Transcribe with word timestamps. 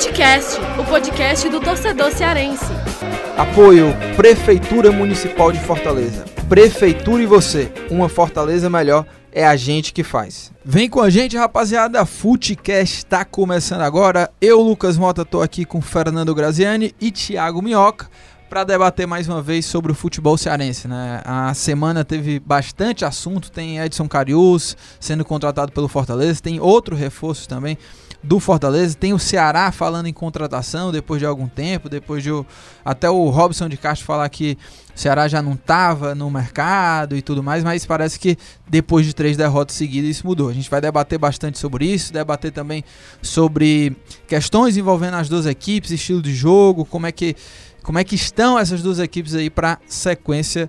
Futecast, 0.00 0.58
o 0.78 0.84
podcast 0.86 1.46
do 1.50 1.60
torcedor 1.60 2.10
cearense. 2.10 2.64
Apoio 3.36 3.94
Prefeitura 4.16 4.90
Municipal 4.90 5.52
de 5.52 5.60
Fortaleza. 5.60 6.24
Prefeitura 6.48 7.22
e 7.22 7.26
você, 7.26 7.70
uma 7.90 8.08
Fortaleza 8.08 8.70
melhor 8.70 9.04
é 9.30 9.46
a 9.46 9.54
gente 9.56 9.92
que 9.92 10.02
faz. 10.02 10.50
Vem 10.64 10.88
com 10.88 11.02
a 11.02 11.10
gente, 11.10 11.36
rapaziada. 11.36 12.06
Futecast 12.06 12.96
está 12.96 13.26
começando 13.26 13.82
agora. 13.82 14.30
Eu, 14.40 14.62
Lucas 14.62 14.96
Mota, 14.96 15.22
tô 15.22 15.42
aqui 15.42 15.66
com 15.66 15.82
Fernando 15.82 16.34
Graziani 16.34 16.94
e 16.98 17.10
Thiago 17.10 17.60
Minhoca 17.60 18.08
para 18.48 18.64
debater 18.64 19.06
mais 19.06 19.28
uma 19.28 19.42
vez 19.42 19.66
sobre 19.66 19.92
o 19.92 19.94
futebol 19.94 20.38
cearense. 20.38 20.88
Né? 20.88 21.20
A 21.26 21.52
semana 21.52 22.06
teve 22.06 22.40
bastante 22.40 23.04
assunto. 23.04 23.52
Tem 23.52 23.78
Edson 23.78 24.08
Carius 24.08 24.78
sendo 24.98 25.26
contratado 25.26 25.72
pelo 25.72 25.88
Fortaleza, 25.88 26.40
tem 26.40 26.58
outro 26.58 26.96
reforço 26.96 27.46
também 27.46 27.76
do 28.22 28.38
Fortaleza. 28.38 28.94
Tem 28.94 29.12
o 29.12 29.18
Ceará 29.18 29.72
falando 29.72 30.06
em 30.06 30.12
contratação 30.12 30.92
depois 30.92 31.20
de 31.20 31.26
algum 31.26 31.48
tempo, 31.48 31.88
depois 31.88 32.22
de 32.22 32.30
o, 32.30 32.44
até 32.84 33.08
o 33.08 33.28
Robson 33.30 33.68
de 33.68 33.76
Castro 33.76 34.06
falar 34.06 34.28
que 34.28 34.58
o 34.94 34.98
Ceará 34.98 35.26
já 35.28 35.40
não 35.40 35.54
estava 35.54 36.14
no 36.14 36.30
mercado 36.30 37.16
e 37.16 37.22
tudo 37.22 37.42
mais, 37.42 37.64
mas 37.64 37.86
parece 37.86 38.18
que 38.18 38.36
depois 38.68 39.06
de 39.06 39.14
três 39.14 39.36
derrotas 39.36 39.76
seguidas 39.76 40.10
isso 40.10 40.26
mudou. 40.26 40.48
A 40.48 40.52
gente 40.52 40.68
vai 40.68 40.80
debater 40.80 41.18
bastante 41.18 41.58
sobre 41.58 41.86
isso, 41.86 42.12
debater 42.12 42.52
também 42.52 42.84
sobre 43.22 43.96
questões 44.26 44.76
envolvendo 44.76 45.14
as 45.14 45.28
duas 45.28 45.46
equipes, 45.46 45.90
estilo 45.90 46.20
de 46.20 46.34
jogo, 46.34 46.84
como 46.84 47.06
é 47.06 47.12
que, 47.12 47.34
como 47.82 47.98
é 47.98 48.04
que 48.04 48.14
estão 48.14 48.58
essas 48.58 48.82
duas 48.82 48.98
equipes 48.98 49.34
aí 49.34 49.48
para 49.48 49.78
sequência 49.86 50.68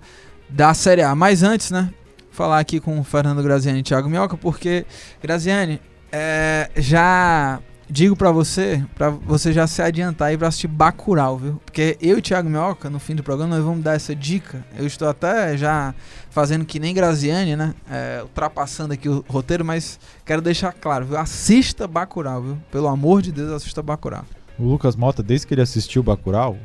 da 0.50 0.73
Série 0.73 1.02
A. 1.02 1.14
Mas 1.14 1.44
antes, 1.44 1.72
né, 1.72 1.90
falar 2.31 2.59
aqui 2.59 2.80
com 2.80 3.00
o 3.00 3.04
Fernando 3.04 3.44
Graziani 3.44 3.80
e 3.80 3.84
Thiago 3.84 4.09
Minhoca, 4.09 4.38
porque 4.38 4.86
Graziani, 5.22 5.80
é, 6.12 6.70
já 6.76 7.59
digo 7.92 8.16
para 8.16 8.31
você, 8.31 8.84
para 8.95 9.09
você 9.09 9.52
já 9.52 9.67
se 9.67 9.81
adiantar 9.81 10.30
aí 10.30 10.38
para 10.38 10.48
assistir 10.48 10.68
Bacurau, 10.68 11.38
viu? 11.38 11.62
Porque 11.66 11.98
eu 12.02 12.18
e 12.18 12.22
Thiago 12.22 12.50
Minhoca, 12.50 12.90
no 12.90 13.00
fim 13.00 13.16
do 13.16 13.22
programa, 13.22 13.56
nós 13.56 13.66
vamos 13.66 13.84
dar 13.84 13.95
essa 13.95 14.16
dica. 14.16 14.66
Eu 14.78 14.88
estou 14.88 15.09
até 15.09 15.58
já 15.58 15.94
fazendo 16.30 16.64
que 16.64 16.80
nem 16.80 16.94
Graziani, 16.94 17.56
né? 17.56 17.73
É, 17.90 18.22
ultrapassando 18.23 18.94
aqui 18.94 19.09
o 19.09 19.26
roteiro, 19.28 19.66
mas 19.66 20.00
quero 20.26 20.42
deixar 20.42 20.72
claro, 20.72 21.06
viu? 21.06 21.18
Assista 21.18 21.86
Bacurau, 21.88 22.42
viu? 22.42 22.58
Pelo 22.72 22.88
amor 22.88 23.22
de 23.22 23.31
Deus, 23.31 23.52
assista 23.52 23.84
Bacurau. 23.84 24.23
O 24.58 24.64
Lucas 24.64 24.96
Mota, 24.96 25.22
desde 25.22 25.46
que 25.46 25.53
ele 25.53 25.62
assistiu 25.62 26.02
Bacurau, 26.02 26.58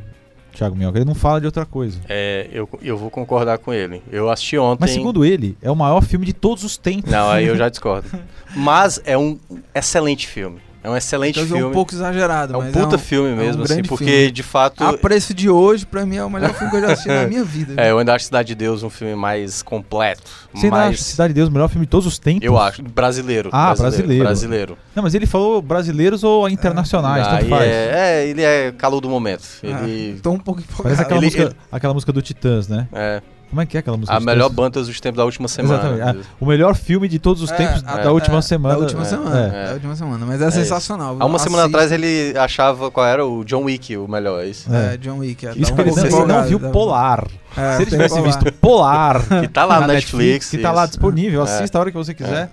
Thiago 0.56 0.74
Minhoca, 0.74 0.98
ele 0.98 1.04
não 1.04 1.14
fala 1.14 1.38
de 1.38 1.46
outra 1.46 1.66
coisa. 1.66 2.00
É, 2.08 2.48
eu, 2.50 2.68
eu 2.82 2.96
vou 2.96 3.10
concordar 3.10 3.58
com 3.58 3.72
ele. 3.72 4.02
Eu 4.10 4.30
assisti 4.30 4.56
ontem. 4.56 4.80
Mas 4.80 4.90
segundo 4.90 5.24
ele, 5.24 5.56
é 5.60 5.70
o 5.70 5.76
maior 5.76 6.02
filme 6.02 6.24
de 6.24 6.32
todos 6.32 6.64
os 6.64 6.76
tempos. 6.76 7.10
Não, 7.10 7.28
aí 7.28 7.46
eu 7.46 7.56
já 7.58 7.68
discordo. 7.68 8.08
Mas 8.54 9.00
é 9.04 9.18
um 9.18 9.38
excelente 9.74 10.26
filme. 10.26 10.66
É 10.86 10.90
um 10.90 10.96
excelente 10.96 11.40
Então, 11.40 11.46
filme. 11.48 11.62
É 11.64 11.66
um 11.66 11.72
pouco 11.72 11.92
exagerado, 11.92 12.54
É 12.54 12.56
um 12.56 12.60
mas 12.60 12.72
puta 12.72 12.94
é 12.94 12.96
um, 12.96 13.00
filme 13.00 13.28
é 13.30 13.32
um 13.32 13.36
mesmo, 13.36 13.64
assim, 13.64 13.82
porque 13.82 14.04
filme. 14.04 14.30
de 14.30 14.42
fato. 14.44 14.84
A 14.84 14.96
preço 14.96 15.34
de 15.34 15.50
hoje, 15.50 15.84
pra 15.84 16.06
mim, 16.06 16.16
é 16.16 16.24
o 16.24 16.30
melhor 16.30 16.54
filme 16.54 16.70
que 16.70 16.76
eu 16.76 16.80
já 16.80 16.92
assisti 16.92 17.08
na 17.08 17.26
minha 17.28 17.42
vida. 17.42 17.74
É, 17.76 17.90
eu 17.90 17.98
ainda 17.98 18.14
acho 18.14 18.26
Cidade 18.26 18.48
de 18.48 18.54
Deus 18.54 18.84
um 18.84 18.90
filme 18.90 19.16
mais 19.16 19.62
completo. 19.62 20.22
Você 20.54 20.66
ainda 20.66 20.76
mais. 20.76 20.94
acha 20.94 21.02
Cidade 21.02 21.34
de 21.34 21.40
Deus 21.40 21.48
o 21.48 21.52
melhor 21.52 21.68
filme 21.68 21.86
de 21.86 21.90
todos 21.90 22.06
os 22.06 22.18
tempos? 22.20 22.42
Eu 22.44 22.56
acho. 22.56 22.82
Brasileiro. 22.84 23.50
Ah, 23.52 23.74
brasileiro. 23.74 24.22
Brasileiro. 24.24 24.78
Não, 24.94 25.02
mas 25.02 25.12
ele 25.14 25.26
falou 25.26 25.60
brasileiros 25.60 26.22
ou 26.22 26.48
internacionais, 26.48 27.26
tanto 27.26 27.42
Aí 27.44 27.48
faz. 27.50 27.62
é, 27.64 27.90
é, 28.22 28.28
ele 28.28 28.42
é 28.42 28.70
calor 28.70 29.00
do 29.00 29.08
momento. 29.08 29.42
Ah, 29.64 29.66
Ele. 29.88 30.20
Tô 30.22 30.30
um 30.30 30.38
pouco 30.38 30.60
empolgado. 30.60 30.82
Parece 30.84 31.02
aquela, 31.02 31.18
Ele- 31.18 31.26
música, 31.26 31.42
ele- 31.42 31.56
aquela 31.72 31.94
música 31.94 32.12
do 32.12 32.22
Titãs, 32.22 32.68
né? 32.68 32.86
É, 32.92 33.20
Como 33.48 33.61
é 33.61 33.66
que 33.66 33.77
é 33.77 33.80
aquela 33.80 33.97
música 33.97 34.16
a 34.16 34.20
melhor 34.20 34.50
Titãs? 34.50 34.56
banda 34.56 34.83
dos 34.83 35.00
tempos 35.00 35.16
da 35.19 35.25
última 35.25 35.47
semana. 35.48 35.75
Exatamente. 35.94 36.27
Ah, 36.27 36.34
o 36.41 36.47
melhor 36.47 36.75
filme 36.75 37.08
de 37.08 37.19
todos 37.19 37.42
os 37.42 37.50
É, 37.53 37.56
tempos 37.56 37.83
a- 37.86 37.98
da 37.98 38.12
última 38.12 38.38
é, 38.38 38.42
semana. 38.42 38.75
Da 38.75 38.80
última 38.80 39.03
É, 39.03 39.05
semana. 39.05 39.38
é. 39.41 39.66
Da 39.69 39.72
última 39.75 39.97
semana. 39.97 40.27
Mas 40.27 40.42
é, 40.42 40.47
É 40.47 40.50
sensacional. 40.50 41.16
Há 41.20 41.25
uma 41.25 41.38
semana 41.38 41.62
Assiste. 41.62 41.75
atrás 41.76 41.93
ele 41.93 42.37
achava 42.37 42.91
qual 42.91 43.06
era 43.06 43.25
o 43.25 43.44
John 43.44 43.62
Wick, 43.65 43.97
o 43.97 44.09
melhor, 44.09 44.43
é 44.44 44.48
isso. 44.48 44.69
É, 44.75 44.94
É. 44.94 44.97
John 44.97 45.19
Wick. 45.19 45.47
É, 45.47 45.50
tá 45.53 45.59
Isso 45.59 45.75
que 45.75 45.81
ele 45.81 45.91
não, 45.93 46.04
ele 46.04 46.26
não 46.26 46.44
viu 46.44 46.59
tá? 46.60 46.69
Polar. 46.70 47.25
É, 47.56 47.70
Se 47.76 47.76
ele 47.76 47.76
tem 47.76 47.87
tivesse 47.87 48.15
Polar. 48.16 48.25
visto 48.26 48.53
Polar 48.60 49.22
Que 49.41 49.49
tá 49.49 49.65
lá 49.65 49.81
na 49.81 49.87
no 49.87 49.93
Netflix. 49.93 50.50
que 50.50 50.59
tá 50.59 50.72
lá 50.72 50.84
disponível, 50.87 51.41
É. 51.41 51.44
assista 51.44 51.78
a 51.78 51.81
hora 51.82 51.91
que 51.91 51.97
você 51.97 52.12
quiser. 52.15 52.50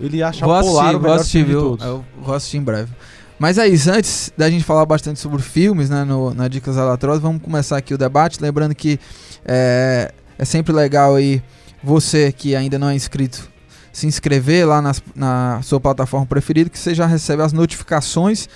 Ele 0.00 0.22
acha 0.22 0.44
Vou 0.44 0.54
o 0.54 0.58
assistir, 0.58 0.74
Polar 0.76 0.96
o 0.96 1.00
melhor 1.00 1.14
assistir, 1.16 1.38
filme 1.44 1.54
de 1.54 1.60
todos. 1.60 1.84
Eu 1.84 2.04
vou 2.22 2.34
assistir 2.34 2.56
em 2.58 2.62
breve. 2.62 2.90
Mas 3.38 3.58
é 3.58 3.66
isso, 3.66 3.90
antes 3.90 4.32
da 4.38 4.48
gente 4.48 4.64
falar 4.64 4.86
bastante 4.86 5.18
sobre 5.18 5.42
filmes, 5.42 5.90
né, 5.90 6.04
no, 6.04 6.32
na 6.32 6.46
Dicas 6.46 6.78
Alatrosas, 6.78 7.20
vamos 7.20 7.42
começar 7.42 7.76
aqui 7.76 7.92
o 7.92 7.98
debate. 7.98 8.40
Lembrando 8.40 8.74
que 8.76 8.98
é, 9.44 10.12
é 10.38 10.44
sempre 10.44 10.72
legal 10.72 11.14
aí 11.14 11.42
você 11.82 12.32
que 12.32 12.56
ainda 12.56 12.78
não 12.78 12.88
é 12.88 12.94
inscrito 12.94 13.48
se 13.92 14.06
inscrever 14.06 14.66
lá 14.66 14.82
nas- 14.82 15.02
na 15.14 15.60
sua 15.62 15.78
plataforma 15.78 16.26
preferida, 16.26 16.68
que 16.68 16.78
você 16.78 16.94
já 16.94 17.06
recebe 17.06 17.42
as 17.42 17.52
notificações. 17.52 18.48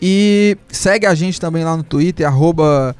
E 0.00 0.56
segue 0.68 1.04
a 1.06 1.14
gente 1.14 1.38
também 1.40 1.62
lá 1.64 1.76
no 1.76 1.82
Twitter, 1.82 2.26
arroba 2.26 2.96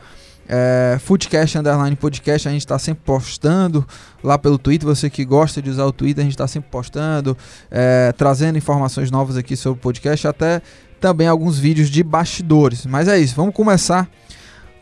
é, 0.46 0.98
Foodcast 1.00 1.56
Underline 1.56 1.94
Podcast. 1.96 2.46
A 2.48 2.50
gente 2.50 2.60
está 2.62 2.78
sempre 2.78 3.02
postando 3.04 3.86
lá 4.22 4.36
pelo 4.36 4.58
Twitter. 4.58 4.86
Você 4.86 5.08
que 5.08 5.24
gosta 5.24 5.62
de 5.62 5.70
usar 5.70 5.84
o 5.86 5.92
Twitter, 5.92 6.20
a 6.22 6.24
gente 6.24 6.32
está 6.34 6.46
sempre 6.48 6.68
postando, 6.70 7.36
é, 7.70 8.12
trazendo 8.18 8.58
informações 8.58 9.10
novas 9.10 9.36
aqui 9.36 9.56
sobre 9.56 9.78
o 9.78 9.82
podcast, 9.82 10.26
até 10.26 10.60
também 11.00 11.26
alguns 11.28 11.58
vídeos 11.58 11.88
de 11.88 12.02
bastidores. 12.02 12.84
Mas 12.84 13.08
é 13.08 13.18
isso, 13.18 13.34
vamos 13.36 13.54
começar 13.54 14.08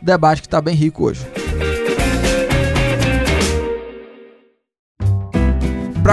o 0.01 0.05
debate 0.05 0.41
que 0.41 0.47
está 0.47 0.59
bem 0.59 0.75
rico 0.75 1.05
hoje. 1.05 1.46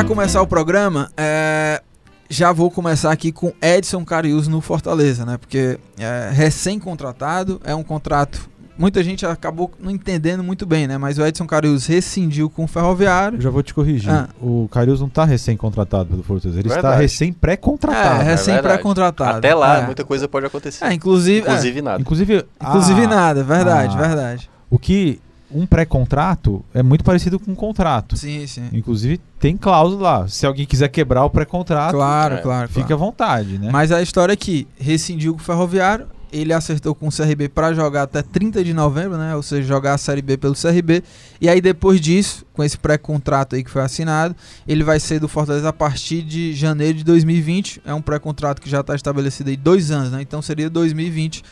Para 0.04 0.08
começar 0.16 0.42
o 0.42 0.46
programa, 0.46 1.10
é, 1.16 1.80
já 2.28 2.52
vou 2.52 2.70
começar 2.70 3.10
aqui 3.10 3.32
com 3.32 3.54
Edson 3.62 4.04
Carius 4.04 4.46
no 4.46 4.60
Fortaleza, 4.60 5.24
né? 5.24 5.38
Porque 5.38 5.78
é 5.98 6.30
recém-contratado, 6.30 7.58
é 7.64 7.74
um 7.74 7.82
contrato. 7.82 8.50
Muita 8.76 9.02
gente 9.02 9.24
acabou 9.24 9.70
não 9.80 9.90
entendendo 9.90 10.44
muito 10.44 10.66
bem, 10.66 10.86
né? 10.86 10.98
Mas 10.98 11.16
o 11.16 11.24
Edson 11.24 11.46
Carius 11.46 11.86
rescindiu 11.86 12.50
com 12.50 12.64
o 12.64 12.66
Ferroviário. 12.66 13.38
Eu 13.38 13.40
já 13.42 13.48
vou 13.48 13.62
te 13.62 13.72
corrigir. 13.72 14.10
Ah. 14.10 14.28
O 14.42 14.68
Carius 14.70 15.00
não 15.00 15.08
tá 15.08 15.24
recém-contratado 15.24 16.10
pelo 16.10 16.22
Fortaleza. 16.22 16.60
Ele 16.60 16.68
está 16.68 16.82
Verdade. 16.82 17.02
recém-pré-contratado. 17.02 18.20
É, 18.20 18.24
recém 18.24 18.54
verdade. 18.54 18.74
pré-contratado. 18.74 19.38
Até 19.38 19.54
lá, 19.54 19.78
é. 19.78 19.86
muita 19.86 20.04
coisa 20.04 20.28
pode 20.28 20.44
acontecer. 20.44 20.84
É, 20.84 20.92
inclusive. 20.92 21.40
Inclusive 21.40 21.80
nada. 21.80 22.00
Inclusive, 22.02 22.34
é, 22.36 22.44
inclusive 22.62 23.04
a- 23.04 23.08
nada, 23.08 23.42
verdade, 23.42 23.96
ah. 23.96 24.00
verdade. 24.06 24.50
o 24.68 24.78
que 24.78 25.18
um 25.50 25.66
pré-contrato 25.66 26.64
é 26.72 26.82
muito 26.82 27.04
parecido 27.04 27.38
com 27.38 27.52
um 27.52 27.54
contrato. 27.54 28.16
Sim, 28.16 28.46
sim. 28.46 28.68
Inclusive, 28.72 29.20
tem 29.38 29.56
cláusula 29.56 30.02
lá. 30.20 30.28
Se 30.28 30.46
alguém 30.46 30.66
quiser 30.66 30.88
quebrar 30.88 31.24
o 31.24 31.30
pré-contrato, 31.30 31.92
Claro, 31.94 32.36
é, 32.36 32.38
claro. 32.40 32.68
fica 32.68 32.86
claro. 32.86 32.94
à 32.94 33.06
vontade, 33.06 33.58
né? 33.58 33.68
Mas 33.70 33.92
a 33.92 34.02
história 34.02 34.32
é 34.32 34.36
que 34.36 34.66
rescindiu 34.78 35.34
com 35.34 35.40
o 35.40 35.42
Ferroviário, 35.42 36.06
ele 36.32 36.52
acertou 36.52 36.96
com 36.96 37.06
o 37.06 37.10
CRB 37.12 37.48
para 37.48 37.72
jogar 37.72 38.02
até 38.02 38.20
30 38.20 38.64
de 38.64 38.74
novembro, 38.74 39.16
né? 39.16 39.36
Ou 39.36 39.42
seja, 39.42 39.68
jogar 39.68 39.94
a 39.94 39.98
Série 39.98 40.20
B 40.20 40.36
pelo 40.36 40.54
CRB. 40.54 41.04
E 41.40 41.48
aí 41.48 41.60
depois 41.60 42.00
disso, 42.00 42.44
com 42.52 42.64
esse 42.64 42.76
pré-contrato 42.76 43.54
aí 43.54 43.62
que 43.62 43.70
foi 43.70 43.82
assinado, 43.82 44.34
ele 44.66 44.82
vai 44.82 44.98
ser 44.98 45.20
do 45.20 45.28
Fortaleza 45.28 45.68
a 45.68 45.72
partir 45.72 46.22
de 46.22 46.52
janeiro 46.52 46.98
de 46.98 47.04
2020. 47.04 47.80
É 47.84 47.94
um 47.94 48.02
pré-contrato 48.02 48.60
que 48.60 48.68
já 48.68 48.80
está 48.80 48.96
estabelecido 48.96 49.50
aí 49.50 49.56
dois 49.56 49.92
anos, 49.92 50.10
né? 50.10 50.20
Então 50.22 50.42
seria 50.42 50.68
2020 50.68 51.44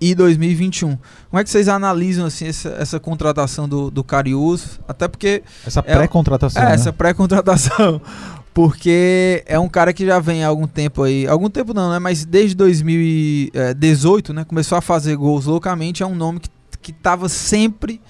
e 0.00 0.14
2021. 0.14 0.96
Como 1.28 1.40
é 1.40 1.44
que 1.44 1.50
vocês 1.50 1.68
analisam 1.68 2.26
assim 2.26 2.46
essa, 2.46 2.70
essa 2.70 2.98
contratação 2.98 3.68
do, 3.68 3.90
do 3.90 4.02
Carius? 4.02 4.80
Até 4.88 5.06
porque 5.06 5.42
Essa 5.66 5.80
é- 5.80 5.94
pré-contratação. 5.94 6.62
é, 6.62 6.66
né? 6.66 6.74
essa 6.74 6.92
pré-contratação. 6.92 8.00
Porque 8.52 9.44
é 9.46 9.60
um 9.60 9.68
cara 9.68 9.92
que 9.92 10.04
já 10.04 10.18
vem 10.18 10.42
há 10.42 10.48
algum 10.48 10.66
tempo 10.66 11.04
aí. 11.04 11.24
Algum 11.24 11.48
tempo 11.48 11.72
não, 11.72 11.88
né? 11.88 12.00
Mas 12.00 12.24
desde 12.24 12.56
2018, 12.56 14.32
né? 14.32 14.44
Começou 14.44 14.76
a 14.76 14.80
fazer 14.80 15.14
gols 15.16 15.46
loucamente. 15.46 16.02
É 16.02 16.06
um 16.06 16.16
nome 16.16 16.40
que, 16.40 16.48
que 16.82 16.92
tava 16.92 17.28
sempre 17.28 18.00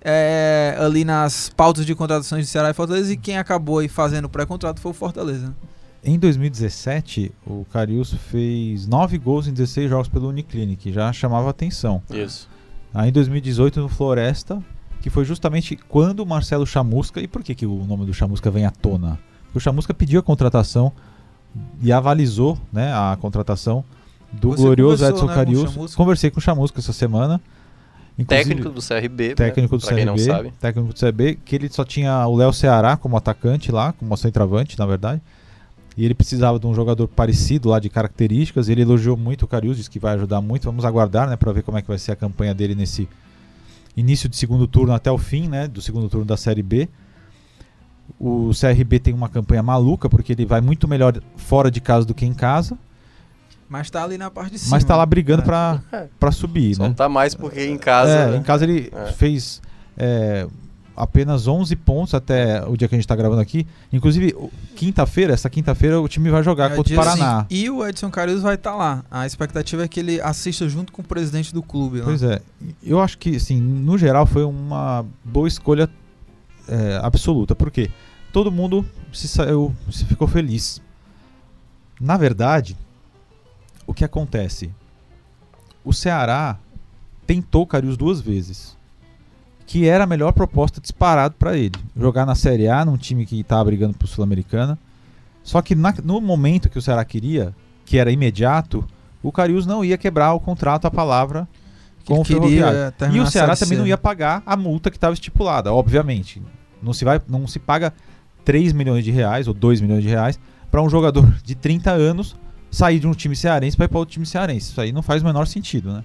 é, 0.00 0.76
ali 0.80 1.04
nas 1.04 1.48
pautas 1.48 1.86
de 1.86 1.94
contratações 1.94 2.44
de 2.44 2.50
Ceará 2.50 2.70
e 2.70 2.74
Fortaleza. 2.74 3.12
E 3.12 3.16
quem 3.16 3.38
acabou 3.38 3.78
aí 3.78 3.88
fazendo 3.88 4.24
o 4.24 4.28
pré-contrato 4.28 4.80
foi 4.80 4.90
o 4.90 4.94
Fortaleza. 4.94 5.54
Em 6.06 6.18
2017, 6.18 7.32
o 7.46 7.64
Carius 7.72 8.12
fez 8.12 8.86
9 8.86 9.16
gols 9.16 9.48
em 9.48 9.52
16 9.52 9.88
jogos 9.88 10.06
pelo 10.06 10.28
Uniclinic, 10.28 10.92
já 10.92 11.10
chamava 11.14 11.48
atenção. 11.48 12.02
Isso. 12.10 12.48
Aí 12.92 13.08
em 13.08 13.12
2018 13.12 13.80
no 13.80 13.88
Floresta, 13.88 14.62
que 15.00 15.08
foi 15.08 15.24
justamente 15.24 15.76
quando 15.88 16.20
o 16.20 16.26
Marcelo 16.26 16.66
Chamusca, 16.66 17.20
e 17.20 17.26
por 17.26 17.42
que, 17.42 17.54
que 17.54 17.64
o 17.64 17.84
nome 17.84 18.04
do 18.04 18.12
Chamusca 18.12 18.50
vem 18.50 18.66
à 18.66 18.70
tona? 18.70 19.18
Porque 19.44 19.58
o 19.58 19.60
Chamusca 19.60 19.94
pediu 19.94 20.20
a 20.20 20.22
contratação 20.22 20.92
e 21.80 21.90
avalizou 21.90 22.58
né, 22.70 22.92
a 22.92 23.16
contratação 23.18 23.82
do 24.30 24.50
Você 24.50 24.62
glorioso 24.62 25.06
Edson 25.06 25.22
né, 25.22 25.28
com 25.28 25.34
Carius. 25.34 25.72
Chamusca? 25.72 25.96
Conversei 25.96 26.30
com 26.30 26.38
o 26.38 26.42
Chamusca 26.42 26.80
essa 26.80 26.92
semana. 26.92 27.40
Técnico 28.28 28.68
do 28.68 28.80
CRB. 28.80 29.34
técnico 29.34 29.74
né? 29.74 29.80
do 29.80 29.86
pra 29.86 29.96
quem 29.96 30.04
não 30.04 30.14
CRB, 30.14 30.24
sabe. 30.24 30.52
técnico 30.60 30.92
do 30.92 31.00
CRB, 31.00 31.38
que 31.44 31.56
ele 31.56 31.68
só 31.68 31.84
tinha 31.84 32.26
o 32.28 32.36
Léo 32.36 32.52
Ceará 32.52 32.96
como 32.96 33.16
atacante 33.16 33.72
lá, 33.72 33.92
como 33.92 34.14
centroavante, 34.16 34.78
na 34.78 34.86
verdade. 34.86 35.20
E 35.96 36.04
ele 36.04 36.14
precisava 36.14 36.58
de 36.58 36.66
um 36.66 36.74
jogador 36.74 37.06
parecido 37.06 37.68
lá 37.68 37.78
de 37.78 37.88
características. 37.88 38.68
Ele 38.68 38.82
elogiou 38.82 39.16
muito 39.16 39.42
o 39.44 39.48
Carius, 39.48 39.76
disse 39.76 39.88
que 39.90 39.98
vai 40.00 40.14
ajudar 40.14 40.40
muito. 40.40 40.64
Vamos 40.64 40.84
aguardar, 40.84 41.28
né, 41.28 41.36
para 41.36 41.52
ver 41.52 41.62
como 41.62 41.78
é 41.78 41.82
que 41.82 41.88
vai 41.88 41.98
ser 41.98 42.12
a 42.12 42.16
campanha 42.16 42.52
dele 42.54 42.74
nesse 42.74 43.08
início 43.96 44.28
de 44.28 44.36
segundo 44.36 44.66
turno 44.66 44.92
até 44.92 45.10
o 45.10 45.18
fim, 45.18 45.46
né, 45.48 45.68
do 45.68 45.80
segundo 45.80 46.08
turno 46.08 46.26
da 46.26 46.36
Série 46.36 46.62
B. 46.62 46.88
O 48.18 48.50
CRB 48.58 48.98
tem 48.98 49.14
uma 49.14 49.28
campanha 49.28 49.62
maluca 49.62 50.08
porque 50.08 50.32
ele 50.32 50.44
vai 50.44 50.60
muito 50.60 50.86
melhor 50.88 51.20
fora 51.36 51.70
de 51.70 51.80
casa 51.80 52.04
do 52.04 52.12
que 52.14 52.26
em 52.26 52.34
casa. 52.34 52.76
Mas 53.68 53.88
tá 53.90 54.04
ali 54.04 54.18
na 54.18 54.30
parte 54.30 54.52
de 54.52 54.58
cima. 54.58 54.76
Mas 54.76 54.84
tá 54.84 54.94
lá 54.96 55.06
brigando 55.06 55.42
É. 55.42 55.44
pra, 55.44 55.80
É. 55.92 56.06
pra 56.20 56.30
subir, 56.30 56.74
Só 56.74 56.82
né? 56.82 56.88
não 56.88 56.94
tá 56.94 57.08
mais 57.08 57.34
porque 57.34 57.64
em 57.64 57.78
casa. 57.78 58.10
É, 58.12 58.30
né? 58.32 58.36
em 58.36 58.42
casa 58.42 58.64
ele 58.64 58.90
É. 58.92 59.12
fez 59.12 59.62
é, 59.96 60.46
apenas 60.96 61.46
11 61.48 61.74
pontos 61.76 62.14
até 62.14 62.64
o 62.66 62.76
dia 62.76 62.86
que 62.88 62.94
a 62.94 62.98
gente 62.98 63.06
tá 63.08 63.16
gravando 63.16 63.40
aqui. 63.40 63.66
Inclusive, 63.92 64.34
quinta-feira, 64.76 65.32
essa 65.32 65.50
quinta-feira, 65.50 66.00
o 66.00 66.08
time 66.08 66.30
vai 66.30 66.42
jogar 66.42 66.70
É, 66.72 66.76
contra 66.76 66.92
o 66.92 66.96
Paraná. 66.96 67.40
cinco. 67.40 67.46
E 67.52 67.68
o 67.70 67.86
Edson 67.86 68.10
Carius 68.10 68.42
vai 68.42 68.54
estar 68.54 68.74
lá. 68.76 69.04
A 69.10 69.26
expectativa 69.26 69.84
é 69.84 69.88
que 69.88 69.98
ele 70.00 70.20
assista 70.20 70.68
junto 70.68 70.92
com 70.92 71.02
o 71.02 71.04
presidente 71.04 71.52
do 71.52 71.62
clube. 71.62 71.98
Lá. 71.98 72.04
Pois 72.04 72.22
é. 72.22 72.40
Eu 72.82 73.00
acho 73.00 73.18
que, 73.18 73.36
assim, 73.36 73.60
no 73.60 73.98
geral 73.98 74.24
foi 74.26 74.44
uma 74.44 75.04
boa 75.24 75.48
escolha 75.48 75.88
é, 76.68 77.00
absoluta. 77.02 77.54
Por 77.54 77.70
quê? 77.70 77.90
Todo 78.32 78.50
mundo 78.50 78.84
se, 79.12 79.28
saiu, 79.28 79.74
se 79.90 80.04
ficou 80.04 80.26
feliz. 80.28 80.80
Na 82.00 82.16
verdade, 82.16 82.76
o 83.86 83.94
que 83.94 84.04
acontece? 84.04 84.70
O 85.84 85.92
Ceará 85.92 86.58
tentou 87.26 87.62
o 87.62 87.66
Carius 87.66 87.96
duas 87.96 88.20
vezes. 88.20 88.76
Que 89.66 89.88
era 89.88 90.04
a 90.04 90.06
melhor 90.06 90.32
proposta 90.32 90.80
disparado 90.80 91.34
para 91.38 91.56
ele. 91.56 91.72
Jogar 91.96 92.26
na 92.26 92.34
Série 92.34 92.68
A, 92.68 92.84
num 92.84 92.96
time 92.96 93.24
que 93.24 93.40
estava 93.40 93.64
brigando 93.64 93.94
pro 93.94 94.06
Sul-Americana. 94.06 94.78
Só 95.42 95.60
que 95.62 95.74
na- 95.74 95.94
no 96.02 96.20
momento 96.20 96.68
que 96.68 96.78
o 96.78 96.82
Ceará 96.82 97.04
queria, 97.04 97.54
que 97.84 97.98
era 97.98 98.10
imediato, 98.10 98.84
o 99.22 99.32
Carius 99.32 99.66
não 99.66 99.84
ia 99.84 99.96
quebrar 99.98 100.32
o 100.34 100.40
contrato, 100.40 100.86
a 100.86 100.90
palavra 100.90 101.48
Que 102.04 102.12
com 102.12 102.20
o 102.20 102.24
queria, 102.24 102.40
Ferroviário. 102.40 102.78
E 103.16 103.20
o 103.20 103.26
Ceará 103.30 103.56
também 103.56 103.78
não 103.78 103.86
ia 103.86 103.98
pagar 103.98 104.42
a 104.46 104.56
multa 104.56 104.90
que 104.90 104.96
estava 104.96 105.14
estipulada, 105.14 105.72
obviamente. 105.72 106.42
Não 106.82 106.92
se, 106.92 107.04
vai, 107.04 107.20
não 107.28 107.46
se 107.46 107.58
paga 107.58 107.92
3 108.44 108.72
milhões 108.74 109.02
de 109.04 109.10
reais 109.10 109.48
ou 109.48 109.54
2 109.54 109.80
milhões 109.80 110.02
de 110.02 110.08
reais 110.08 110.38
para 110.70 110.82
um 110.82 110.88
jogador 110.90 111.26
de 111.42 111.54
30 111.54 111.90
anos 111.92 112.36
sair 112.70 112.98
de 112.98 113.06
um 113.06 113.12
time 113.12 113.34
cearense 113.36 113.76
para 113.76 113.86
ir 113.86 113.88
para 113.88 113.98
outro 113.98 114.12
time 114.12 114.26
cearense. 114.26 114.70
Isso 114.70 114.80
aí 114.80 114.92
não 114.92 115.02
faz 115.02 115.22
o 115.22 115.24
menor 115.24 115.46
sentido, 115.46 115.92
né? 115.92 116.04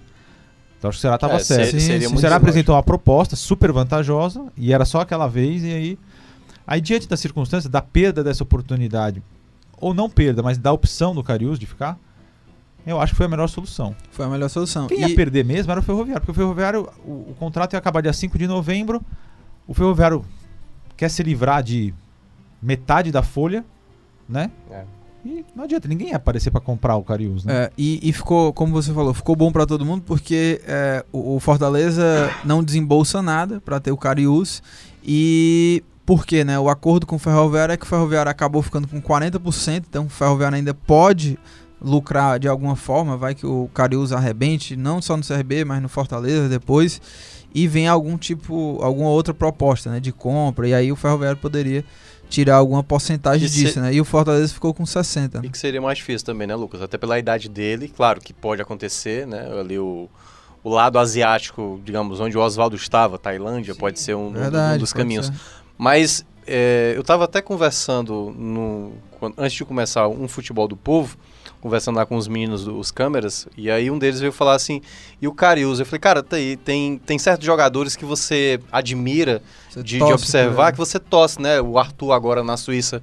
Então 0.80 0.90
acho 0.90 0.96
que 0.98 1.00
o 1.00 1.02
Ceará 1.02 1.16
estava 1.16 1.34
É, 1.36 1.40
certo. 1.40 1.66
seria- 1.66 1.80
Sim, 1.80 1.86
seria 1.88 2.08
sim. 2.10 2.16
O 2.16 2.18
Ceará 2.20 2.38
apresentou 2.38 2.74
uma 2.74 2.82
proposta 2.82 3.36
super 3.36 3.72
vantajosa 3.72 4.46
e 4.58 4.74
era 4.74 4.86
só 4.86 5.02
aquela 5.02 5.28
vez 5.28 5.62
e 5.64 5.68
aí 5.74 6.00
aí 6.66 6.80
diante 6.82 7.08
da 7.08 7.18
circunstância 7.18 7.70
da 7.70 7.82
perda 7.82 8.24
dessa 8.24 8.44
oportunidade 8.44 9.22
ou 9.78 9.94
não 9.94 10.10
perda, 10.10 10.42
mas 10.42 10.58
da 10.58 10.72
opção 10.72 11.14
do 11.16 11.24
Carius 11.24 11.58
de 11.60 11.66
ficar, 11.66 11.98
eu 12.86 13.00
acho 13.00 13.14
que 13.14 13.18
foi 13.18 13.26
a 13.26 13.30
melhor 13.30 13.48
solução. 13.48 13.96
Foi 14.12 14.26
a 14.26 14.30
melhor 14.30 14.50
solução. 14.50 14.88
Quem 14.88 15.00
E- 15.00 15.08
ia 15.10 15.16
perder 15.16 15.44
mesmo 15.44 15.72
era 15.72 15.80
o 15.80 15.84
Ferroviário, 15.84 16.22
porque 16.22 16.32
o 16.32 16.36
Ferroviário, 16.36 16.90
o, 17.06 17.32
o 17.32 17.36
contrato 17.40 17.74
ia 17.74 17.80
acabar 17.80 18.02
dia 18.02 18.14
5 18.14 18.38
de 18.38 18.46
novembro. 18.48 19.02
O 19.68 19.74
Ferroviário 19.74 20.24
quer 20.96 21.10
se 21.10 21.22
livrar 21.24 21.62
de 21.64 21.94
metade 22.62 23.12
da 23.12 23.22
folha, 23.24 23.66
né? 24.28 24.52
É. 24.72 24.84
E 25.26 25.46
não 25.56 25.66
adianta, 25.66 25.88
ninguém 25.88 26.10
ia 26.10 26.16
aparecer 26.16 26.50
pra 26.50 26.62
comprar 26.62 26.96
o 26.96 27.04
Carius, 27.04 27.44
né? 27.44 27.66
É, 27.66 27.72
e, 27.78 28.00
e 28.08 28.14
ficou, 28.14 28.54
como 28.54 28.72
você 28.72 28.94
falou, 28.94 29.14
ficou 29.14 29.36
bom 29.36 29.52
pra 29.52 29.66
todo 29.66 29.86
mundo 29.86 30.04
porque 30.06 30.62
é, 30.66 31.04
o, 31.12 31.36
o 31.36 31.40
Fortaleza 31.40 32.32
não 32.46 32.64
desembolsa 32.64 33.22
nada 33.22 33.60
pra 33.60 33.80
ter 33.80 33.92
o 33.92 33.98
Carius 33.98 34.64
e 35.04 35.84
porque, 36.06 36.44
né, 36.44 36.58
o 36.58 36.70
acordo 36.70 37.06
com 37.06 37.18
o 37.18 37.20
Ferroviário 37.20 37.72
é 37.74 37.78
que 37.78 37.86
o 37.86 37.88
Ferroviário 37.88 38.32
acabou 38.32 38.64
ficando 38.64 38.88
com 38.88 39.00
40%, 39.00 39.84
então 39.88 40.06
o 40.06 40.10
Ferroviário 40.10 40.56
ainda 40.56 40.74
pode 40.74 41.38
lucrar 41.80 42.40
de 42.40 42.48
alguma 42.48 42.76
forma, 42.76 43.16
vai 43.16 43.36
que 43.36 43.46
o 43.46 43.70
Carius 43.76 44.12
arrebente, 44.12 44.76
não 44.76 45.02
só 45.04 45.16
no 45.16 45.24
CRB, 45.24 45.64
mas 45.66 45.82
no 45.82 45.88
Fortaleza 45.88 46.50
depois, 46.50 47.00
e 47.54 47.68
vem 47.68 47.88
algum 47.88 48.18
tipo, 48.18 48.80
alguma 48.82 49.10
outra 49.10 49.36
proposta, 49.36 49.92
né, 49.92 50.00
de 50.00 50.12
compra, 50.12 50.68
e 50.68 50.74
aí 50.74 50.92
o 50.92 50.96
Ferroviário 50.96 51.40
poderia 51.40 51.86
tirar 52.30 52.58
alguma 52.58 52.84
porcentagem 52.84 53.46
E 53.48 53.50
se- 53.50 53.64
disso, 53.66 53.82
né, 53.82 53.94
e 53.94 54.00
o 54.00 54.06
Fortaleza 54.06 54.54
ficou 54.54 54.74
com 54.74 54.84
60%. 54.86 55.44
E 55.44 55.50
que 55.50 55.58
seria 55.58 55.82
mais 55.82 55.98
difícil 55.98 56.26
também, 56.26 56.48
né, 56.48 56.56
Lucas? 56.56 56.82
Até 56.82 56.98
pela 56.98 57.18
idade 57.20 57.50
dele, 57.50 57.88
claro 57.90 58.22
que 58.22 58.32
pode 58.34 58.62
acontecer, 58.62 59.26
né? 59.28 59.48
Ali 59.60 59.80
o, 59.80 60.08
o 60.64 60.70
lado 60.70 61.00
asiático, 61.00 61.82
digamos, 61.84 62.20
onde 62.20 62.38
o 62.38 62.42
Oswaldo 62.42 62.76
estava, 62.76 63.18
Tailândia, 63.18 63.74
pode 63.76 64.00
ser 64.00 64.14
um, 64.16 64.26
um- 64.26 64.28
um 64.30 64.32
Verdade, 64.34 64.80
dos 64.80 64.94
caminhos. 64.94 65.28
ser. 65.28 65.34
Mas 65.78 66.24
é, 66.46 66.94
eu 66.96 67.02
estava 67.02 67.26
até 67.26 67.42
conversando 67.42 68.34
no, 68.38 68.94
quando- 69.20 69.36
antes 69.38 69.54
de 69.54 69.66
começar 69.66 70.08
um 70.08 70.28
futebol 70.28 70.68
do 70.68 70.76
povo, 70.78 71.18
conversando 71.62 71.98
lá 71.98 72.06
com 72.06 72.16
os 72.16 72.28
meninos 72.28 72.64
dos 72.64 72.92
câmeras, 72.92 73.48
e 73.58 73.70
aí 73.70 73.92
um 73.92 74.00
deles 74.00 74.20
veio 74.20 74.32
falar 74.32 74.56
assim, 74.56 74.82
e 75.22 75.28
o 75.28 75.34
Carius? 75.34 75.80
Eu 75.80 75.86
falei, 75.86 76.00
cara, 76.00 76.24
tá 76.24 76.38
aí, 76.38 76.56
tem, 76.56 76.98
tem 76.98 77.20
certos 77.20 77.46
jogadores 77.46 77.96
que 77.96 78.06
você 78.06 78.60
admira 78.72 79.42
Você 79.70 79.84
de, 79.84 79.98
de 79.98 80.04
observar 80.04 80.72
que 80.72 80.78
você 80.78 81.00
torce, 81.00 81.42
né? 81.42 81.62
O 81.62 81.78
Arthur 81.78 82.14
agora 82.14 82.44
na 82.44 82.56
Suíça, 82.56 83.02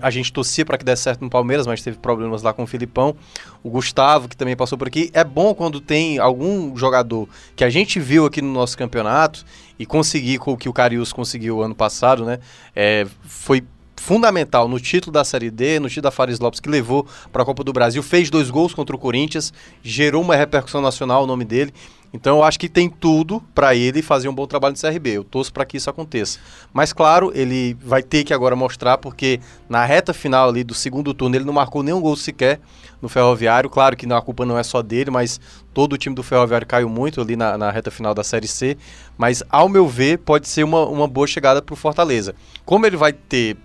a 0.00 0.10
gente 0.10 0.32
torcia 0.32 0.64
para 0.64 0.78
que 0.78 0.84
desse 0.84 1.02
certo 1.02 1.22
no 1.22 1.28
Palmeiras, 1.28 1.66
mas 1.66 1.82
teve 1.82 1.98
problemas 1.98 2.42
lá 2.42 2.52
com 2.52 2.62
o 2.62 2.66
Filipão. 2.66 3.14
O 3.62 3.68
Gustavo, 3.68 4.26
que 4.26 4.36
também 4.36 4.56
passou 4.56 4.78
por 4.78 4.88
aqui. 4.88 5.10
É 5.12 5.22
bom 5.22 5.54
quando 5.54 5.80
tem 5.80 6.18
algum 6.18 6.74
jogador 6.76 7.28
que 7.54 7.62
a 7.62 7.68
gente 7.68 8.00
viu 8.00 8.24
aqui 8.24 8.40
no 8.40 8.50
nosso 8.52 8.76
campeonato 8.76 9.44
e 9.78 9.84
conseguir 9.84 10.38
com 10.38 10.52
o 10.52 10.56
que 10.56 10.68
o 10.68 10.72
Carius 10.72 11.12
conseguiu 11.12 11.60
ano 11.60 11.74
passado, 11.74 12.24
né? 12.24 12.38
É, 12.74 13.06
foi 13.22 13.62
fundamental 13.96 14.68
no 14.68 14.78
título 14.78 15.12
da 15.12 15.24
Série 15.24 15.50
D, 15.50 15.80
no 15.80 15.88
título 15.88 16.04
da 16.04 16.10
Fares 16.10 16.38
Lopes, 16.38 16.60
que 16.60 16.68
levou 16.68 17.06
para 17.32 17.42
a 17.42 17.44
Copa 17.44 17.64
do 17.64 17.72
Brasil, 17.72 18.02
fez 18.02 18.30
dois 18.30 18.50
gols 18.50 18.74
contra 18.74 18.94
o 18.94 18.98
Corinthians, 18.98 19.52
gerou 19.82 20.22
uma 20.22 20.36
repercussão 20.36 20.80
nacional 20.80 21.24
o 21.24 21.26
nome 21.26 21.44
dele. 21.44 21.72
Então 22.12 22.38
eu 22.38 22.44
acho 22.44 22.58
que 22.58 22.68
tem 22.68 22.88
tudo 22.88 23.42
para 23.54 23.74
ele 23.74 24.00
fazer 24.00 24.28
um 24.28 24.34
bom 24.34 24.46
trabalho 24.46 24.74
no 24.74 24.80
CRB. 24.80 25.10
Eu 25.10 25.24
torço 25.24 25.52
para 25.52 25.64
que 25.64 25.76
isso 25.76 25.90
aconteça. 25.90 26.38
Mas 26.72 26.92
claro, 26.92 27.30
ele 27.34 27.76
vai 27.84 28.02
ter 28.02 28.24
que 28.24 28.32
agora 28.32 28.56
mostrar, 28.56 28.96
porque 28.98 29.40
na 29.68 29.84
reta 29.84 30.14
final 30.14 30.48
ali 30.48 30.64
do 30.64 30.72
segundo 30.72 31.12
turno 31.12 31.36
ele 31.36 31.44
não 31.44 31.52
marcou 31.52 31.82
nenhum 31.82 32.00
gol 32.00 32.16
sequer 32.16 32.60
no 33.02 33.08
Ferroviário. 33.08 33.68
Claro 33.68 33.96
que 33.96 34.10
a 34.10 34.20
culpa 34.22 34.46
não 34.46 34.58
é 34.58 34.62
só 34.62 34.82
dele, 34.82 35.10
mas 35.10 35.40
todo 35.74 35.92
o 35.92 35.98
time 35.98 36.14
do 36.14 36.22
Ferroviário 36.22 36.66
caiu 36.66 36.88
muito 36.88 37.20
ali 37.20 37.36
na, 37.36 37.58
na 37.58 37.70
reta 37.70 37.90
final 37.90 38.14
da 38.14 38.24
Série 38.24 38.48
C. 38.48 38.78
Mas 39.18 39.42
ao 39.50 39.68
meu 39.68 39.86
ver, 39.86 40.18
pode 40.18 40.48
ser 40.48 40.64
uma, 40.64 40.86
uma 40.86 41.06
boa 41.06 41.26
chegada 41.26 41.60
para 41.60 41.72
o 41.74 41.76
Fortaleza. 41.76 42.34
Como 42.64 42.86
ele 42.86 42.96
vai 42.96 43.12
ter, 43.12 43.58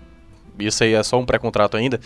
isso 0.58 0.82
aí 0.84 0.94
é 0.94 1.02
só 1.02 1.18
um 1.18 1.24
pré-contrato 1.24 1.76
ainda, 1.76 2.00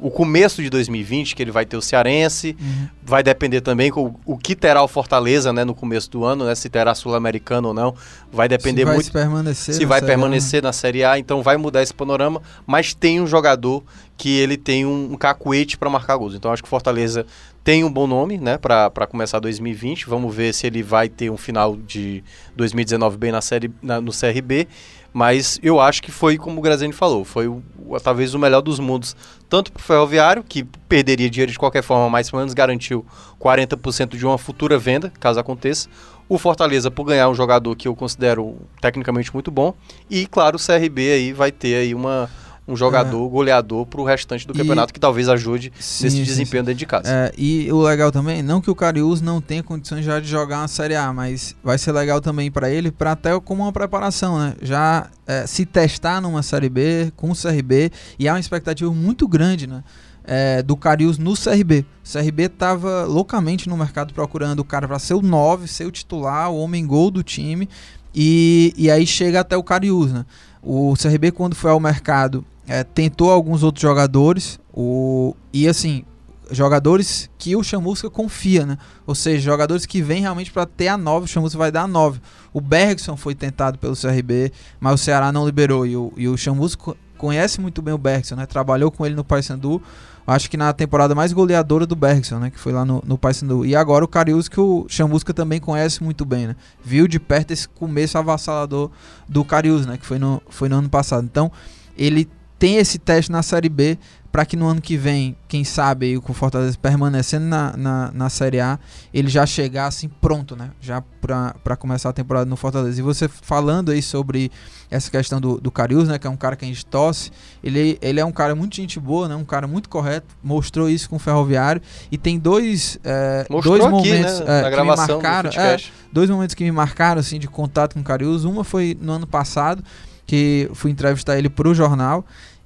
o 0.00 0.10
começo 0.10 0.60
de 0.60 0.68
2020, 0.68 1.36
que 1.36 1.42
ele 1.42 1.52
vai 1.52 1.64
ter 1.64 1.76
o 1.76 1.80
Cearense, 1.82 2.56
Uhum. 2.60 2.88
vai 3.02 3.22
depender 3.22 3.60
também 3.60 3.90
com 3.92 4.14
o 4.26 4.36
que 4.36 4.56
terá 4.56 4.82
o 4.82 4.88
Fortaleza, 4.88 5.52
né, 5.52 5.64
no 5.64 5.74
começo 5.74 6.10
do 6.10 6.24
ano, 6.24 6.44
né, 6.44 6.54
se 6.54 6.68
terá 6.68 6.94
Sul-Americano 6.94 7.68
ou 7.68 7.74
não, 7.74 7.94
vai 8.32 8.48
depender 8.48 8.80
se 8.80 8.84
vai 8.86 8.94
muito 8.94 9.06
se 9.06 9.12
permanecer 9.12 9.74
se 9.74 9.84
vai 9.84 10.00
né? 10.00 10.06
permanecer 10.06 10.62
na 10.62 10.72
Série 10.72 11.04
A, 11.04 11.18
então 11.18 11.42
vai 11.42 11.56
mudar 11.56 11.80
esse 11.82 11.94
panorama, 11.94 12.42
mas 12.66 12.92
tem 12.92 13.20
um 13.20 13.26
jogador 13.26 13.84
que 14.16 14.36
ele 14.36 14.56
tem 14.56 14.84
um, 14.84 15.12
um 15.12 15.16
cacuete 15.16 15.76
para 15.78 15.88
marcar 15.90 16.16
gols. 16.16 16.34
Então 16.34 16.52
acho 16.52 16.62
que 16.62 16.66
o 16.66 16.70
Fortaleza 16.70 17.26
tem 17.64 17.82
um 17.82 17.90
bom 17.90 18.06
nome, 18.06 18.36
né, 18.36 18.58
para 18.58 19.06
começar 19.08 19.40
2020. 19.40 20.06
Vamos 20.06 20.34
ver 20.34 20.52
se 20.52 20.66
ele 20.66 20.82
vai 20.82 21.08
ter 21.08 21.30
um 21.30 21.36
final 21.36 21.74
de 21.74 22.22
2019 22.54 23.16
bem 23.16 23.32
na 23.32 23.40
série 23.40 23.72
na- 23.82 24.00
no 24.02 24.12
CRB, 24.12 24.68
mas 25.14 25.58
eu 25.62 25.80
acho 25.80 26.02
que 26.02 26.12
foi 26.12 26.36
como 26.36 26.58
o 26.58 26.62
Graziani 26.62 26.92
falou, 26.92 27.24
foi 27.24 27.48
o- 27.48 27.62
talvez 28.02 28.34
o 28.34 28.38
melhor 28.38 28.60
dos 28.60 28.78
mundos, 28.78 29.16
tanto 29.48 29.72
para 29.72 29.80
o 29.80 29.82
Ferroviário, 29.82 30.44
que 30.46 30.62
perderia 30.88 31.30
dinheiro 31.30 31.50
de 31.52 31.58
qualquer 31.58 31.82
forma, 31.82 32.10
mas 32.10 32.28
pelo 32.28 32.40
menos 32.40 32.52
garantiu 32.52 33.04
40% 33.38 34.16
de 34.16 34.26
uma 34.26 34.36
futura 34.36 34.78
venda, 34.78 35.10
caso 35.18 35.40
aconteça. 35.40 35.88
O 36.28 36.38
Fortaleza 36.38 36.90
por 36.90 37.04
ganhar 37.04 37.28
um 37.28 37.34
jogador 37.34 37.74
que 37.76 37.86
eu 37.88 37.94
considero 37.94 38.56
tecnicamente 38.80 39.32
muito 39.32 39.50
bom. 39.50 39.74
E, 40.10 40.26
claro, 40.26 40.56
o 40.56 40.58
CRB 40.58 41.12
aí 41.12 41.32
vai 41.32 41.52
ter 41.52 41.76
aí 41.76 41.94
uma, 41.94 42.30
um 42.66 42.74
jogador 42.76 43.28
goleador 43.28 43.84
pro 43.86 44.04
restante 44.04 44.46
do 44.46 44.54
E- 44.54 44.56
campeonato 44.58 44.92
que 44.92 45.00
talvez 45.00 45.28
ajude 45.28 45.72
Sim, 45.78 46.04
nesse 46.04 46.16
sim, 46.16 46.22
desempenho 46.22 46.64
dentro 46.64 46.78
de 46.78 46.86
casa. 46.86 47.04
É, 47.06 47.32
e 47.36 47.70
o 47.70 47.82
legal 47.82 48.10
também, 48.10 48.42
não 48.42 48.60
que 48.60 48.70
o 48.70 48.74
Cariús 48.74 49.20
não 49.20 49.40
tenha 49.40 49.62
condições 49.62 50.04
já 50.04 50.18
de 50.18 50.26
jogar 50.26 50.58
uma 50.60 50.68
Série 50.68 50.96
A, 50.96 51.12
mas 51.12 51.54
vai 51.62 51.76
ser 51.76 51.92
legal 51.92 52.20
também 52.20 52.50
pra 52.50 52.70
ele, 52.70 52.90
para 52.90 53.12
até 53.12 53.38
como 53.40 53.62
uma 53.62 53.72
preparação, 53.72 54.38
né? 54.38 54.54
Já 54.62 55.08
é, 55.26 55.46
se 55.46 55.66
testar 55.66 56.20
numa 56.20 56.42
Série 56.42 56.68
B 56.68 57.12
com 57.16 57.30
o 57.30 57.34
CRB 57.34 57.90
e 58.18 58.28
há 58.28 58.32
uma 58.32 58.40
expectativa 58.40 58.90
muito 58.92 59.28
grande, 59.28 59.66
né? 59.66 59.82
é, 60.24 60.62
do 60.62 60.76
Cariús 60.76 61.18
no 61.18 61.34
CRB. 61.36 61.84
O 62.04 62.10
CRB 62.10 62.48
tava 62.48 63.04
loucamente 63.04 63.68
no 63.68 63.76
mercado 63.76 64.14
procurando 64.14 64.60
o 64.60 64.64
cara 64.64 64.88
para 64.88 64.98
ser 64.98 65.14
o 65.14 65.22
9, 65.22 65.68
ser 65.68 65.86
o 65.86 65.90
titular, 65.90 66.50
o 66.50 66.58
homem 66.58 66.86
gol 66.86 67.10
do 67.10 67.22
time. 67.22 67.68
E, 68.14 68.72
e 68.76 68.90
aí 68.90 69.06
chega 69.06 69.40
até 69.40 69.56
o 69.56 69.62
Cariús, 69.62 70.12
né? 70.12 70.24
O 70.62 70.94
CRB, 70.96 71.30
quando 71.30 71.54
foi 71.54 71.70
ao 71.70 71.78
mercado, 71.78 72.44
é, 72.66 72.82
tentou 72.84 73.30
alguns 73.30 73.62
outros 73.62 73.82
jogadores. 73.82 74.58
O, 74.72 75.34
e 75.52 75.68
assim, 75.68 76.04
jogadores 76.50 77.30
que 77.38 77.56
o 77.56 77.62
Chamusca 77.62 78.10
confia, 78.10 78.66
né? 78.66 78.78
Ou 79.06 79.14
seja, 79.14 79.40
jogadores 79.40 79.86
que 79.86 80.02
vêm 80.02 80.22
realmente 80.22 80.50
para 80.50 80.66
ter 80.66 80.88
a 80.88 80.96
9, 80.96 81.24
o 81.24 81.28
Chamusca 81.28 81.58
vai 81.58 81.70
dar 81.70 81.82
a 81.82 81.88
9. 81.88 82.20
O 82.52 82.60
Bergson 82.60 83.16
foi 83.16 83.34
tentado 83.34 83.78
pelo 83.78 83.94
CRB, 83.96 84.52
mas 84.80 84.94
o 84.94 84.98
Ceará 84.98 85.32
não 85.32 85.46
liberou. 85.46 85.86
E 85.86 85.96
o, 85.96 86.12
e 86.16 86.28
o 86.28 86.36
Chamusca 86.36 86.94
conhece 87.16 87.60
muito 87.60 87.80
bem 87.80 87.94
o 87.94 87.98
Bergson, 87.98 88.36
né? 88.36 88.46
Trabalhou 88.46 88.90
com 88.90 89.04
ele 89.04 89.14
no 89.14 89.24
Paysandu. 89.24 89.80
Acho 90.26 90.50
que 90.50 90.56
na 90.56 90.72
temporada 90.72 91.14
mais 91.14 91.34
goleadora 91.34 91.86
do 91.86 91.94
Bergson, 91.94 92.38
né? 92.38 92.50
Que 92.50 92.58
foi 92.58 92.72
lá 92.72 92.84
no, 92.84 93.02
no 93.06 93.18
Paysandu. 93.18 93.64
E 93.64 93.76
agora 93.76 94.04
o 94.04 94.08
Cariús, 94.08 94.48
que 94.48 94.58
o 94.58 94.86
Chamusca 94.88 95.34
também 95.34 95.60
conhece 95.60 96.02
muito 96.02 96.24
bem, 96.24 96.46
né? 96.46 96.56
Viu 96.82 97.06
de 97.06 97.20
perto 97.20 97.50
esse 97.50 97.68
começo 97.68 98.16
avassalador 98.16 98.90
do 99.28 99.44
Cariús, 99.44 99.84
né? 99.84 99.98
Que 99.98 100.06
foi 100.06 100.18
no, 100.18 100.42
foi 100.48 100.68
no 100.68 100.76
ano 100.76 100.88
passado. 100.88 101.24
Então, 101.24 101.52
ele 101.96 102.28
tem 102.58 102.76
esse 102.76 102.98
teste 102.98 103.30
na 103.30 103.42
Série 103.42 103.68
B 103.68 103.98
para 104.34 104.44
que 104.44 104.56
no 104.56 104.66
ano 104.66 104.80
que 104.80 104.96
vem, 104.96 105.36
quem 105.46 105.62
sabe, 105.62 106.06
aí, 106.06 106.20
com 106.20 106.32
o 106.32 106.34
Fortaleza 106.34 106.76
permanecendo 106.76 107.46
na, 107.46 107.76
na, 107.76 108.10
na 108.12 108.28
Série 108.28 108.58
A, 108.58 108.80
ele 109.12 109.28
já 109.28 109.46
chegar 109.46 109.86
assim 109.86 110.08
pronto, 110.08 110.56
né? 110.56 110.72
Já 110.80 111.00
para 111.20 111.76
começar 111.76 112.08
a 112.08 112.12
temporada 112.12 112.44
no 112.44 112.56
Fortaleza. 112.56 112.98
E 112.98 113.02
você 113.02 113.28
falando 113.28 113.92
aí 113.92 114.02
sobre 114.02 114.50
essa 114.90 115.08
questão 115.08 115.40
do, 115.40 115.60
do 115.60 115.70
Carius, 115.70 116.08
né? 116.08 116.18
Que 116.18 116.26
é 116.26 116.30
um 116.30 116.36
cara 116.36 116.56
que 116.56 116.64
a 116.64 116.68
gente 116.68 116.84
tosse. 116.84 117.30
Ele, 117.62 117.96
ele 118.02 118.18
é 118.18 118.24
um 118.24 118.32
cara 118.32 118.56
muito 118.56 118.74
gente 118.74 118.98
boa, 118.98 119.28
né? 119.28 119.36
Um 119.36 119.44
cara 119.44 119.68
muito 119.68 119.88
correto. 119.88 120.26
Mostrou 120.42 120.90
isso 120.90 121.08
com 121.08 121.14
o 121.14 121.20
Ferroviário. 121.20 121.80
E 122.10 122.18
tem 122.18 122.36
dois, 122.36 122.98
é, 123.04 123.46
dois 123.48 123.84
aqui, 123.84 123.88
momentos 123.88 124.40
né, 124.40 124.46
é, 124.48 124.62
na 124.62 124.68
que 124.68 124.74
gravação 124.74 125.06
me 125.06 125.12
do 125.12 125.22
marcaram. 125.22 125.50
É, 125.50 125.52
Footcast. 125.52 125.92
dois 126.12 126.28
momentos 126.28 126.54
que 126.56 126.64
me 126.64 126.72
marcaram 126.72 127.20
assim 127.20 127.38
de 127.38 127.46
contato 127.46 127.94
com 127.94 128.00
o 128.00 128.02
Carius. 128.02 128.42
Uma 128.42 128.64
foi 128.64 128.98
no 129.00 129.12
ano 129.12 129.28
passado, 129.28 129.84
que 130.26 130.70
fui 130.74 130.90
entrevistar 130.90 131.38
ele 131.38 131.48
pro 131.48 131.74
jornal 131.74 132.24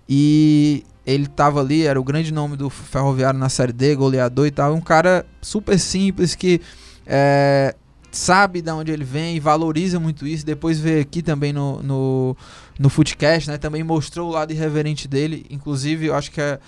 e 0.08 0.84
ele 1.06 1.26
tava 1.26 1.60
ali, 1.60 1.86
era 1.86 1.98
o 1.98 2.04
grande 2.04 2.32
nome 2.32 2.56
do 2.56 2.68
Ferroviário 2.68 3.38
na 3.38 3.48
Série 3.48 3.72
D, 3.72 3.94
goleador 3.94 4.46
e 4.46 4.50
tal. 4.50 4.74
Um 4.74 4.80
cara 4.80 5.24
super 5.40 5.78
simples 5.78 6.34
que 6.34 6.60
é, 7.06 7.74
sabe 8.10 8.60
de 8.60 8.70
onde 8.70 8.92
ele 8.92 9.04
vem 9.04 9.36
e 9.36 9.40
valoriza 9.40 9.98
muito 9.98 10.26
isso. 10.26 10.44
Depois 10.44 10.78
veio 10.78 11.00
aqui 11.00 11.22
também 11.22 11.52
no, 11.52 11.82
no, 11.82 12.36
no 12.78 12.90
Footcast, 12.90 13.48
né? 13.48 13.56
Também 13.56 13.82
mostrou 13.82 14.28
o 14.28 14.32
lado 14.32 14.52
irreverente 14.52 15.08
dele. 15.08 15.46
Inclusive, 15.48 16.06
eu 16.06 16.14
acho 16.14 16.30
que 16.30 16.40
é. 16.40 16.58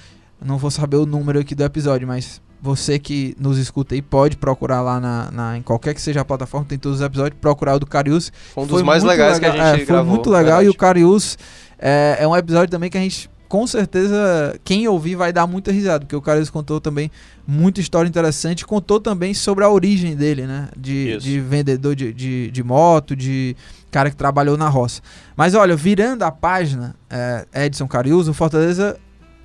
Não 0.42 0.56
vou 0.56 0.70
saber 0.70 0.96
o 0.96 1.04
número 1.04 1.38
aqui 1.38 1.54
do 1.54 1.62
episódio, 1.62 2.08
mas 2.08 2.40
você 2.62 2.98
que 2.98 3.34
nos 3.38 3.56
escuta 3.58 3.94
aí 3.94 4.02
pode 4.02 4.36
procurar 4.36 4.82
lá 4.82 5.00
na, 5.00 5.30
na- 5.30 5.56
em 5.56 5.62
qualquer 5.62 5.94
que 5.94 6.00
seja 6.02 6.20
a 6.20 6.24
plataforma, 6.24 6.66
tem 6.68 6.78
todos 6.78 7.00
os 7.00 7.04
episódios, 7.06 7.38
procurar 7.40 7.74
o 7.76 7.78
do 7.80 7.86
Carius. 7.86 8.30
Foi 8.54 8.64
um 8.64 8.66
dos 8.66 8.82
mais 8.82 9.02
muito 9.02 9.10
legais 9.12 9.38
que 9.38 9.44
a 9.46 9.52
legal- 9.52 9.66
gente 9.74 9.82
é, 9.82 9.84
gravou. 9.86 10.04
Foi 10.04 10.14
muito 10.14 10.30
legal 10.30 10.44
verdade. 10.58 10.66
e 10.66 10.68
o 10.70 10.74
Carius 10.74 11.38
é, 11.78 12.18
é 12.20 12.28
um 12.28 12.36
episódio 12.36 12.70
também 12.70 12.90
que 12.90 12.98
a 12.98 13.00
gente, 13.00 13.30
com 13.48 13.66
certeza, 13.66 14.54
quem 14.62 14.86
ouvir 14.86 15.16
vai 15.16 15.32
dar 15.32 15.46
muita 15.46 15.72
risada, 15.72 16.00
porque 16.00 16.14
o 16.14 16.20
Carius 16.20 16.50
contou 16.50 16.80
também 16.80 17.10
muita 17.46 17.80
história 17.80 18.08
interessante, 18.08 18.64
contou 18.66 19.00
também 19.00 19.32
sobre 19.34 19.64
a 19.64 19.68
origem 19.70 20.14
dele, 20.14 20.46
né? 20.46 20.68
De, 20.76 21.16
de 21.16 21.40
vendedor 21.40 21.96
de, 21.96 22.12
de, 22.12 22.50
de 22.50 22.62
moto, 22.62 23.16
de 23.16 23.56
cara 23.90 24.08
que 24.10 24.16
trabalhou 24.16 24.56
na 24.56 24.68
roça. 24.68 25.00
Mas 25.36 25.54
olha, 25.54 25.74
virando 25.74 26.22
a 26.22 26.30
página, 26.30 26.94
é, 27.08 27.44
Edson 27.66 27.88
Carius, 27.88 28.28
o 28.28 28.34
Fortaleza. 28.34 28.96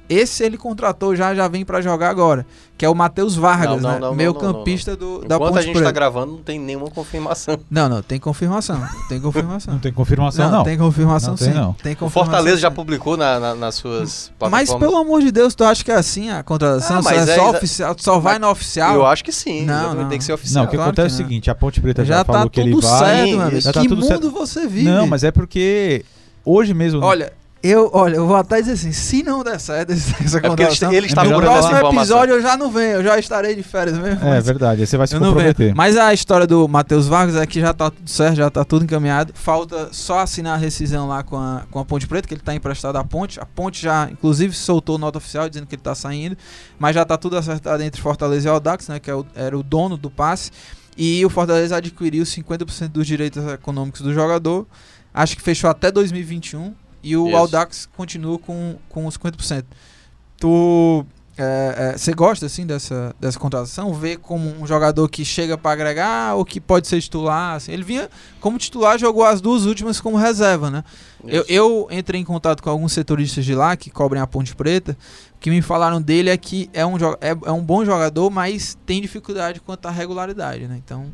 Esse 0.08 0.44
ele 0.44 0.58
contratou 0.58 1.16
já, 1.16 1.34
já 1.34 1.48
vem 1.48 1.66
pra 1.66 1.82
jogar 1.82 2.10
agora, 2.10 2.46
que 2.78 2.86
é 2.86 2.90
o 2.90 2.94
Matheus 2.94 3.36
Vargas, 3.36 3.82
Não, 3.82 3.90
não, 3.90 3.90
né? 3.96 4.00
não, 4.00 4.08
não, 4.10 4.16
meio 4.16 4.34
não, 4.34 4.42
não, 4.42 4.54
campista 4.54 4.96
do, 4.96 5.20
da 5.26 5.36
Enquanto 5.36 5.50
Ponte 5.54 5.58
a 5.60 5.62
gente 5.64 5.72
Preta. 5.74 5.86
tá 5.88 5.92
gravando, 5.92 6.34
não 6.34 6.44
tem 6.44 6.60
nenhuma 6.60 6.92
confirmação. 6.92 7.58
Não, 7.72 7.90
não, 7.90 8.02
tem 8.04 8.20
confirmação. 8.20 8.80
Tem 9.10 9.20
confirmação. 9.20 9.74
Não 9.74 9.80
tem 9.80 9.92
confirmação, 9.92 10.52
não. 10.52 10.64
Tem 10.64 10.78
confirmação 10.78 11.30
Não 11.32 11.38
tem, 11.38 11.48
sim. 11.48 11.54
não. 11.54 11.74
Tem 11.74 11.94
O 11.94 11.98
confirmação, 11.98 12.10
Fortaleza 12.32 12.58
já 12.58 12.70
sim. 12.70 12.76
publicou 12.76 13.18
na- 13.18 13.40
na- 13.40 13.56
nas 13.56 13.76
suas 13.76 14.32
Mas 14.40 14.50
plataformas. 14.70 14.88
pelo 14.90 15.02
amor 15.02 15.22
de 15.22 15.32
Deus, 15.32 15.56
tu 15.56 15.64
acha 15.64 15.84
que 15.84 15.92
é 15.92 15.96
assim 15.96 16.30
a 16.30 16.44
contratação? 16.44 16.98
Ah, 16.98 17.02
mas 17.02 17.28
é 17.28 17.32
é 17.32 17.36
só 17.36 17.48
exa- 17.50 17.58
oficial? 17.58 17.96
Tu 17.96 18.04
só 18.04 18.20
vai 18.20 18.34
Mas 18.34 18.42
no 18.42 18.50
oficial? 18.50 18.94
Eu 18.96 19.06
acho 19.08 19.24
que 19.24 19.32
sim. 19.32 19.66
Não, 19.66 19.94
não. 19.96 20.08
Tem 20.10 20.18
que 20.20 20.24
ser 20.24 20.32
Não, 20.34 20.36
oficial. 20.36 20.66
o 20.66 20.68
que 20.68 20.76
Claro 20.76 20.92
acontece 20.92 21.16
é 21.16 21.18
que 21.18 21.22
o 21.22 21.24
não. 21.24 21.30
seguinte, 21.30 21.50
a 21.50 21.56
Ponte 21.56 21.82
Preta 21.82 22.06
já, 22.06 22.18
já 22.18 22.26
falou 22.26 22.44
tá 22.44 22.50
que 22.50 22.60
ele 22.62 22.72
tudo 22.72 22.88
vai. 22.88 23.00
certo, 23.00 23.30
Sim, 23.56 23.62
já 23.62 23.74
tá 23.74 23.82
que 23.82 23.88
tudo 23.88 24.02
mundo 24.02 24.08
certo. 24.08 24.32
você 24.32 24.68
vive? 24.68 24.84
Não, 24.84 25.08
mas 25.08 25.24
é 25.24 25.32
porque 25.32 26.06
hoje 26.46 26.74
mesmo. 26.74 27.02
Olha, 27.04 27.34
eu, 27.70 27.90
olha, 27.94 28.16
eu 28.16 28.28
vou 28.28 28.36
até 28.36 28.60
dizer 28.60 28.74
assim, 28.74 28.92
se 28.92 29.24
não 29.24 29.44
der 29.44 29.60
certo 29.60 29.92
essa 29.94 30.38
É 30.38 30.42
contratação, 30.42 30.92
eles 30.92 31.06
É 31.06 31.08
estavam 31.08 31.40
melhor 31.40 31.56
no 31.56 31.70
próximo 31.70 32.00
episódio 32.00 32.36
eu 32.36 32.42
já 32.42 32.58
não 32.58 32.70
venho, 32.70 32.92
eu 32.98 33.04
já 33.04 33.18
estarei 33.18 33.56
de 33.56 33.64
férias 33.64 33.98
mesmo. 33.98 34.26
É 34.26 34.42
verdade, 34.42 34.86
você 34.86 34.98
vai 34.98 35.08
se 35.08 35.18
comprometer. 35.18 35.74
Mas 35.74 35.96
a 35.98 36.14
história 36.14 36.46
do 36.46 36.68
Matheus 36.68 37.08
Vargas 37.08 37.36
é 37.36 37.46
que 37.46 37.60
já 37.62 37.74
tá 37.74 37.90
tudo 37.90 38.10
certo, 38.10 38.36
já 38.36 38.50
tá 38.50 38.64
tudo 38.66 38.84
encaminhado. 38.86 39.32
Falta 39.36 39.90
só 39.92 40.20
assinar 40.20 40.56
a 40.56 40.58
rescisão 40.58 41.08
lá 41.08 41.24
com 41.24 41.38
a, 41.38 41.64
com 41.72 41.80
a 41.80 41.86
Ponte 41.86 42.08
Preta, 42.08 42.28
que 42.28 42.34
ele 42.34 42.42
tá 42.42 42.54
emprestado 42.54 42.98
à 42.98 43.04
Ponte. 43.04 43.40
A 43.40 43.46
Ponte 43.46 43.82
já, 43.82 44.10
inclusive, 44.12 44.54
soltou 44.54 44.98
nota 44.98 45.18
oficial 45.18 45.48
dizendo 45.48 45.66
que 45.68 45.76
ele 45.76 45.82
tá 45.82 45.96
saindo. 45.96 46.38
Mas 46.78 46.94
já 46.96 47.06
tá 47.06 47.18
tudo 47.18 47.38
acertado 47.38 47.82
entre 47.84 48.02
Fortaleza 48.02 48.48
e 48.48 48.52
Audax, 48.52 48.88
né? 48.90 49.00
Que 49.00 49.10
é 49.10 49.16
o- 49.16 49.26
era 49.34 49.58
o 49.58 49.64
dono 49.64 49.96
do 49.98 50.10
passe. 50.10 50.52
E 50.98 51.26
o 51.26 51.30
Fortaleza 51.30 51.76
adquiriu 51.78 52.24
50% 52.26 52.90
dos 52.90 53.06
direitos 53.08 53.46
econômicos 53.52 54.02
do 54.02 54.14
jogador. 54.14 54.66
Acho 55.14 55.36
que 55.36 55.42
fechou 55.42 55.70
até 55.70 55.92
2021. 55.92 56.74
E 57.06 57.16
o 57.16 57.28
Isso. 57.28 57.38
Audax 57.38 57.88
continua 57.96 58.40
com, 58.40 58.78
com 58.90 59.06
os 59.06 59.16
50%. 59.16 59.64
Tu. 60.38 61.06
é, 61.38 61.92
é, 61.94 61.98
Você 61.98 62.14
gosta 62.14 62.46
assim 62.48 62.66
dessa, 62.66 63.16
dessa 63.20 63.38
contratação? 63.38 63.94
Vê 63.94 64.18
como 64.18 64.50
um 64.62 64.66
jogador 64.66 65.08
que 65.08 65.24
chega 65.24 65.58
pra 65.58 65.72
agregar 65.72 66.34
ou 66.36 66.44
que 66.44 66.60
pode 66.60 66.88
ser 66.88 67.00
titular? 67.00 67.56
assim? 67.56 67.72
Ele 67.72 67.84
vinha 67.84 68.10
como 68.42 68.58
titular, 68.58 68.98
jogou 68.98 69.24
as 69.24 69.40
duas 69.40 69.66
últimas 69.66 70.02
como 70.02 70.18
reserva, 70.18 70.72
né? 70.72 70.84
Eu, 71.28 71.44
eu 71.48 71.88
entrei 71.92 72.22
em 72.22 72.24
contato 72.24 72.62
com 72.62 72.70
alguns 72.70 72.92
setoristas 72.94 73.46
de 73.46 73.54
lá 73.56 73.76
que 73.76 73.90
cobrem 73.90 74.22
a 74.22 74.28
Ponte 74.28 74.56
Preta. 74.56 74.98
O 75.36 75.40
que 75.40 75.50
me 75.50 75.62
falaram 75.62 76.02
dele 76.02 76.30
é 76.30 76.38
que 76.38 76.70
é 76.74 76.86
um, 76.86 76.96
é, 77.22 77.30
é 77.46 77.52
um 77.52 77.62
bom 77.64 77.84
jogador, 77.86 78.30
mas 78.32 78.78
tem 78.86 79.02
dificuldade 79.02 79.60
quanto 79.60 79.88
à 79.88 79.92
regularidade, 79.92 80.68
né? 80.68 80.80
Então, 80.84 81.06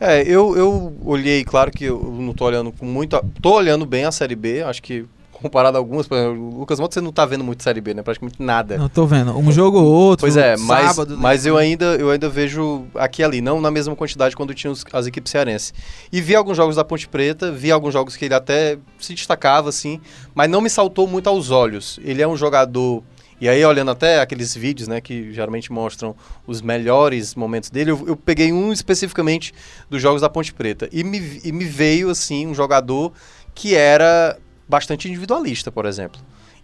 É, 0.00 0.22
eu, 0.22 0.56
eu 0.56 0.96
olhei, 1.04 1.44
claro 1.44 1.70
que 1.70 1.84
eu 1.84 2.00
não 2.18 2.32
tô 2.34 2.44
olhando 2.44 2.70
com 2.72 2.84
muita. 2.86 3.22
Tô 3.40 3.54
olhando 3.54 3.84
bem 3.86 4.04
a 4.04 4.12
Série 4.12 4.36
B, 4.36 4.62
acho 4.62 4.82
que 4.82 5.04
comparado 5.42 5.76
a 5.76 5.80
algumas, 5.80 6.08
por 6.08 6.16
exemplo, 6.16 6.42
o 6.54 6.58
Lucas 6.60 6.78
Moura 6.78 6.92
você 6.92 7.00
não 7.00 7.12
tá 7.12 7.26
vendo 7.26 7.44
muito 7.44 7.62
Série 7.62 7.80
B, 7.80 7.92
né? 7.94 8.02
Praticamente 8.02 8.42
nada. 8.42 8.78
não 8.78 8.88
tô 8.88 9.06
vendo. 9.06 9.36
Um 9.36 9.52
jogo 9.52 9.78
ou 9.78 9.86
outro. 9.86 10.22
Pois 10.24 10.36
é, 10.36 10.56
mas, 10.56 10.86
sábado, 10.86 11.14
né? 11.14 11.18
mas 11.22 11.44
eu, 11.46 11.56
ainda, 11.56 11.84
eu 11.96 12.10
ainda 12.10 12.28
vejo 12.28 12.84
aqui 12.94 13.22
e 13.22 13.24
ali, 13.24 13.40
não 13.40 13.60
na 13.60 13.70
mesma 13.70 13.94
quantidade 13.94 14.34
quando 14.34 14.54
tinha 14.54 14.70
os- 14.70 14.84
as 14.92 15.06
equipes 15.06 15.30
cearenses. 15.30 15.74
E 16.10 16.20
vi 16.20 16.34
alguns 16.34 16.56
jogos 16.56 16.76
da 16.76 16.84
Ponte 16.84 17.06
Preta, 17.08 17.52
vi 17.52 17.70
alguns 17.70 17.92
jogos 17.92 18.16
que 18.16 18.24
ele 18.24 18.34
até 18.34 18.78
se 18.98 19.14
destacava, 19.14 19.68
assim, 19.68 20.00
mas 20.34 20.48
não 20.50 20.60
me 20.60 20.70
saltou 20.70 21.06
muito 21.06 21.28
aos 21.28 21.50
olhos. 21.50 22.00
Ele 22.02 22.22
é 22.22 22.26
um 22.28 22.36
jogador. 22.36 23.02
E 23.38 23.46
aí, 23.50 23.62
olhando 23.66 23.90
até 23.90 24.20
aqueles 24.22 24.54
vídeos, 24.54 24.88
né, 24.88 24.98
que 24.98 25.30
geralmente 25.34 25.70
mostram 25.70 26.16
os 26.46 26.62
melhores 26.62 27.34
momentos 27.34 27.68
dele, 27.68 27.90
eu, 27.90 28.02
eu 28.08 28.16
peguei 28.16 28.50
um 28.50 28.72
especificamente 28.72 29.52
dos 29.90 30.00
jogos 30.00 30.22
da 30.22 30.30
Ponte 30.30 30.54
Preta. 30.54 30.88
E 30.90 31.04
me, 31.04 31.40
e 31.44 31.52
me 31.52 31.66
veio, 31.66 32.08
assim, 32.08 32.46
um 32.46 32.54
jogador 32.54 33.12
que 33.54 33.74
era 33.74 34.38
bastante 34.68 35.08
individualista, 35.08 35.70
por 35.70 35.86
exemplo. 35.86 36.20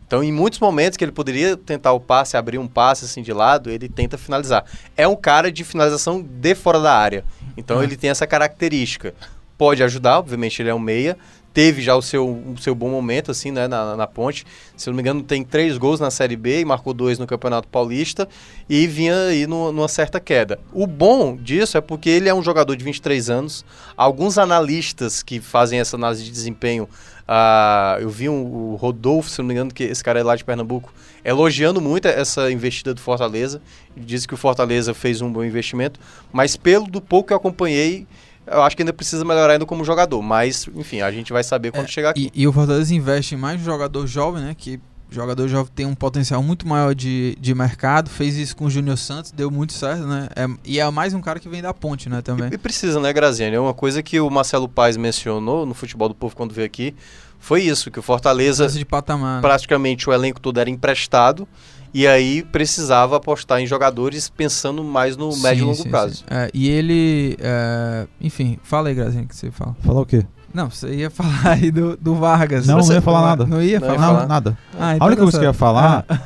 Então, 0.07 0.23
em 0.23 0.31
muitos 0.33 0.59
momentos 0.59 0.97
que 0.97 1.05
ele 1.05 1.13
poderia 1.13 1.57
tentar 1.57 1.93
o 1.93 2.01
passe, 2.01 2.37
abrir 2.37 2.59
um 2.59 2.67
passe 2.69 3.05
assim 3.07 3.23
de 3.23 3.33
lado, 3.33 3.71
ele 3.71 3.89
tenta 3.89 4.19
finalizar. 4.19 4.65
É 4.97 5.09
um 5.09 5.17
cara 5.17 5.51
de 5.51 5.65
finalização 5.65 6.21
de 6.23 6.55
fora 6.55 6.79
da 6.81 6.95
área. 6.95 7.25
Então, 7.57 7.79
Ah. 7.79 7.85
ele 7.85 7.97
tem 7.97 8.11
essa 8.11 8.27
característica. 8.27 9.15
Pode 9.57 9.83
ajudar, 9.83 10.19
obviamente, 10.19 10.61
ele 10.61 10.69
é 10.69 10.75
um 10.75 10.79
meia. 10.79 11.17
Teve 11.53 11.83
já 11.83 11.95
o 11.95 12.03
seu, 12.03 12.27
o 12.27 12.55
seu 12.59 12.75
bom 12.75 12.89
momento, 12.89 13.31
assim, 13.31 13.51
né, 13.51 13.69
na, 13.69 13.97
na 13.97 14.07
ponte. 14.07 14.47
Se 14.77 14.89
não 14.89 14.95
me 14.97 15.03
engano, 15.03 15.23
tem 15.23 15.45
três 15.45 15.77
gols 15.77 16.01
na 16.01 16.11
Série 16.11 16.37
B 16.37 16.61
e 16.61 16.65
marcou 16.65 16.95
dois 16.95 17.19
no 17.19 17.27
Campeonato 17.27 17.69
Paulista. 17.69 18.29
E 18.69 18.87
vinha 18.87 19.15
aí 19.27 19.47
no- 19.47 19.71
numa 19.73 19.89
certa 19.89 20.19
queda. 20.19 20.59
O 20.73 20.87
bom 20.87 21.37
disso 21.37 21.77
é 21.77 21.81
porque 21.81 22.09
ele 22.09 22.29
é 22.29 22.35
um 22.35 22.43
jogador 22.43 22.75
de 22.75 22.85
23 22.85 23.29
anos. 23.29 23.65
Alguns 23.97 24.39
analistas 24.39 25.23
que 25.23 25.41
fazem 25.41 25.79
essa 25.79 25.97
análise 25.97 26.25
de 26.25 26.31
desempenho 26.31 26.89
ah, 27.27 27.97
eu 28.01 28.11
vi 28.11 28.29
um, 28.29 28.43
o 28.73 28.77
Rodolfo, 28.77 29.31
se 29.31 29.39
não 29.39 29.47
me 29.47 29.55
engano, 29.55 29.73
que 29.73 29.85
esse 29.85 30.03
cara 30.03 30.19
é 30.21 30.23
lá 30.23 30.35
de 30.35 30.45
Pernambuco, 30.45 30.93
elogiando 31.25 31.81
muito 31.81 32.07
essa 32.07 32.51
investida 32.51 32.93
do 32.93 33.01
Fortaleza. 33.01 33.63
Diz 33.97 34.27
que 34.27 34.35
o 34.35 34.37
Fortaleza 34.37 34.93
fez 34.93 35.21
um 35.21 35.33
bom 35.33 35.45
investimento, 35.45 36.01
mas 36.33 36.57
pelo 36.57 36.87
do 36.87 37.01
pouco 37.01 37.29
que 37.29 37.33
eu 37.33 37.37
acompanhei, 37.37 38.07
eu 38.47 38.63
acho 38.63 38.77
que 38.77 38.83
ainda 38.83 38.93
precisa 38.93 39.25
melhorar 39.25 39.53
ainda 39.55 39.67
como 39.67 39.85
jogador. 39.85 40.21
Mas, 40.23 40.69
enfim, 40.75 41.01
a 41.01 41.11
gente 41.11 41.33
vai 41.33 41.43
saber 41.45 41.71
quando 41.73 41.85
É, 41.85 41.89
chegar 41.89 42.11
aqui. 42.11 42.31
E, 42.35 42.43
e 42.43 42.47
o 42.49 42.53
Fortaleza 42.53 42.95
investe 42.95 43.37
mais 43.37 43.59
no 43.59 43.65
jogador 43.65 44.07
jovem, 44.07 44.43
né? 44.43 44.55
Que 44.57 44.81
jogador 45.11 45.47
jovem 45.47 45.71
tem 45.75 45.85
um 45.87 45.95
potencial 45.95 46.43
muito 46.43 46.67
maior 46.67 46.95
de, 46.95 47.37
de 47.39 47.55
mercado. 47.55 48.09
Fez 48.09 48.35
isso 48.37 48.57
com 48.57 48.65
o 48.65 48.71
Júnior 48.71 48.97
Santos, 48.97 49.31
deu 49.31 49.51
muito 49.51 49.73
certo, 49.75 50.07
né? 50.07 50.29
É- 50.35 50.49
e 50.65 50.81
é 50.81 50.91
mais 50.91 51.13
um 51.15 51.21
cara 51.21 51.39
que 51.39 51.49
vem 51.49 51.61
da 51.63 51.75
ponte, 51.75 52.09
né? 52.09 52.23
Também. 52.23 52.49
E, 52.51 52.55
e 52.55 52.59
precisa, 52.59 52.99
né, 52.99 53.13
Graziani? 53.13 53.55
É 53.57 53.61
uma 53.61 53.75
coisa 53.75 54.03
que 54.03 54.19
o 54.21 54.31
Marcelo 54.31 54.69
Paes 54.69 54.97
mencionou 54.97 55.67
no 55.67 55.75
Futebol 55.75 56.09
do 56.09 56.15
Povo 56.15 56.35
quando 56.35 56.53
veio 56.55 56.67
aqui. 56.67 56.95
Foi 57.39 57.61
isso, 57.61 57.91
que 57.91 57.99
o 57.99 58.03
Fortaleza, 58.03 58.69
de 58.69 58.85
patamar. 58.85 59.37
né? 59.37 59.41
praticamente 59.43 60.09
o 60.09 60.13
elenco 60.13 60.41
todo 60.41 60.59
era 60.61 60.71
emprestado. 60.71 61.47
E 61.95 62.07
aí 62.07 62.43
precisava 62.43 63.17
apostar 63.19 63.61
em 63.61 63.67
jogadores 63.67 64.29
pensando 64.29 64.83
mais 64.83 65.17
no 65.17 65.29
médio 65.37 65.57
e 65.57 65.59
Sim, 65.59 65.65
longo 65.65 65.83
sim, 65.83 65.91
prazo. 65.91 66.15
sim. 66.17 66.25
É, 66.31 66.51
e 66.55 66.69
ele. 66.69 67.37
é, 67.41 68.07
enfim, 68.21 68.59
fala 68.63 68.89
aí, 68.89 68.95
Grazinha, 68.95 69.27
que 69.27 69.37
você 69.37 69.51
fala. 69.51 69.77
Falar 69.83 70.01
o 70.01 70.07
quê? 70.07 70.25
Não, 70.55 70.71
você 70.71 70.95
ia 70.95 71.11
falar 71.11 71.49
aí 71.49 71.71
do, 71.71 71.97
do 71.97 72.15
Vargas. 72.15 72.67
Não, 72.67 72.77
não 72.77 72.83
Você- 72.83 72.95
ia 72.95 73.01
falar 73.03 73.23
nada. 73.23 73.45
Não 73.47 73.63
ia 73.63 73.79
Não 73.81 73.89
ia 73.93 73.99
falar? 73.99 74.21
Não, 74.21 74.29
nada. 74.29 74.59
Ah, 74.79 74.89
A 74.91 74.97
então 74.97 75.07
única 75.07 75.21
tá 75.21 75.25
coisa 75.25 75.39
que 75.39 75.45
eu 75.45 75.49
ia 75.49 75.53
falar 75.55 76.05
Ah, 76.09 76.21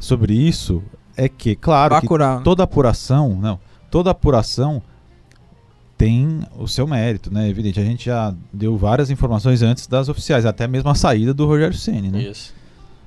sobre 0.00 0.32
isso 0.34 0.82
é 1.16 1.28
que, 1.28 1.54
claro, 1.56 2.00
que 2.00 2.06
toda 2.42 2.62
apuração, 2.64 3.36
não, 3.40 3.58
toda 3.90 4.10
apuração 4.10 4.82
tem 5.96 6.40
o 6.58 6.66
seu 6.66 6.86
mérito, 6.86 7.32
né? 7.32 7.48
Evidente, 7.48 7.78
a 7.80 7.84
gente 7.84 8.06
já 8.06 8.34
deu 8.52 8.76
várias 8.76 9.10
informações 9.10 9.62
antes 9.62 9.86
das 9.86 10.08
oficiais, 10.08 10.44
até 10.44 10.66
mesmo 10.66 10.90
a 10.90 10.94
saída 10.94 11.32
do 11.32 11.46
Rogério 11.46 11.76
Ceni, 11.76 12.10
né? 12.10 12.20
Isso. 12.22 12.52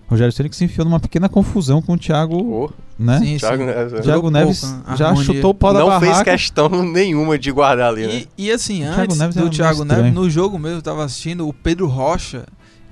Rogério 0.08 0.32
Ceni 0.32 0.50
que 0.50 0.56
se 0.56 0.64
enfiou 0.64 0.86
numa 0.86 1.00
pequena 1.00 1.28
confusão 1.28 1.82
com 1.82 1.94
o 1.94 1.98
Thiago, 1.98 2.38
Oh, 2.38 2.70
né? 2.98 3.20
Sim, 3.20 3.38
Thiago 3.38 3.58
sim. 3.58 3.66
Neves, 3.66 3.94
é. 3.94 4.02
Thiago 4.02 4.32
Neves 4.32 4.62
pouco, 4.62 4.90
né? 4.90 4.98
já 4.98 5.08
Harmonia. 5.10 5.26
chutou 5.34 5.52
o 5.52 5.54
pau 5.54 5.74
da 5.74 5.80
não 5.80 5.88
barraca. 5.88 6.06
fez 6.06 6.24
questão 6.24 6.70
nenhuma 6.84 7.38
de 7.38 7.52
guardar 7.52 7.90
ali, 7.90 8.08
né? 8.08 8.24
E, 8.38 8.48
e 8.48 8.52
assim, 8.52 8.80
Thiago 8.80 9.02
antes 9.02 9.18
Neves 9.18 9.36
é 9.36 9.40
do 9.40 9.44
muito 9.44 9.56
Thiago. 9.56 9.84
Neves, 9.84 10.14
no 10.14 10.30
jogo 10.30 10.58
mesmo, 10.58 10.78
eu 10.78 10.82
tava 10.82 11.04
assistindo 11.04 11.48
o 11.48 11.54
Pedro 11.54 11.88
Rocha. 11.88 12.46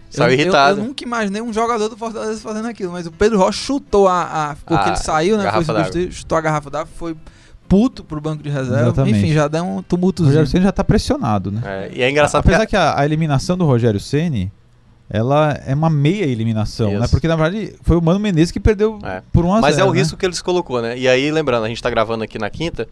Saiu 0.10 0.32
eu, 0.34 0.40
irritado. 0.40 0.80
Eu, 0.80 0.84
eu, 0.84 0.88
nunca 0.90 1.04
imaginei 1.04 1.42
um 1.42 1.52
jogador 1.52 1.90
do 1.90 1.98
Fortaleza 1.98 2.40
fazendo 2.42 2.68
aquilo, 2.68 2.92
mas 2.92 3.08
o 3.08 3.12
Pedro 3.12 3.38
Rocha 3.40 3.60
chutou 3.64 4.08
a. 4.08 4.52
a 4.52 4.56
porque 4.56 4.74
A 4.84 4.88
ele 4.90 4.98
saiu, 4.98 5.38
né? 5.38 5.52
Foi 5.52 5.64
substituído, 5.64 6.12
chutou 6.12 6.38
a 6.38 6.42
garrafa 6.42 6.70
d'água, 6.70 6.90
foi 6.96 7.16
puto 7.68 8.04
pro 8.04 8.22
banco 8.22 8.44
de 8.44 8.50
reserva. 8.50 8.84
Exatamente. 8.84 9.20
Enfim, 9.20 9.34
já 9.34 9.48
deu 9.48 9.64
um 9.64 9.68
O 9.68 9.70
Rogério 9.70 9.84
tumultozinho. 9.88 10.48
Ceni 10.48 10.64
já 10.64 10.72
tá 10.72 10.84
pressionado, 10.84 11.52
né? 11.52 11.62
É, 11.66 11.92
e 11.94 12.02
é 12.02 12.10
engraçado 12.10 12.42
Apesar 12.42 12.60
porque 12.60 12.72
que 12.72 12.76
a, 12.76 13.00
a 13.00 13.06
eliminação 13.06 13.58
do 13.58 13.66
Rogério 13.66 14.00
Ceni 14.00 14.52
ela 15.10 15.60
é 15.66 15.74
uma 15.74 15.90
meia 15.90 16.26
eliminação, 16.26 16.90
Isso. 16.92 17.00
né? 17.00 17.08
Porque 17.08 17.28
na 17.28 17.36
verdade 17.36 17.76
foi 17.84 17.96
o 17.98 18.02
Mano 18.02 18.20
Menezes 18.20 18.52
que 18.52 18.60
perdeu 18.60 19.00
É. 19.04 19.22
por 19.32 19.46
1 19.46 19.52
a 19.52 19.56
0, 19.56 19.62
Mas 19.62 19.78
é 19.78 19.84
o 19.84 19.92
né? 19.92 20.00
risco 20.00 20.18
que 20.18 20.26
eles 20.26 20.42
colocou, 20.42 20.82
né? 20.82 20.98
E 20.98 21.08
aí, 21.08 21.32
lembrando, 21.32 21.66
a 21.66 21.68
gente 21.68 21.82
tá 21.82 21.90
gravando 21.90 22.24
aqui 22.24 22.40
na 22.40 22.50
quinta, 22.50 22.88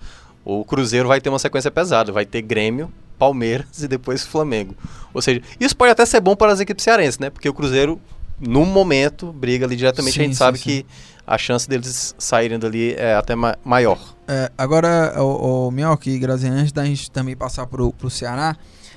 o 0.46 0.64
Cruzeiro 0.64 1.08
vai 1.08 1.20
ter 1.20 1.30
uma 1.30 1.40
sequência 1.40 1.72
pesada. 1.72 2.12
Vai 2.12 2.26
ter 2.26 2.42
Grêmio, 2.42 2.92
Palmeiras 3.18 3.82
e 3.82 3.88
depois 3.88 4.24
Flamengo. 4.26 4.76
Ou 5.14 5.22
seja, 5.22 5.42
isso 5.60 5.76
pode 5.76 5.92
até 5.92 6.06
ser 6.06 6.20
bom 6.20 6.36
para 6.36 6.52
as 6.52 6.60
equipes 6.60 6.84
cearenses, 6.84 7.18
né? 7.18 7.30
Porque 7.30 7.48
o 7.50 7.54
Cruzeiro, 7.54 8.00
no 8.40 8.66
momento, 8.66 9.32
briga 9.32 9.66
ali 9.66 9.76
diretamente. 9.76 10.14
Sim, 10.16 10.20
a 10.20 10.24
gente 10.24 10.34
sim, 10.34 10.38
sabe 10.40 10.58
sim. 10.58 10.64
que 10.64 10.86
a 11.26 11.38
chance 11.38 11.68
deles 11.68 12.14
saírem 12.18 12.60
dali 12.60 12.94
é 12.96 13.16
até 13.16 13.34
ma- 13.36 13.56
maior. 13.64 13.98
É, 14.28 14.52
agora, 14.58 15.14
o, 15.22 15.68
o 15.68 15.72
Minhoca 15.72 16.10
e 16.10 16.20
Graziani, 16.20 16.60
antes 16.60 16.72
da 16.74 16.84
gente 16.86 17.10
também 17.10 17.36
passar 17.36 17.66
pro, 17.66 17.94
pro 17.94 18.10
Ceará, 18.10 18.56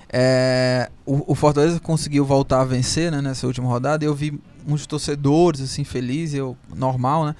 é, 0.08 0.90
o, 1.04 1.32
o 1.32 1.34
Fortaleza 1.34 1.80
conseguiu 1.80 2.24
voltar 2.24 2.60
a 2.60 2.64
vencer 2.64 3.10
né, 3.10 3.20
nessa 3.20 3.46
última 3.46 3.68
rodada. 3.68 4.04
Eu 4.04 4.14
vi 4.14 4.40
muitos 4.66 4.86
torcedores 4.86 5.60
assim 5.60 5.84
felizes, 5.84 6.34
eu, 6.34 6.56
normal, 6.74 7.26
né? 7.26 7.34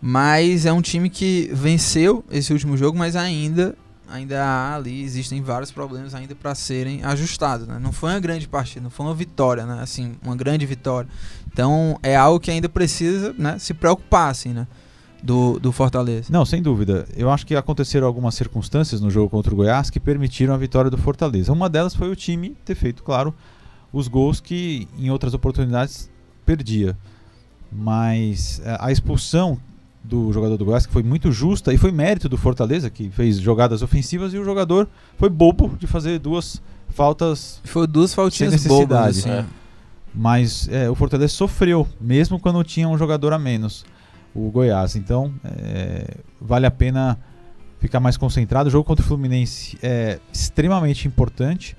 Mas 0.00 0.64
é 0.64 0.72
um 0.72 0.80
time 0.80 1.10
que 1.10 1.50
venceu 1.52 2.24
esse 2.30 2.52
último 2.52 2.76
jogo, 2.76 2.96
mas 2.96 3.16
ainda 3.16 3.76
ainda 4.08 4.42
há 4.42 4.74
ali 4.74 5.04
existem 5.04 5.40
vários 5.40 5.70
problemas 5.70 6.14
ainda 6.16 6.34
para 6.34 6.52
serem 6.54 7.04
ajustados, 7.04 7.66
né? 7.68 7.78
Não 7.78 7.92
foi 7.92 8.10
uma 8.10 8.18
grande 8.18 8.48
partida, 8.48 8.82
não 8.82 8.90
foi 8.90 9.06
uma 9.06 9.14
vitória, 9.14 9.64
né? 9.64 9.80
Assim, 9.82 10.16
uma 10.22 10.34
grande 10.34 10.66
vitória. 10.66 11.08
Então 11.52 11.98
é 12.02 12.16
algo 12.16 12.40
que 12.40 12.50
ainda 12.50 12.68
precisa, 12.68 13.34
né, 13.38 13.58
se 13.58 13.72
preocupar 13.72 14.30
assim, 14.30 14.52
né? 14.52 14.66
Do, 15.22 15.58
do 15.58 15.70
Fortaleza. 15.70 16.28
Não, 16.32 16.44
sem 16.44 16.62
dúvida. 16.62 17.06
Eu 17.14 17.30
acho 17.30 17.46
que 17.46 17.54
aconteceram 17.54 18.06
algumas 18.06 18.34
circunstâncias 18.34 19.00
no 19.00 19.10
jogo 19.10 19.28
contra 19.28 19.52
o 19.52 19.56
Goiás 19.56 19.90
que 19.90 20.00
permitiram 20.00 20.54
a 20.54 20.56
vitória 20.56 20.90
do 20.90 20.96
Fortaleza. 20.96 21.52
Uma 21.52 21.68
delas 21.68 21.94
foi 21.94 22.10
o 22.10 22.16
time 22.16 22.56
ter 22.64 22.74
feito, 22.74 23.02
claro, 23.02 23.34
os 23.92 24.08
gols 24.08 24.40
que 24.40 24.88
em 24.98 25.10
outras 25.10 25.34
oportunidades 25.34 26.08
perdia. 26.46 26.96
Mas 27.70 28.60
eh, 28.64 28.76
a 28.80 28.90
expulsão 28.90 29.58
do 30.02 30.32
jogador 30.32 30.56
do 30.56 30.64
Goiás, 30.64 30.86
que 30.86 30.92
foi 30.92 31.02
muito 31.02 31.30
justa, 31.30 31.72
e 31.72 31.76
foi 31.76 31.92
mérito 31.92 32.28
do 32.28 32.36
Fortaleza, 32.38 32.88
que 32.88 33.10
fez 33.10 33.38
jogadas 33.38 33.82
ofensivas, 33.82 34.32
e 34.32 34.38
o 34.38 34.44
jogador 34.44 34.88
foi 35.18 35.28
bobo 35.28 35.76
de 35.78 35.86
fazer 35.86 36.18
duas 36.18 36.60
faltas 36.88 37.60
Foi 37.64 37.86
duas 37.86 38.14
faltinhas 38.14 38.60
Sem 38.60 38.68
bobas, 38.68 39.06
necessidade. 39.08 39.18
assim. 39.18 39.30
É. 39.30 39.60
Mas 40.14 40.68
é, 40.68 40.90
o 40.90 40.94
Fortaleza 40.94 41.32
sofreu, 41.32 41.86
mesmo 42.00 42.40
quando 42.40 42.64
tinha 42.64 42.88
um 42.88 42.98
jogador 42.98 43.32
a 43.32 43.38
menos, 43.38 43.84
o 44.34 44.50
Goiás. 44.50 44.96
Então, 44.96 45.32
é, 45.44 46.16
vale 46.40 46.66
a 46.66 46.70
pena 46.70 47.18
ficar 47.78 48.00
mais 48.00 48.16
concentrado. 48.16 48.68
O 48.68 48.70
jogo 48.70 48.84
contra 48.84 49.04
o 49.04 49.08
Fluminense 49.08 49.78
é 49.82 50.18
extremamente 50.32 51.08
importante. 51.08 51.76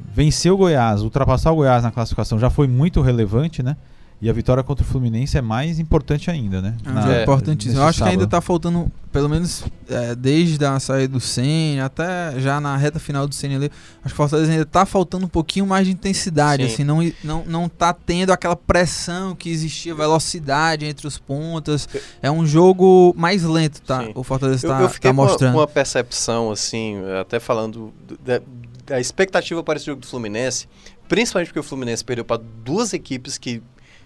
Vencer 0.00 0.52
o 0.52 0.56
Goiás, 0.56 1.02
ultrapassar 1.02 1.52
o 1.52 1.56
Goiás 1.56 1.82
na 1.82 1.90
classificação 1.90 2.38
já 2.38 2.50
foi 2.50 2.66
muito 2.66 3.00
relevante, 3.00 3.62
né? 3.62 3.76
E 4.22 4.30
a 4.30 4.32
vitória 4.32 4.62
contra 4.62 4.84
o 4.84 4.86
Fluminense 4.86 5.36
é 5.36 5.42
mais 5.42 5.80
importante 5.80 6.30
ainda, 6.30 6.62
né? 6.62 6.76
É 6.86 6.88
um 6.88 6.92
Na- 6.94 7.12
É, 7.16 7.22
importantíssimo. 7.24 7.80
Eu 7.80 7.84
acho 7.88 7.98
que 7.98 8.04
ainda 8.04 8.20
sábado. 8.22 8.30
tá 8.30 8.40
faltando, 8.40 8.92
pelo 9.10 9.28
menos 9.28 9.64
é, 9.88 10.14
desde 10.14 10.64
a 10.64 10.78
saída 10.78 11.08
do 11.14 11.18
Senna, 11.18 11.86
até 11.86 12.38
já 12.38 12.60
na 12.60 12.76
reta 12.76 13.00
final 13.00 13.26
do 13.26 13.34
Senna 13.34 13.56
ali, 13.56 13.66
acho 13.96 14.06
que 14.06 14.12
o 14.12 14.16
Fortaleza 14.16 14.52
ainda 14.52 14.64
tá 14.64 14.86
faltando 14.86 15.26
um 15.26 15.28
pouquinho 15.28 15.66
mais 15.66 15.88
de 15.88 15.92
intensidade, 15.92 16.64
Sim. 16.68 16.72
assim, 16.72 16.84
não, 16.84 17.12
não, 17.24 17.44
não 17.46 17.68
tá 17.68 17.92
tendo 17.92 18.30
aquela 18.32 18.54
pressão 18.54 19.34
que 19.34 19.50
existia, 19.50 19.92
velocidade 19.92 20.84
entre 20.86 21.04
os 21.04 21.18
pontas. 21.18 21.88
É 22.22 22.30
um 22.30 22.46
jogo 22.46 23.12
mais 23.16 23.42
lento, 23.42 23.82
tá? 23.82 24.04
Sim. 24.04 24.12
O 24.14 24.22
Fortaleza 24.22 24.64
Eu, 24.64 24.70
tá, 24.70 24.80
eu 24.82 24.88
fiquei 24.88 25.10
tá 25.10 25.16
com 25.16 25.20
uma- 25.20 25.28
mostrando. 25.30 25.52
com 25.54 25.58
uma 25.58 25.66
percepção, 25.66 26.52
assim, 26.52 26.94
até 27.20 27.40
falando 27.40 27.92
do- 28.06 28.16
da, 28.24 28.40
da 28.86 29.00
expectativa 29.00 29.64
para 29.64 29.76
esse 29.78 29.86
jogo 29.86 30.00
do 30.00 30.06
Fluminense, 30.06 30.68
principalmente 31.08 31.48
porque 31.48 31.58
o 31.60 31.62
Fluminense 31.64 32.04
perdeu 32.04 32.24
para 32.24 32.40
duas 32.64 32.92
equipes 32.92 33.36
que, 33.36 33.60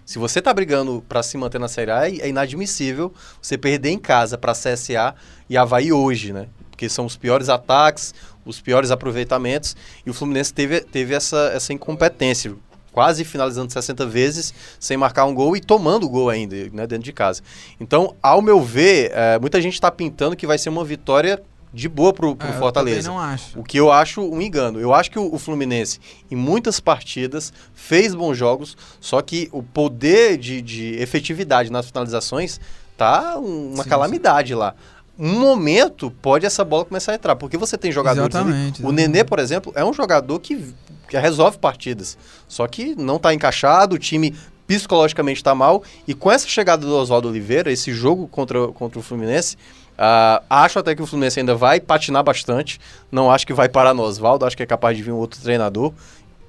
se 0.07 0.17
você 0.17 0.41
tá 0.41 0.53
brigando 0.53 1.03
para 1.05 1.21
se 1.21 1.37
manter 1.37 1.59
na 1.59 1.67
Série 1.67 1.91
A, 1.91 2.07
é 2.07 2.29
inadmissível 2.29 3.13
você 3.41 3.57
perder 3.57 3.89
em 3.89 3.99
casa 3.99 4.37
para 4.37 4.53
CSA 4.53 5.13
e 5.49 5.57
Havaí 5.57 5.91
hoje, 5.91 6.31
né? 6.31 6.47
Porque 6.71 6.87
são 6.87 7.05
os 7.05 7.17
piores 7.17 7.49
ataques, 7.49 8.15
os 8.45 8.61
piores 8.61 8.89
aproveitamentos, 8.89 9.75
e 10.05 10.09
o 10.09 10.13
Fluminense 10.13 10.53
teve, 10.53 10.79
teve 10.79 11.13
essa, 11.13 11.51
essa 11.53 11.73
incompetência. 11.73 12.55
Quase 12.93 13.25
finalizando 13.25 13.73
60 13.73 14.05
vezes 14.05 14.53
sem 14.79 14.95
marcar 14.95 15.25
um 15.25 15.35
gol 15.35 15.57
e 15.57 15.59
tomando 15.59 16.05
o 16.05 16.09
gol 16.09 16.29
ainda, 16.29 16.55
né, 16.71 16.87
dentro 16.87 17.03
de 17.03 17.11
casa. 17.11 17.41
Então, 17.77 18.15
ao 18.23 18.41
meu 18.41 18.61
ver, 18.61 19.11
eh, 19.13 19.37
muita 19.39 19.61
gente 19.61 19.73
está 19.73 19.91
pintando 19.91 20.37
que 20.37 20.47
vai 20.47 20.57
ser 20.57 20.69
uma 20.69 20.85
vitória 20.85 21.43
de 21.73 21.87
boa 21.89 22.13
pro, 22.13 22.35
pro 22.35 22.47
eu 22.47 22.53
Fortaleza. 22.53 23.03
também 23.03 23.17
não 23.17 23.19
acho. 23.19 23.59
O 23.59 23.63
que 23.63 23.77
eu 23.77 23.91
acho 23.91 24.21
um 24.21 24.41
engano. 24.41 24.79
Eu 24.79 24.93
acho 24.93 25.11
que 25.11 25.19
o, 25.19 25.33
o 25.33 25.37
Fluminense, 25.37 25.99
em 26.31 26.35
muitas 26.35 26.79
partidas, 26.79 27.51
fez 27.73 28.15
bons 28.15 28.35
jogos, 28.37 28.75
só 28.99 29.21
que 29.21 29.49
o 29.51 29.61
poder 29.61 30.37
de, 30.37 30.61
de 30.61 30.95
efetividade 30.95 31.71
nas 31.71 31.87
finalizações 31.87 32.59
tá 32.95 33.37
um- 33.37 33.73
uma 33.73 33.83
Sim, 33.83 33.89
calamidade 33.89 34.55
lá. 34.55 34.73
Um 35.19 35.39
momento 35.39 36.11
pode 36.21 36.45
essa 36.45 36.63
bola 36.63 36.85
começar 36.85 37.11
a 37.11 37.15
entrar, 37.15 37.35
porque 37.35 37.57
você 37.57 37.77
tem 37.77 37.91
jogadores 37.91 38.35
ali- 38.35 38.49
Exatamente, 38.49 38.85
O 38.85 38.91
Nenê, 38.91 39.23
por 39.23 39.39
exemplo, 39.39 39.71
é 39.75 39.83
um 39.83 39.91
jogador 39.93 40.39
que, 40.39 40.73
que 41.09 41.17
resolve 41.17 41.57
partidas. 41.57 42.17
Só 42.47 42.67
que 42.67 42.95
não 42.95 43.17
tá 43.19 43.33
encaixado, 43.33 43.95
o 43.95 43.99
time 43.99 44.35
psicologicamente 44.67 45.43
tá 45.43 45.55
mal. 45.55 45.83
E 46.07 46.13
com 46.13 46.31
essa 46.31 46.47
chegada 46.47 46.85
do 46.85 46.95
Oswaldo 46.95 47.29
Oliveira, 47.29 47.71
esse 47.71 47.91
jogo 47.93 48.27
contra, 48.27 48.67
contra 48.69 48.99
o 48.99 49.01
Fluminense, 49.01 49.57
ah, 49.97 50.43
acho 50.49 50.77
até 50.79 50.93
que 50.95 51.01
o 51.01 51.07
Fluminense 51.07 51.39
ainda 51.39 51.55
vai 51.55 51.79
patinar 51.79 52.23
bastante. 52.23 52.79
Não 53.11 53.31
acho 53.31 53.47
que 53.47 53.53
vai 53.53 53.67
parar 53.67 53.93
no 53.93 54.03
Oswaldo, 54.03 54.45
acho 54.45 54.55
que 54.55 54.63
é 54.63 54.67
capaz 54.67 54.95
de 54.95 55.03
vir 55.03 55.11
um 55.11 55.17
outro 55.17 55.41
treinador. 55.41 55.93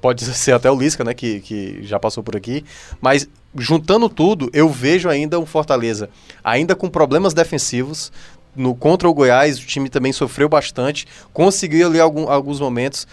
Pode 0.00 0.24
ser 0.34 0.52
até 0.52 0.70
o 0.70 0.78
Lisca, 0.78 1.02
né, 1.02 1.14
que, 1.14 1.40
que 1.40 1.80
já 1.82 1.98
passou 1.98 2.22
por 2.22 2.37
aqui. 2.37 2.64
Mas 3.00 3.28
juntando 3.56 4.08
tudo, 4.08 4.50
eu 4.52 4.68
vejo 4.68 5.08
ainda 5.08 5.40
um 5.40 5.46
Fortaleza 5.46 6.11
ainda 6.44 6.76
com 6.76 6.88
problemas 6.88 7.32
defensivos. 7.32 8.12
No 8.54 8.74
contra 8.74 9.08
o 9.08 9.14
Goiás, 9.14 9.58
o 9.58 9.66
time 9.66 9.88
também 9.88 10.12
sofreu 10.12 10.48
bastante, 10.48 11.06
conseguiu 11.32 11.87
ali 11.87 12.00
algum- 12.00 12.28
alguns 12.28 12.58
momentos. 12.58 13.06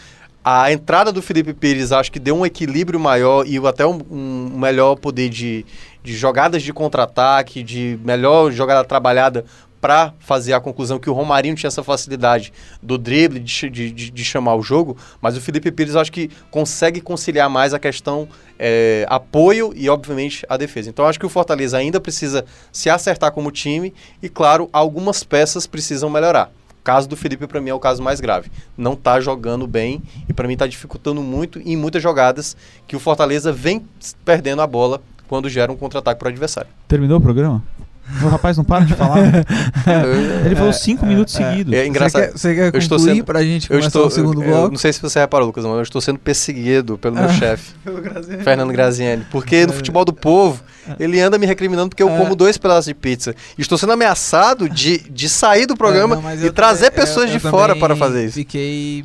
A 0.44 0.72
entrada 0.72 1.12
do 1.12 1.22
Felipe 1.22 1.54
Pires 1.54 1.92
acho 1.92 2.12
que 2.12 2.20
deu 2.20 2.36
um 2.36 2.46
equilíbrio 2.46 3.00
maior 3.00 3.48
e 3.48 3.58
até 3.66 3.86
um, 3.86 4.00
um 4.10 4.58
melhor 4.58 4.96
poder 4.96 5.30
de, 5.30 5.66
de 6.04 6.14
jogadas 6.14 6.62
de 6.62 6.72
contra-ataque, 6.72 7.64
de 7.64 8.00
melhor 8.04 8.52
jogada 8.52 8.84
trabalhada 8.84 9.44
para 9.86 10.16
fazer 10.18 10.54
a 10.54 10.60
conclusão 10.60 10.98
que 10.98 11.08
o 11.08 11.14
Romarinho 11.14 11.54
tinha 11.54 11.68
essa 11.68 11.84
facilidade 11.84 12.52
do 12.82 12.98
drible, 12.98 13.40
de, 13.40 13.70
de, 13.70 13.92
de- 13.92 14.24
chamar 14.26 14.56
o 14.56 14.64
jogo, 14.64 14.98
mas 15.22 15.38
o 15.38 15.42
Felipe 15.42 15.72
Pires 15.72 15.96
acho 15.96 16.12
que 16.12 16.32
consegue 16.50 17.00
conciliar 17.00 17.48
mais 17.52 17.72
a 17.72 17.78
questão 17.78 18.28
é, 18.58 19.06
apoio 19.08 19.72
e, 19.76 19.88
obviamente, 19.88 20.44
a 20.50 20.58
defesa. 20.58 20.90
Então 20.90 21.06
acho 21.06 21.20
que 21.20 21.26
o 21.28 21.30
Fortaleza 21.30 21.78
ainda 21.78 22.02
precisa 22.02 22.44
se 22.72 22.90
acertar 22.90 23.32
como 23.32 23.52
time 23.52 23.94
e, 24.24 24.28
claro, 24.28 24.68
algumas 24.74 25.24
peças 25.24 25.68
precisam 25.68 26.10
melhorar. 26.10 26.50
O 26.80 26.84
caso 26.84 27.08
do 27.08 27.16
Felipe, 27.16 27.46
para 27.46 27.62
mim, 27.62 27.70
é 27.70 27.74
o 27.76 27.80
caso 27.80 28.02
mais 28.02 28.20
grave. 28.20 28.52
Não 28.76 28.96
tá 28.96 29.20
jogando 29.20 29.68
bem 29.68 30.02
e, 30.28 30.34
para 30.34 30.48
mim, 30.48 30.58
tá 30.58 30.66
dificultando 30.66 31.22
muito 31.22 31.60
em 31.60 31.78
muitas 31.78 32.02
jogadas 32.02 32.58
que 32.88 32.96
o 32.96 33.00
Fortaleza 33.00 33.54
vem 33.54 33.86
perdendo 34.26 34.64
a 34.64 34.68
bola 34.68 35.00
quando 35.28 35.48
gera 35.48 35.72
um 35.72 35.76
contra-ataque 35.76 36.18
para 36.18 36.26
o 36.26 36.32
adversário. 36.32 36.72
Terminou 36.88 37.20
o 37.20 37.22
programa? 37.22 37.64
O 38.24 38.28
rapaz 38.28 38.56
não 38.56 38.64
para 38.64 38.86
de 38.86 38.94
falar. 38.94 39.18
Ele 40.46 40.56
falou 40.56 40.72
cinco 40.74 41.06
minutos 41.06 41.34
seguidos. 41.34 41.74
É 41.74 41.86
engraçado. 41.88 42.22
Você 42.22 42.28
quer, 42.28 42.38
você 42.38 42.56
quer 42.72 42.76
Eu 42.76 42.80
estou 42.80 42.98
concluir 42.98 43.16
sendo- 43.18 43.26
pra 43.26 43.44
gente 43.44 43.64
Eu 43.66 43.70
começar 43.70 43.88
estou, 43.88 44.06
o 44.08 44.12
segundo 44.12 44.42
eu- 44.44 44.48
eu 44.48 44.54
bloco? 44.56 44.72
não 44.72 44.78
sei 44.78 44.94
se 44.94 45.02
você 45.02 45.20
reparou, 45.20 45.48
Lucas, 45.48 45.66
mas 45.66 45.74
eu 45.76 45.82
estou 45.82 46.00
sendo 46.02 46.20
perseguido 46.20 46.98
pelo 46.98 47.16
meu 47.16 47.26
Ah. 47.26 47.30
chefe, 47.34 47.74
Fernando 48.44 48.72
Graziani. 48.72 49.26
Porque 49.32 49.66
no 49.66 49.74
futebol 49.74 50.06
do 50.06 50.14
povo, 50.14 50.62
ele 51.00 51.20
anda 51.20 51.38
me 51.38 51.46
recriminando 51.46 51.90
porque 51.90 52.04
eu 52.04 52.10
como 52.10 52.36
dois 52.36 52.58
pedaços 52.58 52.86
de 52.86 52.94
pizza. 52.94 53.36
E 53.58 53.62
estou 53.62 53.78
sendo 53.78 53.94
ameaçado 53.94 54.70
de, 54.70 55.00
de 55.10 55.28
sair 55.28 55.66
do 55.66 55.76
programa 55.76 56.14
É, 56.14 56.18
não, 56.18 56.22
mas 56.22 56.42
e 56.44 56.46
eu 56.46 56.54
trazer 56.54 56.92
pessoas 56.92 57.30
eu- 57.32 57.40
de 57.40 57.46
eu 57.46 57.52
fora 57.52 57.76
para 57.76 57.96
fazer 57.96 58.26
isso. 58.26 58.36
Fiquei. 58.36 59.04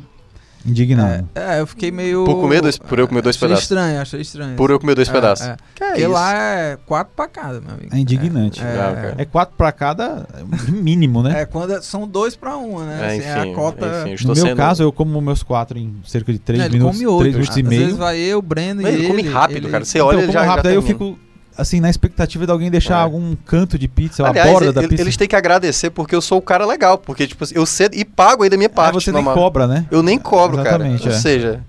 Indignado. 0.65 1.27
É, 1.33 1.57
é, 1.57 1.59
eu 1.59 1.65
fiquei 1.67 1.91
meio. 1.91 2.23
Por 2.23 2.35
comer 2.35 2.61
dois- 2.61 2.77
por 2.77 2.99
eu 2.99 3.07
comer 3.07 3.21
dois 3.21 3.35
achei 3.35 3.47
pedaços. 3.47 3.63
estranho, 3.63 3.99
achei 4.01 4.21
estranho. 4.21 4.55
Por 4.55 4.69
eu 4.69 4.79
comer 4.79 4.93
dois 4.95 5.09
É, 5.09 5.11
pedaços. 5.11 5.47
é. 5.47 5.57
Que 5.75 5.83
é 5.83 5.87
Porque 5.87 6.01
isso? 6.01 6.11
lá 6.11 6.33
é 6.35 6.77
quatro 6.85 7.13
pra 7.15 7.27
cada, 7.27 7.59
meu 7.61 7.71
amigo. 7.71 7.89
É 7.95 7.97
indignante. 7.97 8.61
É, 8.61 8.75
cara. 8.75 9.15
É 9.17 9.25
quatro 9.25 9.55
pra 9.57 9.71
cada, 9.71 10.27
mínimo, 10.69 11.23
né? 11.23 11.41
é, 11.41 11.45
quando 11.45 11.73
é- 11.73 11.81
são 11.81 12.07
dois 12.07 12.35
pra 12.35 12.57
um, 12.57 12.79
né? 12.79 12.99
É, 13.01 13.07
Assim, 13.07 13.17
enfim, 13.39 13.51
a 13.51 13.55
cota. 13.55 14.03
enfim, 14.11 14.27
No 14.27 14.33
meu 14.35 14.45
sendo... 14.45 14.57
caso, 14.57 14.83
eu 14.83 14.91
como 14.91 15.19
meus 15.21 15.41
quatro 15.43 15.77
em 15.77 15.95
cerca 16.05 16.31
de 16.31 16.39
três 16.39 16.63
ele 16.63 16.73
minutos, 16.77 16.97
come 16.97 17.07
oito. 17.07 17.19
três 17.21 17.35
minutos 17.35 17.57
e 17.57 17.61
Às 17.61 17.67
meio. 17.67 17.81
vezes 17.81 17.97
vai 17.97 18.19
eu, 18.19 18.37
o 18.39 18.41
Breno 18.41 18.81
Ele 18.81 18.89
e 18.89 18.99
ele. 18.99 19.07
come 19.07 19.21
rápido, 19.23 19.57
ele- 19.57 19.69
cara. 19.69 19.83
Você 19.85 19.97
Então, 19.97 20.07
olha, 20.07 20.15
eu 20.15 20.19
ele 20.19 20.27
como 20.27 20.33
já, 20.39 20.45
já 20.45 20.51
rápido, 20.51 20.67
aí 20.67 20.75
eu 20.75 20.81
fico 20.81 21.17
assim 21.61 21.79
na 21.79 21.89
expectativa 21.89 22.45
de 22.45 22.51
alguém 22.51 22.69
deixar 22.71 22.95
É. 22.99 23.01
algum 23.03 23.35
canto 23.35 23.77
de 23.77 23.87
pizza, 23.87 24.23
ou 24.23 24.29
Aliás, 24.29 24.47
a 24.49 24.51
borda 24.51 24.65
ele- 24.67 24.73
da 24.73 24.81
pizza. 24.87 25.01
eles 25.01 25.15
têm 25.17 25.27
que 25.27 25.35
agradecer 25.35 25.89
porque 25.91 26.13
eu 26.15 26.21
sou 26.21 26.39
o 26.39 26.41
cara 26.41 26.65
legal. 26.65 26.97
Porque, 26.97 27.25
tipo, 27.27 27.45
eu 27.53 27.65
cedo 27.65 27.95
e 27.95 28.03
pago 28.03 28.43
aí 28.43 28.49
da 28.49 28.57
minha 28.57 28.67
Ah, 28.67 28.75
parte. 28.75 28.93
você 28.95 29.11
nem 29.11 29.23
cobra, 29.23 29.67
né? 29.67 29.85
Eu 29.91 30.03
nem 30.03 30.17
cobro, 30.19 30.59
Exatamente, 30.59 30.99
cara. 31.03 31.11
Ou 31.11 31.15
é. 31.17 31.19
seja, 31.21 31.63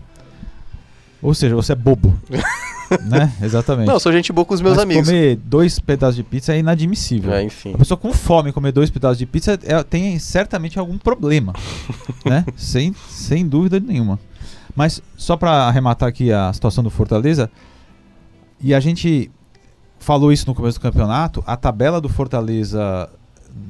Ou 1.22 1.34
seja, 1.34 1.54
você 1.54 1.72
é 1.72 1.76
bobo. 1.76 2.12
né? 3.08 3.32
Exatamente. 3.40 3.86
Não, 3.86 3.94
eu 3.94 4.00
sou 4.00 4.12
gente 4.12 4.32
boa 4.32 4.44
com 4.44 4.52
os 4.54 4.60
meus 4.60 4.74
Mas 4.74 4.82
amigos. 4.82 5.06
comer 5.08 5.36
dois 5.36 5.78
pedaços 5.78 6.16
de 6.16 6.22
pizza 6.24 6.52
é 6.52 6.58
inadmissível. 6.58 7.32
É, 7.32 7.42
enfim. 7.42 7.72
A 7.74 7.78
pessoa 7.78 7.96
com 7.96 8.12
fome 8.12 8.52
comer 8.52 8.72
dois 8.72 8.90
pedaços 8.90 9.18
de 9.18 9.24
pizza 9.26 9.58
é- 9.62 9.82
tem 9.84 10.18
certamente 10.18 10.78
algum 10.78 10.98
problema, 10.98 11.52
né? 12.26 12.44
Sem, 12.56 12.92
sem 13.08 13.46
dúvida 13.46 13.78
nenhuma. 13.78 14.18
Mas 14.74 15.00
só 15.16 15.36
para 15.36 15.52
arrematar 15.68 16.08
aqui 16.08 16.32
a 16.32 16.52
situação 16.52 16.82
do 16.82 16.90
Fortaleza, 16.90 17.48
e 18.60 18.74
a 18.74 18.80
gente 18.80 19.30
falou 20.02 20.32
isso 20.32 20.46
no 20.46 20.54
começo 20.54 20.78
do 20.78 20.82
campeonato, 20.82 21.42
a 21.46 21.56
tabela 21.56 22.00
do 22.00 22.08
Fortaleza 22.08 23.08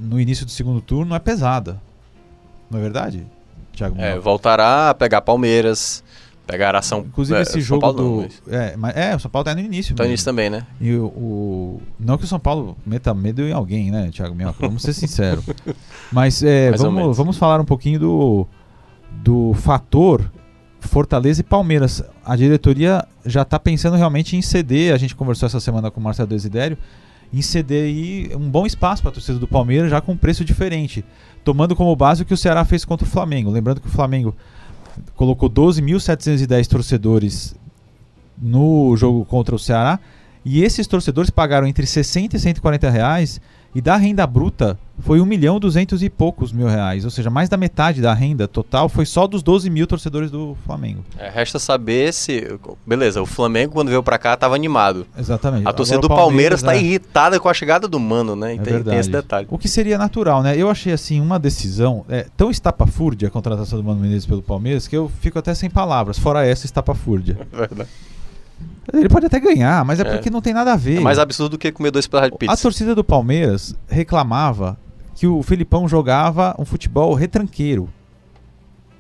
no 0.00 0.20
início 0.20 0.44
do 0.44 0.50
segundo 0.50 0.80
turno 0.80 1.14
é 1.14 1.18
pesada. 1.18 1.80
Não 2.70 2.78
é 2.78 2.82
verdade, 2.82 3.26
Thiago? 3.72 4.00
É, 4.00 4.18
voltará 4.18 4.90
a 4.90 4.94
pegar 4.94 5.20
Palmeiras, 5.20 6.02
pegará 6.46 6.80
São 6.82 7.00
Inclusive 7.00 7.38
é, 7.38 7.42
esse 7.42 7.52
São 7.52 7.60
jogo 7.60 7.80
Paulo 7.82 7.96
do. 7.96 8.28
não, 8.50 8.58
é, 8.58 8.76
mas, 8.76 8.96
é, 8.96 9.14
o 9.14 9.20
São 9.20 9.30
Paulo 9.30 9.44
tá 9.44 9.54
no 9.54 9.60
início. 9.60 9.94
Tá 9.94 10.04
mesmo. 10.04 10.12
nisso 10.12 10.24
também, 10.24 10.48
né? 10.48 10.66
E 10.80 10.94
o, 10.94 11.06
o- 11.06 11.82
Não 11.98 12.16
que 12.16 12.24
o 12.24 12.28
São 12.28 12.40
Paulo 12.40 12.76
meta 12.86 13.12
medo 13.12 13.42
em 13.42 13.52
alguém, 13.52 13.90
né, 13.90 14.10
Thiago 14.12 14.34
Minhoca? 14.34 14.58
Vamos 14.66 14.82
ser 14.82 14.92
sinceros. 14.94 15.44
Mas 16.10 16.42
é, 16.42 16.70
vamos, 16.72 17.16
vamos 17.16 17.36
falar 17.36 17.60
um 17.60 17.64
pouquinho 17.64 18.00
do, 18.00 18.46
do 19.10 19.52
fator 19.54 20.30
Fortaleza 20.82 21.40
e 21.40 21.44
Palmeiras. 21.44 22.02
A 22.24 22.36
diretoria 22.36 23.06
já 23.24 23.42
está 23.42 23.58
pensando 23.58 23.96
realmente 23.96 24.36
em 24.36 24.42
ceder. 24.42 24.94
A 24.94 24.98
gente 24.98 25.14
conversou 25.14 25.46
essa 25.46 25.60
semana 25.60 25.90
com 25.90 26.00
o 26.00 26.02
Marcelo 26.02 26.28
Desidério. 26.28 26.76
Em 27.32 27.40
ceder 27.40 27.84
aí 27.84 28.30
um 28.34 28.50
bom 28.50 28.66
espaço 28.66 29.00
para 29.00 29.10
a 29.10 29.14
torcida 29.14 29.38
do 29.38 29.48
Palmeiras, 29.48 29.90
já 29.90 30.00
com 30.00 30.12
um 30.12 30.16
preço 30.16 30.44
diferente. 30.44 31.04
Tomando 31.44 31.74
como 31.74 31.94
base 31.96 32.22
o 32.22 32.26
que 32.26 32.34
o 32.34 32.36
Ceará 32.36 32.64
fez 32.64 32.84
contra 32.84 33.06
o 33.06 33.10
Flamengo. 33.10 33.50
Lembrando 33.50 33.80
que 33.80 33.86
o 33.86 33.90
Flamengo 33.90 34.34
colocou 35.16 35.48
12.710 35.48 36.66
torcedores 36.66 37.54
no 38.40 38.94
jogo 38.96 39.24
contra 39.24 39.54
o 39.54 39.58
Ceará. 39.58 39.98
E 40.44 40.62
esses 40.62 40.86
torcedores 40.86 41.30
pagaram 41.30 41.66
entre 41.66 41.86
60 41.86 42.36
e 42.36 42.40
140 42.40 42.90
reais. 42.90 43.40
E 43.74 43.80
da 43.80 43.96
renda 43.96 44.26
bruta 44.26 44.78
foi 44.98 45.20
1 45.20 45.24
milhão 45.24 45.58
200 45.58 46.02
e 46.02 46.10
poucos 46.10 46.52
mil 46.52 46.66
reais. 46.66 47.04
Ou 47.04 47.10
seja, 47.10 47.30
mais 47.30 47.48
da 47.48 47.56
metade 47.56 48.00
da 48.00 48.12
renda 48.12 48.46
total 48.46 48.88
foi 48.88 49.04
só 49.04 49.26
dos 49.26 49.42
12 49.42 49.68
mil 49.70 49.86
torcedores 49.86 50.30
do 50.30 50.56
Flamengo. 50.64 51.02
É, 51.18 51.28
resta 51.28 51.58
saber 51.58 52.12
se. 52.12 52.58
Beleza, 52.86 53.20
o 53.20 53.26
Flamengo, 53.26 53.72
quando 53.72 53.88
veio 53.88 54.02
pra 54.02 54.18
cá, 54.18 54.36
tava 54.36 54.54
animado. 54.54 55.06
Exatamente. 55.18 55.66
A 55.66 55.72
torcida 55.72 55.98
Agora 55.98 56.14
do 56.14 56.16
Palmeiras 56.16 56.62
tá 56.62 56.74
é, 56.74 56.78
irritada 56.78 57.40
com 57.40 57.48
a 57.48 57.54
chegada 57.54 57.88
do 57.88 57.98
Mano, 57.98 58.36
né? 58.36 58.54
E 58.54 58.58
é 58.58 58.62
tem, 58.62 58.82
tem 58.82 58.98
esse 58.98 59.10
detalhe. 59.10 59.46
O 59.50 59.58
que 59.58 59.68
seria 59.68 59.98
natural, 59.98 60.42
né? 60.42 60.56
Eu 60.56 60.70
achei 60.70 60.92
assim 60.92 61.20
uma 61.20 61.38
decisão 61.38 62.04
é, 62.08 62.26
tão 62.36 62.50
estapafúrdia 62.50 63.28
a 63.28 63.30
contratação 63.30 63.78
do 63.78 63.84
Mano 63.84 64.00
Menezes 64.00 64.26
pelo 64.26 64.42
Palmeiras 64.42 64.86
que 64.86 64.96
eu 64.96 65.10
fico 65.20 65.38
até 65.38 65.54
sem 65.54 65.70
palavras. 65.70 66.18
Fora 66.18 66.46
essa 66.46 66.66
estapafúrdia. 66.66 67.38
Verdade. 67.50 67.88
Ele 68.92 69.08
pode 69.08 69.26
até 69.26 69.38
ganhar, 69.38 69.84
mas 69.84 70.00
é, 70.00 70.02
É. 70.02 70.04
porque 70.12 70.30
não 70.30 70.40
tem 70.40 70.52
nada 70.52 70.72
a 70.72 70.76
ver. 70.76 70.96
É 70.96 71.00
mais 71.00 71.18
absurdo 71.18 71.52
do 71.52 71.58
que 71.58 71.70
comer 71.70 71.90
dois 71.90 72.06
pedaços 72.06 72.30
de 72.30 72.34
A 72.34 72.38
pizza. 72.38 72.62
torcida 72.62 72.94
do 72.94 73.04
Palmeiras 73.04 73.74
reclamava 73.88 74.76
que 75.14 75.26
o 75.26 75.42
Filipão 75.42 75.86
jogava 75.88 76.54
um 76.58 76.64
futebol 76.64 77.14
retranqueiro, 77.14 77.88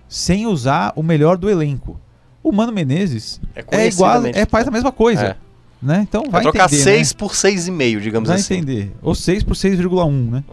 sem 0.08 0.46
usar 0.46 0.92
o 0.94 1.02
melhor 1.02 1.36
do 1.36 1.48
elenco. 1.48 1.98
O 2.42 2.52
Mano 2.52 2.72
Menezes 2.72 3.40
é 3.54 3.60
igual, 3.60 4.12
conhecidamente. 4.12 4.38
é 4.38 4.46
faz 4.46 4.66
a 4.68 4.70
mesma 4.70 4.92
coisa, 4.92 5.22
É. 5.22 5.36
né? 5.80 6.00
Então 6.08 6.22
vai, 6.24 6.30
Vai 6.30 6.42
trocar 6.42 6.66
entender, 6.66 6.82
6 6.82 7.12
né? 7.12 7.18
por 7.18 7.32
6,5, 7.34 8.00
digamos 8.00 8.28
Vai 8.28 8.38
assim. 8.38 8.54
entender. 8.54 8.92
Ou 9.00 9.14
6 9.14 9.42
por 9.42 9.54
6,1, 9.56 10.30
né? 10.30 10.44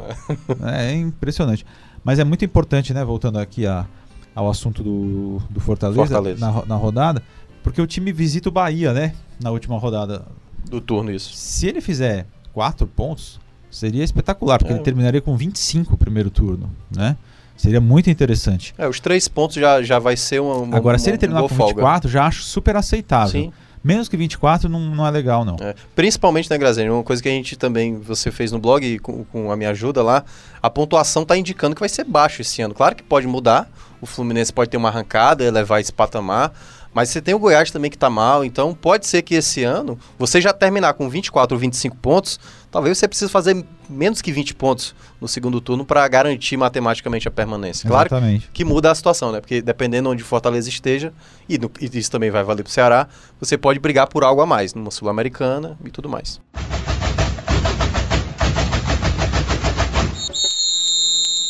é 0.73 0.93
impressionante. 0.95 1.65
Mas 2.03 2.17
é 2.19 2.23
muito 2.23 2.45
importante, 2.45 2.93
né? 2.93 3.03
Voltando 3.03 3.37
aqui 3.39 3.65
a- 3.67 3.85
ao 4.33 4.49
assunto 4.49 4.81
do, 4.81 5.41
do 5.49 5.59
Fortaleza, 5.59 5.99
Fortaleza. 5.99 6.39
Na, 6.39 6.65
na 6.65 6.75
rodada, 6.75 7.21
porque 7.63 7.81
o 7.81 7.87
time 7.87 8.11
visita 8.11 8.49
o 8.49 8.51
Bahia, 8.51 8.93
né? 8.93 9.13
Na 9.41 9.51
última 9.51 9.77
rodada 9.77 10.25
Do 10.69 10.79
turno, 10.81 11.11
isso. 11.11 11.31
se 11.33 11.67
ele 11.67 11.81
fizer 11.81 12.25
4 12.53 12.85
pontos, 12.87 13.39
seria 13.71 14.03
espetacular, 14.03 14.57
porque 14.59 14.73
É. 14.73 14.75
ele 14.75 14.83
terminaria 14.83 15.21
com 15.21 15.35
25 15.37 15.93
o 15.93 15.97
primeiro 15.97 16.29
turno, 16.29 16.69
né? 16.95 17.15
Seria 17.55 17.81
muito 17.81 18.09
interessante. 18.09 18.73
É, 18.77 18.87
os 18.87 19.01
três 19.01 19.27
pontos 19.27 19.57
já, 19.57 19.81
já 19.81 19.99
vai 19.99 20.15
ser 20.15 20.39
uma. 20.39 20.55
uma 20.59 20.77
Agora, 20.77 20.97
se 20.97 21.09
ele 21.09 21.17
terminar 21.17 21.41
com 21.41 21.49
folga. 21.49 21.73
24, 21.75 22.09
já 22.09 22.25
acho 22.25 22.41
super 22.43 22.75
aceitável. 22.77 23.29
Sim. 23.31 23.51
Menos 23.83 24.07
que 24.09 24.15
24 24.17 24.67
não, 24.69 24.79
não 24.79 25.05
é 25.07 25.11
legal, 25.11 25.43
não. 25.45 25.55
É, 25.59 25.73
principalmente, 25.95 26.49
né, 26.49 26.57
Graziani? 26.57 26.89
Uma 26.89 27.03
coisa 27.03 27.21
que 27.23 27.27
a 27.29 27.31
gente 27.31 27.57
também, 27.57 27.97
você 27.97 28.29
fez 28.31 28.51
no 28.51 28.59
blog 28.59 28.99
com, 28.99 29.23
com 29.25 29.51
a 29.51 29.55
minha 29.57 29.69
ajuda 29.71 30.01
lá, 30.03 30.23
a 30.61 30.69
pontuação 30.69 31.23
tá 31.25 31.37
indicando 31.37 31.75
que 31.75 31.79
vai 31.81 31.87
ser 31.89 32.03
baixo 32.05 32.41
esse 32.41 32.61
ano. 32.61 32.73
Claro 32.73 32.95
que 32.95 33.03
pode 33.03 33.25
mudar, 33.27 33.69
o 34.01 34.05
Fluminense 34.05 34.51
pode 34.51 34.69
ter 34.69 34.77
uma 34.77 34.89
arrancada, 34.89 35.43
elevar 35.45 35.79
esse 35.81 35.91
patamar, 35.93 36.53
mas 36.93 37.09
você 37.09 37.21
tem 37.21 37.33
o 37.33 37.39
Goiás 37.39 37.71
também 37.71 37.89
que 37.91 37.97
tá 37.97 38.09
mal, 38.09 38.43
então 38.43 38.73
pode 38.73 39.05
ser 39.07 39.21
que 39.21 39.35
esse 39.35 39.63
ano, 39.63 39.97
você 40.17 40.41
já 40.41 40.51
terminar 40.53 40.93
com 40.93 41.09
24 41.09 41.55
ou 41.55 41.59
25 41.59 41.95
pontos, 41.97 42.39
talvez 42.71 42.97
você 42.97 43.07
precise 43.07 43.31
fazer 43.31 43.63
menos 43.89 44.21
que 44.21 44.31
20 44.31 44.55
pontos 44.55 44.95
no 45.21 45.27
segundo 45.27 45.59
turno 45.61 45.85
para 45.85 46.07
garantir 46.07 46.57
matematicamente 46.57 47.27
a 47.27 47.31
permanência. 47.31 47.87
Claro 47.87 48.07
Exatamente. 48.07 48.49
que 48.53 48.63
muda 48.65 48.91
a 48.91 48.95
situação, 48.95 49.31
né? 49.31 49.39
Porque 49.39 49.61
dependendo 49.61 50.09
onde 50.09 50.23
Fortaleza 50.23 50.69
esteja, 50.69 51.13
e, 51.47 51.57
no- 51.57 51.71
e 51.79 51.85
isso 51.97 52.09
também 52.11 52.31
vai 52.31 52.43
valer 52.43 52.63
pro 52.63 52.71
Ceará, 52.71 53.07
você 53.39 53.57
pode 53.57 53.79
brigar 53.79 54.07
por 54.07 54.23
algo 54.23 54.41
a 54.41 54.45
mais, 54.45 54.73
numa 54.73 54.91
Sul-Americana 54.91 55.77
e 55.85 55.89
tudo 55.89 56.09
mais. 56.09 56.39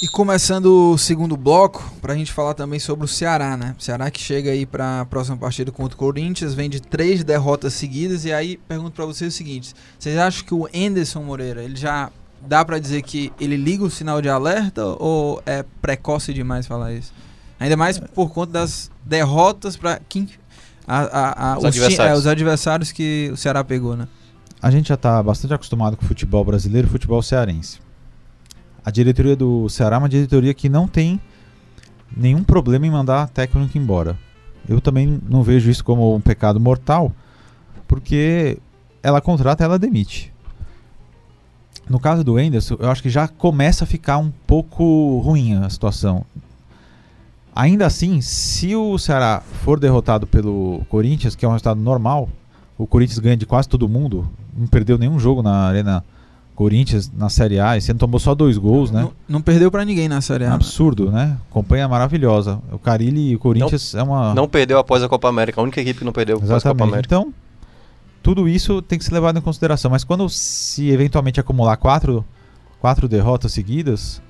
E 0.01 0.07
começando 0.07 0.93
o 0.93 0.97
segundo 0.97 1.35
bloco, 1.35 1.83
pra 2.01 2.15
gente 2.15 2.31
falar 2.31 2.53
também 2.53 2.79
sobre 2.79 3.03
o 3.03 3.07
Ceará, 3.07 3.57
né? 3.57 3.75
O 3.77 3.83
Ceará 3.83 4.09
que 4.09 4.19
chega 4.21 4.49
aí 4.51 4.65
pra 4.65 5.05
próxima 5.05 5.35
partida 5.35 5.71
contra 5.73 5.93
o 5.95 5.97
Corinthians, 5.99 6.53
vem 6.53 6.69
de 6.69 6.81
três 6.81 7.21
derrotas 7.21 7.73
seguidas, 7.73 8.23
e 8.23 8.31
aí 8.31 8.55
pergunto 8.65 8.91
pra 8.91 9.05
vocês 9.05 9.33
o 9.33 9.35
seguinte: 9.37 9.73
vocês 9.97 10.17
acham 10.17 10.45
que 10.45 10.53
o 10.53 10.69
Enderson 10.73 11.21
Moreira, 11.21 11.61
ele 11.61 11.75
já 11.75 12.09
dá 12.47 12.63
pra 12.63 12.79
dizer 12.79 13.01
que 13.01 13.33
ele 13.41 13.57
liga 13.57 13.83
o 13.83 13.89
sinal 13.89 14.21
de 14.21 14.29
alerta 14.29 14.85
ou 14.85 15.41
é 15.45 15.65
precoce 15.81 16.33
demais 16.33 16.65
falar 16.65 16.93
isso? 16.93 17.11
Ainda 17.59 17.75
mais 17.75 17.99
por 17.99 18.29
conta 18.31 18.53
das 18.53 18.89
derrotas 19.03 19.75
pra 19.75 19.99
quem. 20.07 20.29
A, 20.87 20.99
a- 21.01 21.51
a- 21.53 21.57
Os 21.57 21.61
ti- 21.63 21.67
adversários. 21.67 22.15
é, 22.15 22.19
os 22.19 22.25
adversários 22.25 22.91
que 22.93 23.29
o 23.33 23.37
Ceará 23.37 23.65
pegou, 23.65 23.97
né? 23.97 24.07
A 24.61 24.71
gente 24.71 24.87
já 24.87 24.95
está 24.95 25.21
bastante 25.21 25.53
acostumado 25.53 25.97
com 25.97 26.05
o 26.05 26.07
futebol 26.07 26.43
brasileiro 26.45 26.87
e 26.87 26.89
futebol 26.89 27.21
cearense. 27.21 27.79
A 28.89 28.91
diretoria 28.91 29.35
do 29.35 29.69
Ceará 29.69 29.97
é 29.97 29.99
uma 29.99 30.09
diretoria 30.09 30.51
que 30.51 30.67
não 30.67 30.87
tem 30.87 31.21
nenhum 32.17 32.43
problema 32.43 32.87
em 32.87 32.89
mandar 32.89 33.29
técnico 33.29 33.77
embora. 33.77 34.17
Eu 34.67 34.81
também 34.81 35.21
não 35.29 35.43
vejo 35.43 35.69
isso 35.69 35.83
como 35.83 36.15
um 36.15 36.19
pecado 36.19 36.59
mortal, 36.59 37.13
porque 37.87 38.57
ela 39.03 39.21
contrata, 39.21 39.63
ela 39.63 39.77
demite. 39.77 40.33
No 41.87 41.99
caso 41.99 42.23
do 42.23 42.39
Enderson, 42.39 42.77
eu 42.79 42.89
acho 42.89 43.03
que 43.03 43.11
já 43.11 43.27
começa 43.27 43.83
a 43.83 43.87
ficar 43.87 44.17
um 44.17 44.31
pouco 44.47 45.19
ruim 45.19 45.53
a 45.53 45.69
situação. 45.69 46.25
Ainda 47.55 47.85
assim, 47.85 48.21
se 48.21 48.75
o 48.75 48.97
Ceará 48.97 49.43
for 49.63 49.79
derrotado 49.79 50.25
pelo 50.25 50.83
Corinthians, 50.89 51.35
que 51.35 51.45
é 51.45 51.47
um 51.47 51.51
resultado 51.51 51.79
normal, 51.79 52.27
o 52.75 52.87
Corinthians 52.87 53.19
ganha 53.19 53.37
de 53.37 53.45
quase 53.45 53.69
todo 53.69 53.87
mundo, 53.87 54.27
não 54.51 54.65
perdeu 54.65 54.97
nenhum 54.97 55.19
jogo 55.19 55.43
na 55.43 55.67
Arena 55.67 56.03
Corinthians 56.59 57.09
na 57.15 57.29
Série 57.29 57.57
A, 57.57 57.77
esse 57.77 57.89
ano 57.89 58.01
tomou 58.01 58.19
só 58.19 58.35
dois 58.35 58.57
gols, 58.57 58.91
né? 58.91 59.03
Não, 59.03 59.13
não 59.29 59.41
perdeu 59.41 59.71
pra 59.71 59.85
ninguém 59.85 60.09
na 60.09 60.19
Série 60.19 60.43
A. 60.43 60.49
né? 60.49 60.55
absurdo, 60.55 61.09
né? 61.09 61.37
Campanha 61.53 61.87
maravilhosa. 61.87 62.59
O 62.69 62.77
Carilli 62.77 63.29
e 63.29 63.35
o 63.37 63.39
Corinthians 63.39 63.95
é 63.95 64.03
uma. 64.03 64.33
Não 64.33 64.45
perdeu 64.45 64.77
após 64.77 65.01
a 65.01 65.07
Copa 65.07 65.29
América, 65.29 65.61
a 65.61 65.63
única 65.63 65.79
equipe 65.79 65.99
que 65.99 66.03
não 66.03 66.11
perdeu 66.11 66.35
após 66.35 66.51
a 66.51 66.59
Copa. 66.59 66.83
América. 66.83 67.15
Então, 67.15 67.33
tudo 68.21 68.45
isso 68.45 68.81
tem 68.81 68.99
que 68.99 69.05
ser 69.05 69.13
levado 69.13 69.39
em 69.39 69.41
consideração. 69.41 69.89
Mas 69.89 70.03
quando 70.03 70.27
se 70.27 70.89
eventualmente 70.89 71.39
acumular 71.39 71.77
quatro, 71.77 72.25
quatro 72.81 73.07
derrotas 73.07 73.53
seguidas, 73.53 74.21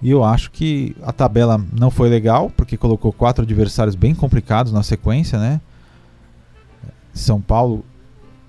e 0.00 0.08
eu 0.08 0.24
acho 0.24 0.50
que 0.50 0.96
a 1.02 1.12
tabela 1.12 1.62
não 1.78 1.90
foi 1.90 2.08
legal, 2.08 2.50
porque 2.56 2.74
colocou 2.74 3.12
quatro 3.12 3.44
adversários 3.44 3.94
bem 3.94 4.14
complicados 4.14 4.72
na 4.72 4.82
sequência, 4.82 5.38
né? 5.38 5.60
São 7.12 7.38
Paulo, 7.38 7.84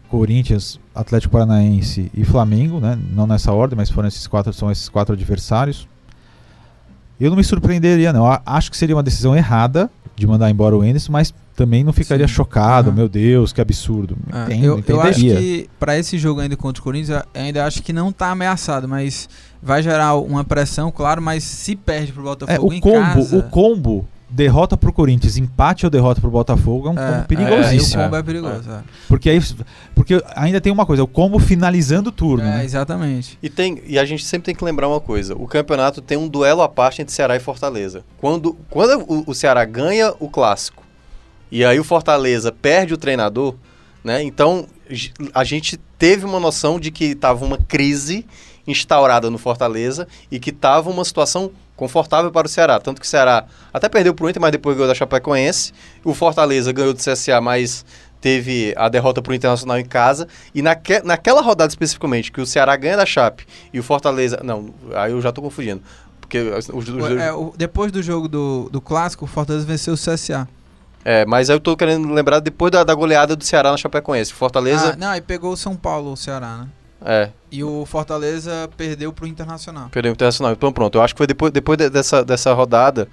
Corinthians, 0.07 0.79
Atlético 0.99 1.31
Paranaense 1.31 2.11
e 2.13 2.23
Flamengo, 2.23 2.79
né? 2.79 2.97
Não 3.13 3.25
nessa 3.25 3.51
ordem, 3.51 3.77
mas 3.77 3.89
foram 3.89 4.07
esses 4.07 4.25
quatro, 4.27 4.51
são 4.53 4.71
esses 4.71 4.89
quatro 4.89 5.13
adversários. 5.13 5.87
Eu 7.19 7.29
não 7.29 7.37
me 7.37 7.43
surpreenderia, 7.43 8.13
não. 8.13 8.25
Acho 8.45 8.71
que 8.71 8.77
seria 8.77 8.95
uma 8.95 9.03
decisão 9.03 9.35
errada 9.35 9.89
de 10.15 10.25
mandar 10.25 10.49
embora 10.49 10.75
o 10.77 10.83
Enderson, 10.83 11.11
mas 11.11 11.33
também 11.55 11.83
não 11.83 11.91
ficaria 11.91 12.27
Sim. 12.27 12.33
chocado. 12.33 12.89
Aham. 12.89 12.95
Meu 12.97 13.09
Deus, 13.09 13.51
que 13.51 13.59
absurdo. 13.59 14.17
É, 14.31 14.43
Entendo, 14.53 14.63
eu, 14.65 14.83
eu 14.87 15.01
acho 15.01 15.19
que 15.19 15.69
pra 15.77 15.97
esse 15.97 16.17
jogo 16.17 16.39
ainda 16.39 16.55
contra 16.55 16.79
o 16.79 16.83
Corinthians, 16.83 17.21
eu 17.33 17.41
ainda 17.41 17.65
acho 17.65 17.83
que 17.83 17.91
não 17.91 18.11
tá 18.11 18.31
ameaçado, 18.31 18.87
mas 18.87 19.27
vai 19.61 19.83
gerar 19.83 20.15
uma 20.15 20.43
pressão, 20.45 20.91
claro, 20.91 21.21
mas 21.21 21.43
se 21.43 21.75
perde 21.75 22.13
pro 22.13 22.21
É, 22.21 22.25
Botafogo 22.25 22.69
o 22.69 22.73
em 22.73 22.79
combo, 22.79 22.97
casa... 22.99 23.37
o 23.37 23.43
combo 23.43 24.07
derrota 24.29 24.77
pro 24.77 24.93
Corinthians, 24.93 25.37
empate 25.37 25.85
ou 25.85 25.89
derrota 25.89 26.21
pro 26.21 26.29
Botafogo 26.29 26.87
é 26.87 26.91
um 26.91 26.99
é, 26.99 27.05
combo 27.07 27.19
é, 27.19 27.23
perigosíssimo. 27.23 28.01
aí 28.01 28.07
o 28.07 28.09
combo 28.09 28.15
é 28.15 28.23
perigoso, 28.23 28.71
é. 28.71 28.83
Porque 29.07 29.29
aí 29.29 29.41
porque 29.95 30.23
ainda 30.35 30.61
tem 30.61 30.71
uma 30.71 30.85
coisa, 30.85 31.03
o 31.03 31.07
combo 31.07 31.39
finalizando 31.39 32.09
o 32.09 32.11
turno, 32.11 32.43
É, 32.43 32.57
né? 32.57 32.65
exatamente. 32.65 33.37
E, 33.41 33.49
tem, 33.49 33.81
e 33.85 33.97
a 33.97 34.05
gente 34.05 34.23
sempre 34.23 34.45
tem 34.45 34.55
que 34.55 34.63
lembrar 34.63 34.87
uma 34.87 34.99
coisa: 35.01 35.35
o 35.35 35.47
campeonato 35.47 36.01
tem 36.01 36.17
um 36.17 36.27
duelo 36.27 36.61
à 36.61 36.69
parte 36.69 37.01
entre 37.01 37.13
Ceará 37.13 37.35
e 37.35 37.39
Fortaleza. 37.39 38.03
Quando, 38.17 38.55
quando 38.69 39.03
o, 39.07 39.23
o 39.31 39.33
Ceará 39.33 39.65
ganha 39.65 40.13
o 40.19 40.29
clássico, 40.29 40.83
e 41.51 41.65
aí 41.65 41.79
o 41.79 41.83
Fortaleza 41.83 42.51
perde 42.51 42.93
o 42.93 42.97
treinador, 42.97 43.55
né? 44.03 44.21
Então 44.23 44.67
a 45.33 45.43
gente 45.43 45.77
teve 45.97 46.25
uma 46.25 46.39
noção 46.39 46.79
de 46.79 46.91
que 46.91 47.05
estava 47.05 47.43
uma 47.43 47.57
crise 47.57 48.25
instaurada 48.65 49.29
no 49.29 49.37
Fortaleza 49.37 50.07
e 50.31 50.39
que 50.39 50.51
estava 50.51 50.89
uma 50.89 51.03
situação 51.03 51.51
confortável 51.79 52.29
para 52.29 52.45
o 52.45 52.49
Ceará. 52.49 52.79
Tanto 52.79 52.99
que 52.99 53.07
o 53.07 53.09
Ceará 53.09 53.45
até 53.73 53.87
perdeu 53.87 54.13
para 54.13 54.25
o 54.25 54.29
Inter, 54.29 54.41
mas 54.41 54.51
depois 54.51 54.75
ganhou 54.75 54.87
da 54.87 54.93
Chapecoense. 54.93 55.71
O 56.03 56.13
Fortaleza 56.13 56.71
ganhou 56.73 56.93
do 56.93 56.99
CSA, 56.99 57.39
mas 57.39 57.85
teve 58.19 58.73
a 58.77 58.89
derrota 58.89 59.21
para 59.21 59.31
o 59.31 59.33
Internacional 59.33 59.79
em 59.79 59.85
casa. 59.85 60.27
E 60.53 60.61
naque, 60.61 61.01
naquela 61.03 61.41
rodada 61.41 61.71
especificamente, 61.71 62.31
que 62.31 62.41
o 62.41 62.45
Ceará 62.45 62.75
ganha 62.75 62.97
da 62.97 63.05
Chape 63.05 63.47
e 63.73 63.79
o 63.79 63.83
Fortaleza... 63.83 64.41
Não, 64.43 64.73
aí 64.93 65.13
eu 65.13 65.21
já 65.21 65.29
estou 65.29 65.41
confundindo. 65.41 65.81
Porque 66.19 66.37
os, 66.37 66.69
os, 66.69 66.87
é, 67.17 67.31
o, 67.31 67.53
depois 67.57 67.91
do 67.91 68.03
jogo 68.03 68.27
do, 68.27 68.69
do 68.69 68.81
Clássico, 68.81 69.23
o 69.23 69.27
Fortaleza 69.27 69.65
venceu 69.65 69.93
o 69.93 69.97
CSA. 69.97 70.47
É, 71.05 71.25
mas 71.25 71.49
aí 71.49 71.55
eu 71.55 71.61
tô 71.61 71.77
querendo 71.77 72.11
lembrar 72.13 72.39
depois 72.39 72.71
da, 72.71 72.83
da 72.83 72.93
goleada 72.93 73.35
do 73.35 73.43
Ceará 73.43 73.71
na 73.71 73.77
Chapecoense. 73.77 74.33
Fortaleza. 74.33 74.91
Ah, 74.93 74.97
não, 74.97 75.07
aí 75.07 75.21
pegou 75.21 75.53
o 75.53 75.57
São 75.57 75.75
Paulo, 75.75 76.11
o 76.11 76.17
Ceará, 76.17 76.57
né? 76.57 76.67
É. 77.01 77.29
E 77.51 77.63
o 77.63 77.85
Fortaleza 77.85 78.69
perdeu 78.75 79.11
pro 79.13 79.25
Internacional. 79.25 79.89
Perdeu 79.89 80.11
pro 80.11 80.17
Internacional. 80.17 80.53
Então 80.53 80.71
pronto, 80.71 80.97
eu 80.97 81.01
acho 81.01 81.13
que 81.13 81.17
foi 81.17 81.27
depois, 81.27 81.51
depois 81.51 81.77
de, 81.77 81.89
dessa, 81.89 82.23
dessa 82.23 82.53
rodada 82.53 83.07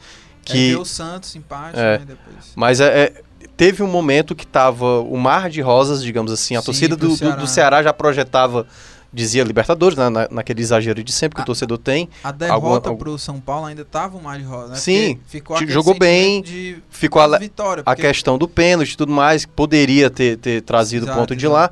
que. 0.44 0.72
É, 0.72 0.78
o 0.78 0.84
Santos, 0.84 1.34
empate, 1.36 1.78
é. 1.78 1.98
né, 1.98 2.04
depois. 2.06 2.52
Mas 2.54 2.80
é, 2.80 3.04
é, 3.04 3.22
teve 3.56 3.82
um 3.82 3.88
momento 3.88 4.34
que 4.34 4.46
tava 4.46 5.00
o 5.00 5.16
mar 5.16 5.48
de 5.48 5.60
rosas, 5.60 6.02
digamos 6.02 6.32
assim. 6.32 6.56
A 6.56 6.60
Sim, 6.60 6.66
torcida 6.66 6.96
do 6.96 7.16
Ceará. 7.16 7.34
Do, 7.34 7.40
do 7.40 7.46
Ceará 7.46 7.82
já 7.82 7.92
projetava 7.92 8.66
dizia 9.12 9.42
Libertadores, 9.44 9.96
né, 9.96 10.10
na, 10.10 10.28
naquele 10.30 10.60
exagero 10.60 11.02
de 11.02 11.10
sempre 11.10 11.36
que 11.36 11.40
a, 11.40 11.44
o 11.44 11.46
torcedor 11.46 11.78
tem. 11.78 12.08
A 12.22 12.30
derrota 12.30 12.90
alguma, 12.90 12.96
pro 12.96 13.18
São 13.18 13.40
Paulo 13.40 13.64
ainda 13.66 13.82
tava 13.82 14.18
mais 14.20 14.42
de 14.42 14.46
rosa, 14.46 14.68
né? 14.68 14.74
Sim, 14.76 15.18
ficou 15.26 15.56
jogou 15.66 15.98
bem, 15.98 16.42
de 16.42 16.82
ficou 16.90 17.22
a, 17.22 17.38
vitória, 17.38 17.82
a 17.86 17.96
questão 17.96 18.36
do 18.36 18.46
pênalti 18.46 18.92
e 18.92 18.96
tudo 18.96 19.10
mais, 19.10 19.46
poderia 19.46 20.10
ter, 20.10 20.36
ter 20.36 20.60
trazido 20.60 21.10
o 21.10 21.14
ponto 21.14 21.34
de 21.34 21.48
lá, 21.48 21.70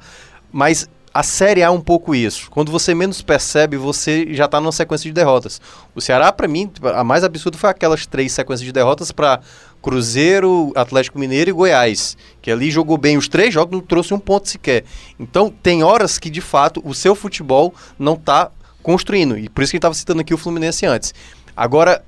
mas 0.51 0.89
a 1.15 1.23
Série 1.23 1.63
A 1.63 1.67
é 1.67 1.71
um 1.71 1.81
pouco 1.81 2.13
isso. 2.13 2.51
Quando 2.51 2.73
você 2.73 2.93
menos 2.93 3.23
percebe, 3.23 3.77
você 3.77 4.35
já 4.35 4.47
está 4.47 4.61
numa 4.61 4.73
sequência 4.73 5.09
de 5.09 5.15
derrotas. 5.15 5.61
O 5.95 6.01
Ceará, 6.01 6.33
para 6.33 6.49
mim, 6.49 6.69
a 6.83 7.05
mais 7.05 7.23
absurda 7.23 7.57
foi 7.57 7.71
aquelas 7.71 8.05
três 8.05 8.33
sequências 8.33 8.67
de 8.67 8.73
derrotas 8.73 9.13
para 9.13 9.39
Cruzeiro, 9.81 10.73
Atlético 10.75 11.17
Mineiro 11.17 11.51
e 11.51 11.53
Goiás, 11.53 12.17
que 12.43 12.51
ali 12.51 12.69
jogou 12.69 12.99
bem 12.99 13.17
os 13.17 13.29
três 13.29 13.55
jogos, 13.55 13.73
não 13.73 13.81
trouxe 13.81 14.13
um 14.13 14.19
ponto 14.19 14.49
sequer. 14.49 14.83
Então, 15.17 15.55
tem 15.63 15.85
horas 15.85 16.19
que, 16.19 16.29
de 16.29 16.41
fato, 16.41 16.83
o 16.85 16.93
seu 16.93 17.15
futebol 17.15 17.73
não 17.97 18.15
está 18.15 18.51
construindo. 18.83 19.39
E 19.39 19.49
por 19.49 19.63
isso 19.63 19.71
que 19.71 19.77
a 19.77 19.79
gente 19.79 19.83
estava 19.83 19.95
citando 19.95 20.21
aqui 20.21 20.35
o 20.35 20.39
Fluminense 20.39 20.85
antes. 20.85 21.15
Agora, 21.57 22.03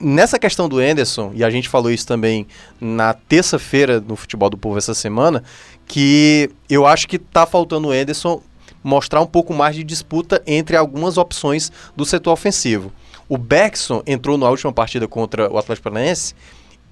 nessa 0.00 0.38
questão 0.38 0.68
do 0.68 0.82
Enderson, 0.82 1.32
e 1.34 1.44
a 1.44 1.50
gente 1.50 1.68
falou 1.68 1.90
isso 1.90 2.06
também 2.06 2.46
na 2.80 3.14
terça-feira 3.14 4.00
no 4.00 4.16
Futebol 4.16 4.50
do 4.50 4.56
Povo 4.56 4.78
essa 4.78 4.94
semana, 4.94 5.42
que 5.86 6.50
eu 6.68 6.86
acho 6.86 7.08
que 7.08 7.16
está 7.16 7.46
faltando 7.46 7.88
o 7.88 7.94
Enderson 7.94 8.42
mostrar 8.82 9.20
um 9.20 9.26
pouco 9.26 9.52
mais 9.52 9.74
de 9.74 9.82
disputa 9.82 10.42
entre 10.46 10.76
algumas 10.76 11.18
opções 11.18 11.72
do 11.96 12.04
setor 12.04 12.32
ofensivo. 12.32 12.92
O 13.28 13.36
Beckson 13.36 14.02
entrou 14.06 14.38
na 14.38 14.48
última 14.48 14.72
partida 14.72 15.08
contra 15.08 15.50
o 15.50 15.58
Atlético 15.58 15.90
Paranaense 15.90 16.34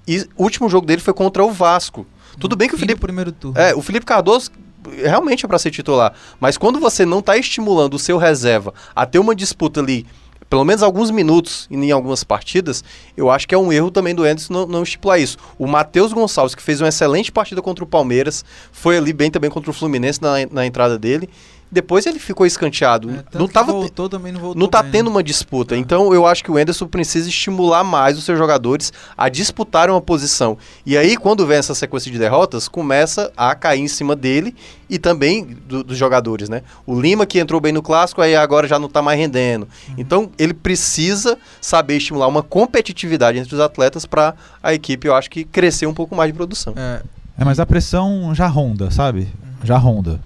e 0.07 0.27
o 0.35 0.43
último 0.43 0.69
jogo 0.69 0.85
dele 0.85 1.01
foi 1.01 1.13
contra 1.13 1.43
o 1.43 1.51
Vasco. 1.51 2.05
Tudo 2.39 2.55
bem 2.55 2.67
que 2.67 2.75
o 2.75 2.77
Felipe 2.77 2.99
primeiro 2.99 3.31
turno. 3.31 3.57
É, 3.57 3.73
o 3.73 3.81
Felipe 3.81 4.05
Cardoso 4.05 4.51
realmente 5.03 5.45
é 5.45 5.47
para 5.47 5.57
ser 5.57 5.71
titular, 5.71 6.13
mas 6.39 6.57
quando 6.57 6.79
você 6.79 7.05
não 7.05 7.19
está 7.19 7.37
estimulando 7.37 7.93
o 7.95 7.99
seu 7.99 8.17
reserva 8.17 8.73
a 8.93 9.05
ter 9.05 9.19
uma 9.19 9.33
disputa 9.33 9.79
ali 9.79 10.05
pelo 10.49 10.63
menos 10.63 10.83
alguns 10.83 11.11
minutos 11.11 11.67
em 11.71 11.91
algumas 11.91 12.23
partidas, 12.23 12.83
eu 13.17 13.29
acho 13.29 13.47
que 13.47 13.55
é 13.55 13.57
um 13.57 13.71
erro 13.71 13.91
também 13.91 14.13
do 14.13 14.23
Anderson 14.23 14.53
não, 14.53 14.67
não 14.67 14.83
estipular 14.83 15.19
isso. 15.19 15.37
O 15.57 15.67
Matheus 15.67 16.13
Gonçalves, 16.13 16.55
que 16.55 16.61
fez 16.61 16.81
uma 16.81 16.89
excelente 16.89 17.31
partida 17.31 17.61
contra 17.61 17.83
o 17.83 17.87
Palmeiras, 17.87 18.45
foi 18.71 18.97
ali 18.97 19.11
bem 19.11 19.31
também 19.31 19.49
contra 19.49 19.69
o 19.69 19.73
Fluminense 19.73 20.21
na, 20.21 20.33
na 20.51 20.65
entrada 20.65 20.97
dele 20.97 21.29
depois 21.71 22.05
ele 22.05 22.19
ficou 22.19 22.45
escanteado. 22.45 23.09
É, 23.09 23.37
não 23.37 23.47
tava 23.47 23.71
voltou, 23.71 24.07
também 24.07 24.31
não 24.31 24.39
voltou 24.39 24.59
Não 24.59 24.67
tá 24.67 24.81
bem, 24.83 24.91
tendo 24.93 25.07
né? 25.07 25.15
uma 25.15 25.23
disputa. 25.23 25.75
É. 25.75 25.77
Então 25.77 26.13
eu 26.13 26.25
acho 26.25 26.43
que 26.43 26.51
o 26.51 26.59
Enderson 26.59 26.87
precisa 26.87 27.27
estimular 27.27 27.83
mais 27.83 28.17
os 28.17 28.23
seus 28.23 28.37
jogadores 28.37 28.93
a 29.17 29.27
disputarem 29.29 29.93
uma 29.93 30.01
posição. 30.01 30.57
E 30.85 30.97
aí 30.97 31.17
quando 31.17 31.45
vem 31.45 31.57
essa 31.57 31.73
sequência 31.73 32.11
de 32.11 32.19
derrotas, 32.19 32.67
começa 32.67 33.31
a 33.35 33.55
cair 33.55 33.81
em 33.81 33.87
cima 33.87 34.15
dele 34.15 34.55
e 34.89 34.99
também 34.99 35.43
do, 35.67 35.83
dos 35.83 35.97
jogadores, 35.97 36.47
né? 36.47 36.61
O 36.85 36.99
Lima 36.99 37.25
que 37.25 37.39
entrou 37.39 37.59
bem 37.59 37.73
no 37.73 37.81
clássico 37.81 38.21
aí 38.21 38.35
agora 38.35 38.67
já 38.67 38.77
não 38.77 38.87
tá 38.87 39.01
mais 39.01 39.19
rendendo. 39.19 39.67
Uhum. 39.89 39.95
Então 39.97 40.31
ele 40.37 40.53
precisa 40.53 41.37
saber 41.59 41.97
estimular 41.97 42.27
uma 42.27 42.43
competitividade 42.43 43.39
entre 43.39 43.53
os 43.53 43.59
atletas 43.59 44.05
para 44.05 44.35
a 44.61 44.73
equipe, 44.73 45.07
eu 45.07 45.15
acho 45.15 45.29
que 45.29 45.43
crescer 45.43 45.87
um 45.87 45.93
pouco 45.93 46.15
mais 46.15 46.31
de 46.31 46.33
produção. 46.37 46.73
É, 46.77 47.01
é 47.37 47.43
mas 47.43 47.59
a 47.59 47.65
pressão 47.65 48.33
já 48.35 48.47
ronda, 48.47 48.91
sabe? 48.91 49.21
Uhum. 49.21 49.65
Já 49.65 49.77
ronda 49.77 50.21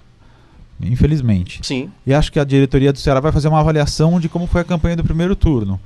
infelizmente. 0.82 1.60
Sim. 1.62 1.90
E 2.06 2.14
acho 2.14 2.32
que 2.32 2.38
a 2.38 2.44
diretoria 2.44 2.92
do 2.92 2.98
Ceará 2.98 3.20
vai 3.20 3.32
fazer 3.32 3.48
uma 3.48 3.60
avaliação 3.60 4.18
de 4.20 4.28
como 4.28 4.46
foi 4.46 4.60
a 4.60 4.64
campanha 4.64 4.96
do 4.96 5.04
primeiro 5.04 5.36
turno. 5.36 5.80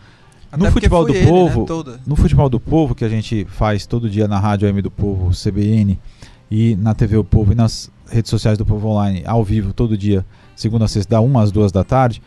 Até 0.50 0.64
no 0.64 0.70
futebol 0.70 1.04
do 1.04 1.12
ele, 1.12 1.26
povo, 1.26 1.84
né, 1.90 1.98
no 2.06 2.14
futebol 2.14 2.48
do 2.48 2.60
povo 2.60 2.94
que 2.94 3.04
a 3.04 3.08
gente 3.08 3.44
faz 3.48 3.86
todo 3.86 4.08
dia 4.08 4.28
na 4.28 4.38
rádio 4.38 4.68
AM 4.68 4.80
do 4.80 4.90
Povo, 4.90 5.30
CBN 5.30 5.98
e 6.48 6.76
na 6.76 6.94
TV 6.94 7.16
o 7.16 7.24
Povo 7.24 7.52
e 7.52 7.54
nas 7.56 7.90
redes 8.08 8.30
sociais 8.30 8.56
do 8.56 8.64
Povo 8.64 8.86
Online, 8.88 9.24
ao 9.26 9.42
vivo 9.42 9.72
todo 9.72 9.98
dia, 9.98 10.24
segunda 10.54 10.84
a 10.84 10.88
sexta, 10.88 11.16
da 11.16 11.20
uma 11.20 11.42
às 11.42 11.50
duas 11.50 11.72
da 11.72 11.82
tarde. 11.82 12.22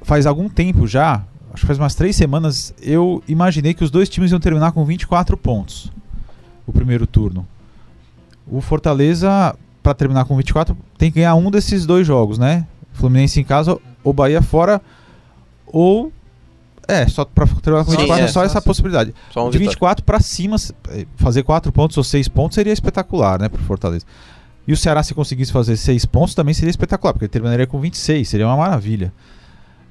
Faz 0.00 0.24
algum 0.24 0.48
tempo 0.48 0.86
já, 0.86 1.22
acho 1.52 1.60
que 1.60 1.66
faz 1.66 1.78
umas 1.78 1.94
três 1.94 2.16
semanas, 2.16 2.74
eu 2.80 3.22
imaginei 3.28 3.74
que 3.74 3.84
os 3.84 3.90
dois 3.90 4.08
times 4.08 4.30
iam 4.30 4.40
terminar 4.40 4.72
com 4.72 4.82
24 4.84 5.36
pontos. 5.36 5.92
O 6.66 6.72
primeiro 6.72 7.06
turno. 7.06 7.46
O 8.46 8.62
Fortaleza 8.62 9.54
para 9.82 9.94
terminar 9.94 10.24
com 10.24 10.36
24, 10.36 10.76
tem 10.98 11.10
que 11.10 11.16
ganhar 11.16 11.34
um 11.34 11.50
desses 11.50 11.86
dois 11.86 12.06
jogos, 12.06 12.38
né? 12.38 12.66
Fluminense 12.92 13.40
em 13.40 13.44
casa 13.44 13.78
ou 14.04 14.12
Bahia 14.12 14.42
fora 14.42 14.80
ou 15.66 16.12
é, 16.90 17.06
só 17.06 17.24
para 17.24 17.46
terminar 17.46 17.84
com 17.84 17.92
24 17.92 18.16
Sim, 18.16 18.22
é, 18.22 18.28
só 18.28 18.42
essa 18.42 18.60
possibilidade. 18.60 19.14
Só 19.30 19.46
um 19.46 19.50
de 19.50 19.58
24 19.58 20.04
para 20.04 20.18
cima, 20.18 20.56
é, 20.88 21.06
fazer 21.16 21.44
4 21.44 21.70
pontos 21.70 21.96
ou 21.96 22.02
6 22.02 22.26
pontos 22.28 22.56
seria 22.56 22.72
espetacular, 22.72 23.38
né, 23.38 23.48
pro 23.48 23.62
Fortaleza. 23.62 24.04
E 24.66 24.72
o 24.72 24.76
Ceará 24.76 25.02
se 25.02 25.14
conseguisse 25.14 25.52
fazer 25.52 25.76
6 25.76 26.04
pontos 26.06 26.34
também 26.34 26.52
seria 26.52 26.70
espetacular, 26.70 27.12
porque 27.12 27.26
ele 27.26 27.32
terminaria 27.32 27.66
com 27.66 27.78
26, 27.80 28.28
seria 28.28 28.46
uma 28.46 28.56
maravilha. 28.56 29.12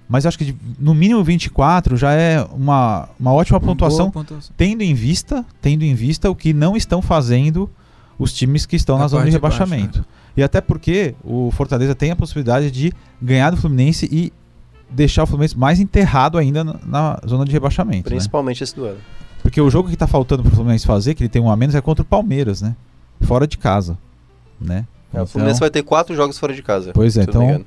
Mas 0.10 0.26
acho 0.26 0.38
que 0.38 0.46
de, 0.46 0.56
no 0.78 0.94
mínimo 0.94 1.24
24 1.24 1.96
já 1.96 2.12
é 2.14 2.42
uma, 2.52 3.08
uma 3.20 3.32
ótima 3.32 3.60
pontuação, 3.60 4.12
pontuação, 4.12 4.52
tendo 4.58 4.82
em 4.82 4.94
vista, 4.94 5.46
tendo 5.62 5.84
em 5.84 5.94
vista 5.94 6.30
o 6.30 6.36
que 6.36 6.52
não 6.52 6.76
estão 6.76 7.02
fazendo 7.02 7.70
os 8.20 8.34
times 8.34 8.66
que 8.66 8.76
estão 8.76 8.98
na, 8.98 9.04
na 9.04 9.08
zona 9.08 9.26
de 9.26 9.32
rebaixamento. 9.32 10.00
Baixo, 10.00 10.00
né? 10.00 10.34
E 10.38 10.44
até 10.44 10.62
porque 10.62 11.16
o 11.24 11.50
Fortaleza 11.52 11.96
tem 11.96 12.12
a 12.12 12.16
possibilidade 12.16 12.70
de 12.70 12.94
ganhar 13.22 13.50
do 13.50 13.58
Fluminense 13.58 14.08
e 14.12 14.32
deixar 14.90 15.24
o 15.24 15.26
Fluminense 15.26 15.58
mais 15.58 15.80
enterrado 15.80 16.38
ainda 16.38 16.64
na, 16.64 16.76
na 16.86 17.20
zona 17.26 17.46
de 17.46 17.52
rebaixamento. 17.52 18.10
Né? 18.10 18.16
Principalmente 18.16 18.62
né? 18.62 18.64
esse 18.64 18.76
duelo. 18.76 18.98
Porque 19.42 19.60
o 19.60 19.70
jogo 19.70 19.88
que 19.88 19.96
está 19.96 20.06
faltando 20.06 20.44
para 20.44 20.52
o 20.52 20.56
Fluminense 20.56 20.86
fazer, 20.86 21.16
que 21.16 21.24
ele 21.24 21.30
tem 21.30 21.42
um 21.42 21.50
a 21.50 21.56
menos, 21.56 21.74
é 21.74 21.82
contra 21.82 22.04
o 22.04 22.06
Palmeiras, 22.06 22.62
né? 22.62 22.76
Fora 23.22 23.48
de 23.48 23.58
casa, 23.58 23.98
né? 24.60 24.80
É, 24.80 24.86
então, 25.12 25.24
o 25.24 25.28
Fluminense 25.28 25.60
vai 25.60 25.70
ter 25.70 25.82
quatro 25.82 26.16
jogos 26.16 26.38
fora 26.38 26.54
de 26.54 26.62
casa. 26.62 26.92
Pois 26.94 27.18
é, 27.18 27.24
então... 27.24 27.66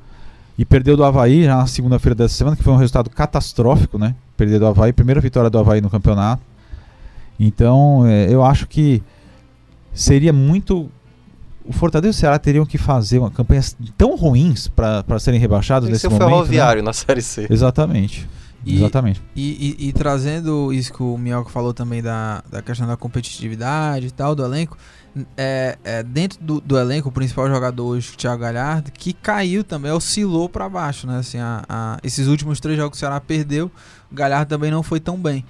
E 0.59 0.67
perdeu 0.67 0.99
do 0.99 1.03
Havaí 1.03 1.45
já 1.45 1.57
na 1.57 1.67
segunda-feira 1.67 2.15
dessa 2.15 2.35
semana, 2.35 2.55
que 2.55 2.63
foi 2.63 2.73
um 2.75 2.77
resultado 2.77 3.09
catastrófico, 3.09 3.99
né? 3.99 4.15
Perder 4.37 4.59
do 4.59 4.67
Havaí, 4.67 4.93
primeira 4.93 5.19
vitória 5.19 5.49
do 5.49 5.59
Havaí 5.59 5.81
no 5.81 5.89
campeonato. 5.89 6.43
Então, 7.41 8.07
é, 8.07 8.33
eu 8.33 8.45
acho 8.45 8.67
que 8.67 9.03
seria 9.93 10.33
muito. 10.33 10.91
O 11.65 11.73
Fortaleza 11.73 12.09
e 12.09 12.11
o 12.11 12.15
Ceará 12.15 12.39
teriam 12.39 12.67
que 12.67 12.77
fazer 12.77 13.21
uma 13.21 13.31
campanhas 13.31 13.77
tão 13.97 14.17
ruins 14.17 14.67
para 14.67 15.19
serem 15.21 15.39
rebaixados 15.39 15.87
Tem 15.87 15.93
nesse 15.93 16.07
momento. 16.09 16.21
Tem 16.21 16.29
ferroviário 16.29 16.83
né? 16.83 16.87
na 16.87 16.93
Série 16.93 17.23
C. 17.23 17.47
Exatamente. 17.49 18.29
E, 18.65 18.77
Exatamente. 18.77 19.21
E, 19.35 19.77
e, 19.79 19.89
e, 19.89 19.93
trazendo 19.93 20.73
isso 20.73 20.93
que 20.93 21.03
o 21.03 21.19
Mioca 21.19 21.51
falou 21.51 21.75
também 21.75 22.01
da, 22.01 22.43
da 22.49 22.63
questão 22.63 22.87
da 22.87 22.97
competitividade 22.97 24.07
e 24.07 24.11
tal, 24.11 24.37
do 24.37 24.45
elenco, 24.45 24.79
é, 25.37 25.77
é 25.83 26.03
dentro 26.03 26.39
do, 26.41 26.61
do, 26.61 26.79
elenco, 26.79 27.09
o 27.09 27.13
principal 27.13 27.49
jogador 27.49 27.85
hoje, 27.85 28.13
o 28.13 28.17
Thiago 28.17 28.41
Galhardo, 28.41 28.93
que 28.93 29.13
caiu 29.13 29.65
também, 29.65 29.91
oscilou 29.91 30.49
para 30.49 30.69
baixo, 30.69 31.07
né? 31.07 31.19
Assim, 31.19 31.39
a, 31.39 31.65
a, 31.69 31.99
esses 32.05 32.29
últimos 32.29 32.61
três 32.61 32.77
jogos 32.77 32.93
que 32.93 32.97
o 32.99 33.01
Ceará 33.01 33.21
perdeu, 33.21 33.71
o 34.11 34.15
Galhardo 34.15 34.49
também 34.49 34.71
não 34.71 34.83
foi 34.83 35.01
tão 35.01 35.17
bem. 35.17 35.45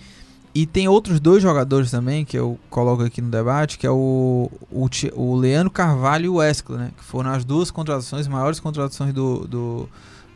E 0.55 0.67
tem 0.67 0.87
outros 0.87 1.19
dois 1.19 1.43
jogadores 1.43 1.91
também 1.91 2.27
que 2.27 2.37
eu 2.37 2.59
coloco 2.69 3.03
aqui 3.03 3.23
no 3.23 3.31
debate, 3.31 3.79
que 3.79 3.87
é 3.87 3.91
o, 3.91 4.51
o, 4.71 4.87
o 5.15 5.35
Leandro 5.35 5.71
Carvalho 5.71 6.27
e 6.27 6.29
o 6.29 6.35
Wesley, 6.35 6.79
né? 6.79 6.91
Que 6.97 7.03
foram 7.03 7.31
as 7.31 7.43
duas 7.43 7.71
contratações, 7.71 8.29
maiores 8.29 8.61
contratações 8.61 9.15
do, 9.15 9.49
do, 9.49 9.89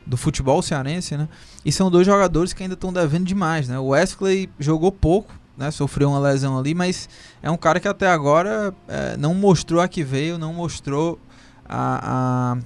do 0.07 0.17
futebol 0.17 0.63
cearense, 0.63 1.19
né? 1.19 1.29
E 1.63 1.71
são 1.71 1.91
dois 1.91 2.07
jogadores 2.07 2.55
que 2.55 2.63
ainda 2.63 2.75
estão 2.75 2.91
devendo 2.91 3.27
demais, 3.27 3.69
né? 3.69 3.79
O 3.79 3.89
Wesley 3.89 4.49
jogou 4.59 4.91
pouco, 4.91 5.35
né? 5.55 5.71
Sofreu 5.71 6.09
uma 6.09 6.19
lesão 6.19 6.59
ali, 6.59 6.75
mas 6.75 7.11
é 7.43 7.51
um 7.51 7.57
cara 7.59 7.79
que 7.79 7.89
até 7.89 8.09
agora 8.09 8.75
é, 8.89 9.19
não 9.19 9.35
mostrou 9.35 9.83
a 9.83 9.89
que 9.89 10.03
veio, 10.03 10.39
não 10.39 10.55
mostrou 10.55 11.21
a, 11.69 12.57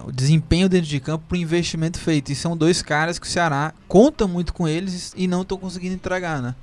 a, 0.00 0.06
o 0.06 0.12
desempenho 0.12 0.68
dentro 0.68 0.88
de 0.88 1.00
campo 1.00 1.24
para 1.26 1.34
o 1.34 1.40
investimento 1.40 1.98
feito. 1.98 2.30
E 2.30 2.36
são 2.36 2.56
dois 2.56 2.82
caras 2.82 3.18
que 3.18 3.26
o 3.26 3.30
Ceará 3.30 3.74
conta 3.88 4.28
muito 4.28 4.54
com 4.54 4.68
eles 4.68 5.12
e 5.16 5.26
não 5.26 5.42
estão 5.42 5.58
conseguindo 5.58 5.96
entregar, 5.96 6.40
né? 6.40 6.54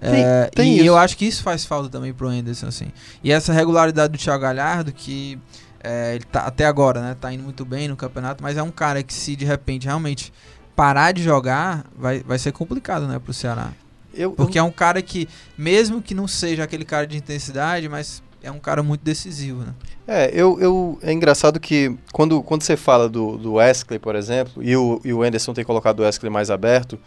Tem, 0.00 0.24
é, 0.24 0.50
tem 0.54 0.72
e 0.72 0.76
isso. 0.76 0.86
eu 0.86 0.96
acho 0.96 1.16
que 1.16 1.26
isso 1.26 1.42
faz 1.42 1.64
falta 1.64 1.88
também 1.88 2.12
pro 2.12 2.28
Anderson, 2.28 2.68
assim. 2.68 2.86
E 3.22 3.30
essa 3.30 3.52
regularidade 3.52 4.12
do 4.12 4.18
Thiago 4.18 4.42
Galhardo, 4.42 4.92
que 4.92 5.38
é, 5.82 6.14
ele 6.14 6.24
tá 6.24 6.40
até 6.40 6.64
agora, 6.64 7.00
né? 7.00 7.16
Tá 7.20 7.32
indo 7.32 7.42
muito 7.42 7.64
bem 7.64 7.88
no 7.88 7.96
campeonato, 7.96 8.42
mas 8.42 8.56
é 8.56 8.62
um 8.62 8.70
cara 8.70 9.02
que 9.02 9.12
se 9.12 9.36
de 9.36 9.44
repente 9.44 9.86
realmente 9.86 10.32
parar 10.74 11.12
de 11.12 11.22
jogar, 11.22 11.84
vai, 11.96 12.20
vai 12.20 12.38
ser 12.38 12.52
complicado, 12.52 13.06
né, 13.06 13.18
pro 13.18 13.34
Ceará. 13.34 13.72
Eu, 14.14 14.32
Porque 14.32 14.58
eu... 14.58 14.64
é 14.64 14.66
um 14.66 14.70
cara 14.70 15.02
que, 15.02 15.28
mesmo 15.56 16.00
que 16.00 16.14
não 16.14 16.26
seja 16.26 16.64
aquele 16.64 16.84
cara 16.84 17.06
de 17.06 17.18
intensidade, 17.18 17.88
mas 17.88 18.22
é 18.42 18.50
um 18.50 18.58
cara 18.58 18.82
muito 18.82 19.02
decisivo, 19.02 19.60
né? 19.60 19.74
É, 20.08 20.30
eu, 20.32 20.58
eu, 20.60 20.98
é 21.02 21.12
engraçado 21.12 21.60
que 21.60 21.94
quando, 22.12 22.42
quando 22.42 22.62
você 22.62 22.76
fala 22.76 23.08
do, 23.08 23.36
do 23.36 23.52
Wesley, 23.54 23.98
por 23.98 24.16
exemplo, 24.16 24.62
e 24.62 24.74
o, 24.74 25.00
e 25.04 25.12
o 25.12 25.22
Anderson 25.22 25.52
tem 25.52 25.64
colocado 25.64 26.00
o 26.00 26.02
Wesley 26.02 26.30
mais 26.30 26.50
aberto, 26.50 26.98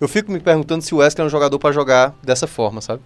eu 0.00 0.08
fico 0.08 0.30
me 0.30 0.40
perguntando 0.40 0.82
se 0.82 0.94
o 0.94 0.98
Wesley 0.98 1.24
é 1.24 1.26
um 1.26 1.30
jogador 1.30 1.58
para 1.58 1.72
jogar 1.72 2.14
dessa 2.22 2.46
forma, 2.46 2.80
sabe? 2.80 3.02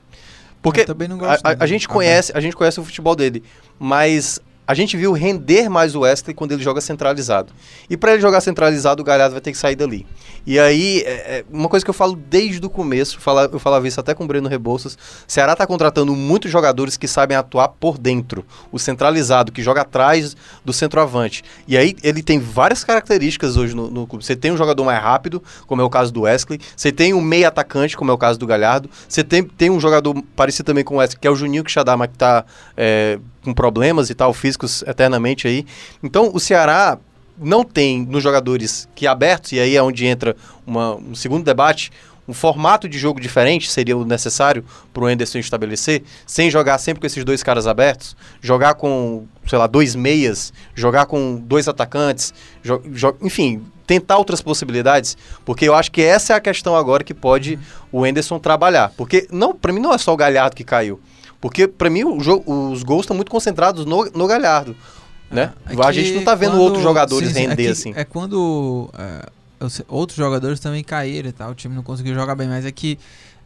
Porque 0.61 0.83
a, 0.83 1.51
a, 1.51 1.57
a, 1.65 1.67
gente 1.67 1.89
conhece, 1.89 2.31
a 2.35 2.41
gente 2.41 2.55
conhece 2.55 2.79
o 2.79 2.85
futebol 2.85 3.17
dele, 3.17 3.43
mas 3.79 4.39
a 4.73 4.75
gente 4.75 4.97
viu 4.97 5.13
render 5.13 5.69
mais 5.69 5.95
o 5.95 6.01
Wesley 6.01 6.35
quando 6.35 6.53
ele 6.53 6.63
joga 6.63 6.81
centralizado. 6.81 7.53
E 7.91 7.97
para 7.97 8.15
ele 8.15 8.23
jogar 8.23 8.41
centralizado, 8.41 9.03
o 9.03 9.05
Galhardo 9.05 9.35
vai 9.35 9.41
ter 9.43 9.53
que 9.53 9.59
sair 9.59 9.77
dali. 9.77 10.07
E 10.47 10.59
aí, 10.59 11.03
é, 11.05 11.11
é, 11.11 11.45
uma 11.53 11.69
coisa 11.69 11.85
que 11.85 11.91
eu 11.91 11.95
falo 11.95 12.17
desde 12.17 12.65
o 12.65 12.71
começo, 12.71 13.21
fala, 13.21 13.51
eu 13.53 13.59
falava 13.59 13.87
isso 13.87 14.01
até 14.01 14.15
com 14.15 14.25
o 14.25 14.27
Breno 14.27 14.49
Rebouças, 14.49 14.97
Ceará 15.29 15.53
está 15.53 15.67
contratando 15.67 16.17
muitos 16.17 16.51
jogadores 16.51 16.97
que 16.97 17.07
sabem 17.07 17.37
atuar 17.37 17.69
por 17.69 17.99
dentro. 17.99 18.47
O 18.73 18.79
centralizado, 18.79 19.53
que 19.53 19.63
joga 19.63 19.83
atrás 19.83 20.35
do 20.65 20.73
centroavante. 20.73 21.45
E 21.69 21.77
aí, 21.77 21.95
ele 22.03 22.23
tem 22.23 22.39
várias 22.39 22.83
características 22.83 23.59
hoje 23.59 23.77
no, 23.77 23.91
no 23.91 24.07
clube. 24.07 24.25
Você 24.25 24.35
tem 24.35 24.51
um 24.51 24.57
jogador 24.57 24.85
mais 24.85 25.03
rápido, 25.03 25.43
como 25.67 25.83
é 25.83 25.85
o 25.85 25.91
caso 25.91 26.11
do 26.11 26.23
Wesley. 26.23 26.59
Você 26.75 26.91
tem 26.91 27.13
um 27.13 27.21
meio 27.21 27.47
atacante, 27.47 27.95
como 27.95 28.11
é 28.11 28.15
o 28.15 28.19
caso 28.19 28.39
do 28.39 28.47
Galhardo. 28.47 28.89
Você 29.07 29.23
tem, 29.23 29.45
tem 29.45 29.69
um 29.69 29.79
jogador 29.79 30.15
parecido 30.35 30.65
também 30.65 30.83
com 30.83 30.95
o 30.95 30.99
Wesley, 30.99 31.21
que 31.21 31.29
é 31.29 31.31
o 31.31 31.37
Juninho 31.37 31.63
Quixadama, 31.63 32.09
que 32.09 32.15
está 32.15 32.47
é, 32.75 33.19
com 33.43 33.53
problemas 33.53 34.11
e 34.11 34.15
tal, 34.15 34.33
físicos 34.33 34.83
eternamente 34.83 35.47
aí. 35.47 35.67
Então, 36.03 36.31
o 36.33 36.41
Ceará 36.41 36.99
não 37.37 37.65
tem 37.65 38.05
nos 38.05 38.23
jogadores 38.23 38.89
que 38.95 39.07
abertos, 39.07 39.53
e 39.53 39.61
aí 39.61 39.77
é 39.77 39.83
onde 39.83 40.07
entra 40.07 40.37
uma, 40.67 40.97
um 40.97 41.15
segundo 41.15 41.45
debate, 41.45 41.91
um 42.27 42.33
formato 42.33 42.89
de 42.89 42.99
jogo 42.99 43.21
diferente 43.21 43.71
seria 43.71 43.97
o 43.97 44.05
necessário 44.05 44.65
para 44.93 45.03
o 45.03 45.07
Anderson 45.07 45.39
estabelecer, 45.39 46.05
sem 46.25 46.51
jogar 46.51 46.79
sempre 46.79 47.01
com 47.01 47.07
esses 47.07 47.25
dois 47.25 47.43
caras 47.43 47.67
abertos, 47.67 48.17
jogar 48.41 48.75
com, 48.75 49.27
sei 49.47 49.59
lá, 49.59 49.67
dois 49.67 49.95
meias, 49.97 50.53
jogar 50.75 51.07
com 51.07 51.37
dois 51.37 51.67
atacantes, 51.67 52.33
enfim, 53.21 53.63
tentar 53.87 54.19
outras 54.19 54.41
possibilidades, 54.41 55.17
porque 55.45 55.69
eu 55.69 55.75
acho 55.75 55.91
que 55.91 56.01
essa 56.01 56.33
é 56.33 56.37
a 56.37 56.41
questão 56.41 56.77
agora 56.77 57.03
que 57.03 57.13
pode 57.13 57.59
o 57.91 58.05
Anderson 58.05 58.39
trabalhar, 58.39 58.93
porque 58.97 59.27
não, 59.31 59.55
para 59.55 59.73
mim 59.73 59.81
não 59.81 59.93
é 59.93 59.99
só 59.99 60.13
o 60.13 60.17
Galhardo 60.17 60.55
que 60.55 60.65
caiu. 60.65 61.01
Porque, 61.43 61.67
para 61.67 61.91
mim, 61.91 62.21
jogo, 62.21 62.71
os 62.71 62.85
gols 62.85 63.03
estão 63.03 63.17
muito 63.17 63.29
concentrados 63.29 63.85
no, 63.85 64.05
no 64.15 64.27
Galhardo. 64.29 64.77
Né? 65.29 65.53
É 65.67 65.85
a 65.85 65.91
gente 65.91 66.13
não 66.13 66.23
tá 66.23 66.37
vendo 66.37 66.53
quando, 66.53 66.63
outros 66.63 66.83
jogadores 66.85 67.29
sim, 67.31 67.35
sim, 67.35 67.41
render 67.41 67.63
é 67.63 67.67
que, 67.67 67.73
assim. 67.73 67.93
É 67.97 68.05
quando 68.05 68.89
é, 68.97 69.29
outros 69.89 70.17
jogadores 70.17 70.61
também 70.61 70.85
caíram 70.85 71.29
e 71.29 71.33
tal, 71.33 71.51
o 71.51 71.55
time 71.55 71.75
não 71.75 71.83
conseguiu 71.83 72.15
jogar 72.15 72.37
bem, 72.37 72.47
mas 72.47 72.65
é 72.65 72.71
que 72.71 72.97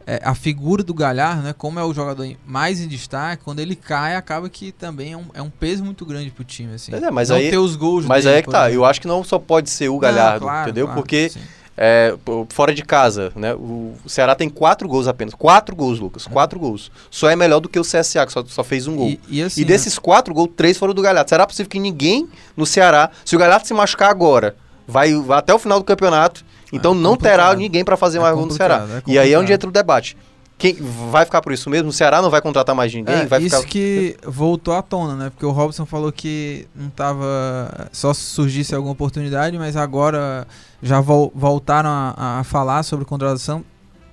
é, 0.05 0.21
a 0.23 0.35
figura 0.35 0.83
do 0.83 0.93
Galhardo, 0.93 1.41
né, 1.41 1.55
como 1.57 1.79
é 1.79 1.83
o 1.83 1.91
jogador 1.91 2.29
mais 2.45 2.79
em 2.79 2.87
destaque, 2.87 3.43
quando 3.43 3.61
ele 3.61 3.75
cai, 3.75 4.15
acaba 4.15 4.47
que 4.47 4.71
também 4.71 5.13
é 5.13 5.17
um, 5.17 5.25
é 5.33 5.41
um 5.41 5.49
peso 5.49 5.83
muito 5.83 6.05
grande 6.05 6.29
pro 6.29 6.43
time. 6.43 6.75
Assim. 6.75 6.93
É, 6.93 7.09
mas 7.09 7.29
não 7.29 7.37
aí, 7.37 7.49
ter 7.49 7.57
os 7.57 7.75
gols 7.75 8.05
Mas 8.05 8.25
dele, 8.25 8.35
aí 8.35 8.39
é 8.39 8.43
que 8.43 8.51
tá, 8.51 8.65
exemplo. 8.67 8.75
eu 8.75 8.85
acho 8.85 9.01
que 9.01 9.07
não 9.07 9.23
só 9.23 9.39
pode 9.39 9.71
ser 9.71 9.89
o 9.89 9.97
Galhardo, 9.97 10.41
não, 10.41 10.51
claro, 10.51 10.69
entendeu? 10.69 10.85
Claro, 10.85 11.01
Porque 11.01 11.29
sim 11.29 11.39
é, 11.77 12.15
fora 12.49 12.73
de 12.73 12.83
casa, 12.83 13.31
né? 13.35 13.53
O, 13.53 13.93
Ceará 14.07 14.33
tem 14.33 14.49
quatro 14.49 14.87
gols 14.87 15.07
apenas. 15.07 15.35
Quatro 15.35 15.75
gols, 15.75 15.99
Lucas. 15.99 16.25
É. 16.25 16.29
Quatro 16.29 16.59
gols. 16.59 16.91
Só 17.11 17.29
é 17.29 17.35
melhor 17.35 17.59
do 17.59 17.69
que 17.69 17.79
o 17.79 17.83
CSA, 17.83 18.25
que 18.25 18.31
só, 18.31 18.43
só 18.45 18.63
fez 18.63 18.87
um 18.87 18.95
gol. 18.95 19.09
E, 19.09 19.19
e, 19.29 19.43
assim, 19.43 19.61
e 19.61 19.65
desses 19.65 19.95
né? 19.95 20.01
quatro 20.01 20.33
gols, 20.33 20.49
três 20.57 20.77
foram 20.77 20.93
do 20.93 21.01
Galhardo. 21.03 21.29
Será 21.29 21.45
possível 21.45 21.69
que 21.69 21.79
ninguém 21.79 22.27
no 22.55 22.65
Ceará, 22.65 23.11
se 23.23 23.35
o 23.35 23.39
Galhardo 23.39 23.67
se 23.67 23.73
machucar 23.75 24.09
agora, 24.09 24.55
vai, 24.87 25.13
vai 25.13 25.37
até 25.37 25.53
o 25.53 25.59
final 25.59 25.77
do 25.77 25.85
campeonato, 25.85 26.43
então 26.73 26.93
é 26.93 26.95
não 26.95 27.15
terá 27.15 27.53
ninguém 27.53 27.85
para 27.85 27.95
fazer 27.95 28.17
é 28.17 28.21
mais 28.21 28.35
gol 28.35 28.47
no 28.47 28.53
Ceará. 28.53 28.85
É 28.89 29.03
e 29.05 29.19
aí 29.19 29.31
é 29.31 29.39
onde 29.39 29.53
entra 29.53 29.69
o 29.69 29.71
debate. 29.71 30.17
Quem 30.57 30.75
vai 31.11 31.23
ficar 31.23 31.41
por 31.41 31.53
isso 31.53 31.69
mesmo? 31.69 31.89
O 31.89 31.93
Ceará 31.93 32.19
não 32.19 32.31
vai 32.31 32.41
contratar 32.41 32.75
mais 32.75 32.93
ninguém? 32.93 33.13
É, 33.13 33.25
vai 33.27 33.43
isso 33.43 33.57
ficar... 33.57 33.69
que 33.69 34.17
voltou 34.25 34.73
à 34.73 34.81
tona, 34.81 35.15
né? 35.15 35.29
Porque 35.29 35.45
o 35.45 35.51
Robson 35.51 35.85
falou 35.85 36.11
que 36.11 36.67
não 36.75 36.89
tava. 36.89 37.89
Só 37.91 38.11
se 38.11 38.21
surgisse 38.21 38.73
alguma 38.73 38.93
oportunidade, 38.93 39.57
mas 39.57 39.75
agora 39.75 40.47
já 40.81 40.99
vol 40.99 41.31
voltaram 41.35 41.89
a, 41.89 42.39
a 42.39 42.43
falar 42.43 42.81
sobre 42.81 43.05
contratação. 43.05 43.63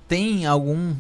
Tem 0.07 0.45
algum 0.45 0.95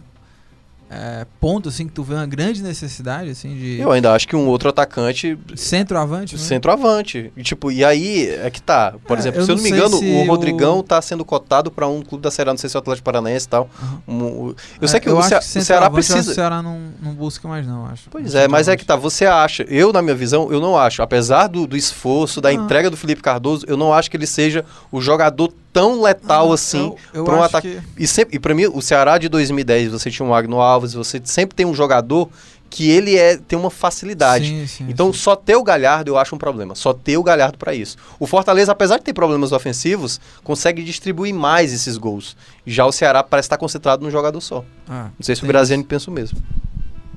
é, 0.90 1.27
ponto 1.40 1.68
assim 1.68 1.87
que 1.87 1.92
tu 1.92 2.03
vê 2.03 2.14
uma 2.14 2.27
grande 2.27 2.62
necessidade 2.62 3.31
assim 3.31 3.55
de 3.55 3.81
eu 3.81 3.90
ainda 3.90 4.12
acho 4.12 4.29
que 4.29 4.37
um 4.37 4.47
outro 4.47 4.68
atacante 4.68 5.38
centroavante 5.57 6.37
né? 6.37 6.40
centroavante 6.40 7.33
e 7.37 7.42
tipo 7.42 7.73
e 7.73 7.85
aí 7.85 8.29
é 8.29 8.51
que 8.51 8.61
tá 8.61 8.94
por 9.07 9.16
é, 9.16 9.20
exemplo 9.20 9.42
se 9.44 9.51
eu 9.51 9.57
não 9.57 9.62
me 9.62 9.70
engano 9.70 9.97
o 9.97 10.27
Rodrigão 10.27 10.79
o... 10.79 10.83
tá 10.83 11.01
sendo 11.01 11.25
cotado 11.25 11.70
para 11.70 11.87
um 11.88 12.03
clube 12.03 12.23
da 12.23 12.31
Ceará 12.31 12.53
não 12.53 12.59
sei 12.59 12.68
se 12.68 12.77
é 12.77 12.79
o 12.79 12.83
Atlético 12.83 13.05
Paranaense 13.05 13.47
e 13.47 13.49
tal 13.49 13.70
uhum. 14.07 14.14
um, 14.16 14.49
eu 14.49 14.55
é, 14.83 14.87
sei 14.87 15.01
que, 15.01 15.09
eu 15.09 15.18
o, 15.18 15.23
Ce 15.23 15.53
que 15.53 15.59
o 15.59 15.64
Ceará 15.64 15.90
precisa 15.90 16.31
o 16.31 16.35
Ceará 16.35 16.62
não, 16.62 16.79
não 17.03 17.12
busca 17.12 17.49
mais 17.49 17.66
não 17.66 17.87
acho 17.87 18.11
pois 18.11 18.35
é 18.35 18.47
mas 18.47 18.68
é 18.68 18.77
que 18.77 18.85
tá 18.85 18.94
você 18.94 19.25
acha 19.25 19.64
eu 19.64 19.92
na 19.92 20.03
minha 20.03 20.14
visão 20.14 20.53
eu 20.53 20.61
não 20.61 20.79
acho 20.79 21.03
apesar 21.03 21.47
do, 21.47 21.66
do 21.66 21.77
esforço 21.77 22.40
da 22.40 22.53
entrega 22.53 22.90
do 22.90 22.97
Felipe 22.97 23.23
Cardoso 23.23 23.64
eu 23.68 23.77
não 23.77 23.92
acho 23.92 24.11
que 24.11 24.16
ele 24.16 24.27
seja 24.27 24.64
o 24.92 25.01
jogador 25.01 25.53
tão 25.75 26.01
letal 26.01 26.53
ah, 26.53 26.55
assim 26.55 26.94
para 27.12 27.35
um 27.35 27.42
ataque. 27.42 27.68
Que... 27.97 28.05
E, 28.05 28.07
sempre, 28.07 28.37
e 28.37 28.38
para 28.38 28.55
mim, 28.55 28.66
o 28.66 28.81
Ceará 28.81 29.18
de 29.18 29.29
2010, 29.29 29.90
você 29.90 30.09
tinha 30.09 30.25
um 30.25 30.33
Agno 30.33 30.61
Alves, 30.74 30.94
você 30.94 31.20
sempre 31.24 31.54
tem 31.54 31.64
um 31.66 31.74
jogador 31.74 32.28
que 32.74 32.90
ele 32.90 33.16
é 33.16 33.37
tem 33.37 33.56
uma 33.56 33.70
facilidade. 33.70 34.48
Sim, 34.48 34.66
sim, 34.66 34.87
então, 34.88 35.12
sim. 35.12 35.18
só 35.20 35.37
ter 35.37 35.54
o 35.54 35.62
Galhardo 35.62 36.10
eu 36.10 36.18
acho 36.18 36.34
um 36.34 36.38
problema. 36.38 36.74
Só 36.74 36.92
ter 36.92 37.16
o 37.16 37.22
Galhardo 37.22 37.56
para 37.56 37.72
isso. 37.72 37.96
O 38.18 38.26
Fortaleza, 38.26 38.72
apesar 38.72 38.98
de 38.98 39.04
ter 39.04 39.12
problemas 39.12 39.52
ofensivos, 39.52 40.20
consegue 40.42 40.82
distribuir 40.82 41.32
mais 41.32 41.72
esses 41.72 41.96
gols. 41.96 42.37
Já 42.66 42.84
o 42.84 42.90
Ceará 42.90 43.22
parece 43.22 43.46
estar 43.46 43.58
concentrado 43.58 44.04
num 44.04 44.10
jogador 44.10 44.40
só. 44.40 44.64
Ah, 44.88 45.10
Não 45.16 45.24
sei 45.24 45.37
se 45.37 45.44
o 45.44 45.46
Graziani 45.46 45.84
pensa 45.84 46.10
o 46.10 46.12
mesmo. 46.14 46.38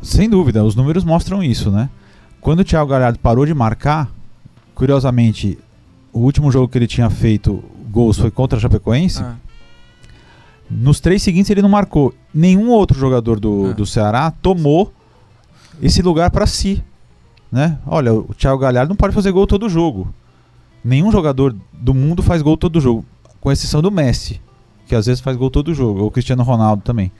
Sem 0.02 0.30
dúvida, 0.30 0.64
os 0.64 0.76
números 0.76 1.04
mostram 1.04 1.44
isso, 1.44 1.72
né? 1.72 1.90
Quando 2.40 2.60
o 2.60 2.64
Thiago 2.64 2.92
Galhardo 2.92 3.18
parou 3.18 3.44
de 3.46 3.54
marcar, 3.54 4.12
curiosamente, 4.76 5.58
o 6.14 6.20
último 6.20 6.52
jogo 6.52 6.68
que 6.68 6.78
ele 6.78 6.88
tinha 6.88 7.10
feito 7.10 7.64
gols 7.90 8.20
foi 8.20 8.30
contra 8.30 8.60
a 8.60 8.62
Chapecoense. 8.62 9.24
Ah. 9.24 9.36
Nos 10.70 11.00
três 11.00 11.24
seguintes 11.24 11.50
ele 11.50 11.62
não 11.62 11.70
marcou. 11.70 12.14
Nenhum 12.34 12.70
outro 12.70 12.98
jogador 12.98 13.40
do, 13.40 13.68
ah. 13.72 13.74
do 13.74 13.86
Ceará 13.86 14.32
tomou 14.32 14.92
esse 15.82 16.02
lugar 16.02 16.30
para 16.32 16.46
si. 16.46 16.84
Né? 17.52 17.78
Olha, 17.86 18.14
o 18.14 18.34
Thiago 18.34 18.58
Galhardo 18.58 18.90
não 18.90 18.96
pode 18.96 19.14
fazer 19.14 19.32
gol 19.32 19.48
todo 19.48 19.70
jogo. 19.70 20.14
Nenhum 20.84 21.12
jogador 21.12 21.56
do 21.74 21.94
mundo 21.94 22.22
faz 22.22 22.42
gol 22.42 22.58
todo 22.58 22.80
jogo, 22.80 23.06
com 23.40 23.52
exceção 23.52 23.82
do 23.82 23.92
Messi, 23.92 24.42
que 24.86 24.96
às 24.96 25.06
vezes 25.06 25.22
faz 25.22 25.36
gol 25.38 25.50
todo 25.50 25.74
jogo, 25.74 26.02
ou 26.02 26.08
o 26.08 26.12
Cristiano 26.12 26.44
Ronaldo 26.44 26.82
também. 26.84 27.12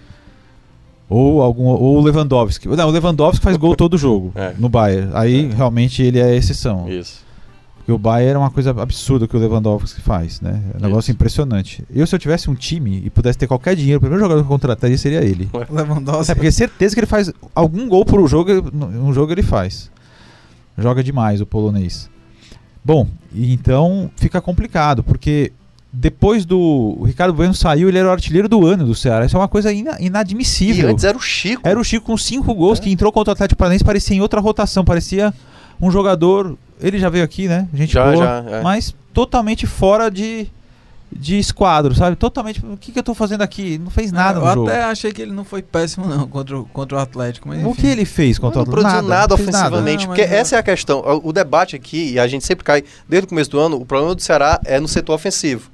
Ou 1.10 1.42
algum 1.42 1.66
ou 1.66 1.98
o 1.98 2.02
Lewandowski. 2.02 2.68
Não, 2.68 2.88
o 2.88 2.92
Lewandowski 2.92 3.44
faz 3.44 3.56
gol 3.56 3.76
todo 3.76 3.98
jogo 3.98 4.34
é. 4.36 4.54
no 4.58 4.68
Bayern. 4.68 5.12
Aí 5.14 5.46
é. 5.46 5.56
realmente 5.56 6.04
ele 6.04 6.20
é 6.20 6.24
a 6.24 6.36
exceção. 6.36 6.90
Isso. 6.90 7.26
Porque 7.88 7.94
o 7.94 7.98
Bayern 7.98 8.36
é 8.36 8.38
uma 8.38 8.52
coisa 8.52 8.72
absurda 8.72 9.30
que 9.30 9.38
o 9.38 9.40
Lewandowski 9.40 10.02
faz, 10.02 10.42
né? 10.42 10.62
É 10.74 10.78
um 10.78 10.82
negócio 10.82 11.10
impressionante. 11.10 11.86
Eu, 11.90 12.06
se 12.06 12.14
eu 12.14 12.20
tivesse 12.20 12.50
um 12.50 12.54
time 12.54 13.02
e 13.06 13.10
pudesse 13.10 13.38
ter 13.38 13.48
qualquer 13.48 13.78
dinheiro, 13.78 14.00
o 14.00 14.02
primeiro 14.02 14.22
jogador 14.22 14.42
que 14.42 14.46
eu 14.46 14.50
contrataria 14.50 14.98
seria 14.98 15.24
ele. 15.24 15.50
Lewandowski. 15.72 16.34
É, 16.34 16.36
porque 16.36 16.52
certeza 16.52 16.94
que 16.94 17.00
ele 17.00 17.08
faz 17.08 17.32
algum 17.56 17.88
gol 17.88 18.04
por 18.04 18.20
um 18.20 18.28
jogo, 18.28 18.52
um 18.76 19.14
jogo 19.14 19.32
ele 19.32 19.42
faz. 19.42 19.90
Joga 20.78 21.02
demais 21.02 21.40
o 21.40 21.46
polonês. 21.46 22.10
Bom, 22.84 23.08
então 23.34 24.12
fica 24.18 24.42
complicado, 24.42 25.02
porque 25.02 25.54
depois 25.90 26.44
do 26.44 26.60
o 27.00 27.06
Ricardo 27.06 27.34
Bueno 27.34 27.54
saiu, 27.54 27.88
ele 27.88 28.00
era 28.00 28.10
o 28.10 28.12
artilheiro 28.12 28.50
do 28.50 28.68
ano 28.68 28.86
do 28.86 28.96
Ceará. 28.96 29.26
Isso 29.26 29.38
é 29.38 29.40
uma 29.40 29.48
coisa 29.48 29.72
ina, 29.72 29.96
inadmissível. 30.02 30.90
E 30.90 30.92
antes 30.92 31.06
era 31.06 31.18
o 31.18 31.22
Chico. 31.22 31.62
Era 31.66 31.80
o 31.80 31.86
Chico 31.86 32.08
com 32.08 32.18
cinco 32.18 32.54
gols, 32.54 32.80
é. 32.80 32.84
que 32.84 32.92
entrou 32.92 33.14
contra 33.14 33.32
o 33.32 33.34
Atlético 33.34 33.58
Paranaense, 33.58 33.86
parecia 33.86 34.18
em 34.18 34.20
outra 34.20 34.42
rotação, 34.42 34.84
parecia 34.84 35.34
um 35.80 35.90
jogador. 35.90 36.58
Ele 36.82 37.00
já 37.00 37.10
veio 37.10 37.24
aqui, 37.24 37.48
né? 37.48 37.68
Gente 37.74 37.94
já, 37.94 38.12
boa, 38.12 38.18
já, 38.18 38.58
é. 38.58 38.62
mas 38.62 38.96
totalmente 39.14 39.66
fora 39.66 40.12
de, 40.12 40.48
de 41.12 41.40
esquadro, 41.40 41.96
sabe? 41.96 42.16
Totalmente. 42.16 42.64
O 42.66 42.78
que, 42.78 42.92
que 42.92 43.00
eu 43.00 43.04
tô 43.04 43.14
fazendo 43.14 43.42
aqui? 43.42 43.78
Não 43.78 43.90
fez 43.90 44.12
nada 44.12 44.40
é, 44.40 44.42
no 44.42 44.48
eu 44.48 44.54
jogo. 44.54 44.70
até 44.70 44.84
achei 44.84 45.12
que 45.12 45.22
ele 45.22 45.32
não 45.32 45.44
foi 45.44 45.62
péssimo, 45.62 46.06
não, 46.06 46.28
contra 46.28 46.60
o, 46.60 46.66
contra 46.66 46.98
o 46.98 47.02
Atlético. 47.02 47.48
Mas, 47.48 47.66
o 47.66 47.74
que 47.74 47.88
ele 47.88 48.06
fez 48.06 48.38
contra 48.38 48.62
não, 48.62 48.68
o 48.68 48.70
Atlético? 48.70 48.84
Não 48.84 48.92
produziu 48.92 49.10
nada, 49.10 49.22
nada 49.22 49.34
ofensivamente. 49.34 50.06
Nada. 50.06 50.16
porque 50.16 50.28
não, 50.28 50.38
essa 50.38 50.56
é 50.56 50.60
a 50.60 50.64
questão. 50.64 51.00
O, 51.00 51.30
o 51.30 51.34
debate 51.34 51.76
aqui, 51.76 52.14
e 52.14 52.20
a 52.20 52.28
gente 52.28 52.46
sempre 52.46 52.64
cai, 52.64 52.84
desde 53.08 53.26
o 53.26 53.30
começo 53.30 53.50
do 53.50 53.60
ano, 53.60 53.78
o 53.78 53.86
problema 53.86 54.14
do 54.14 54.22
Ceará 54.22 54.60
é 54.66 54.80
no 54.80 54.88
setor 54.88 55.14
ofensivo. 55.14 55.72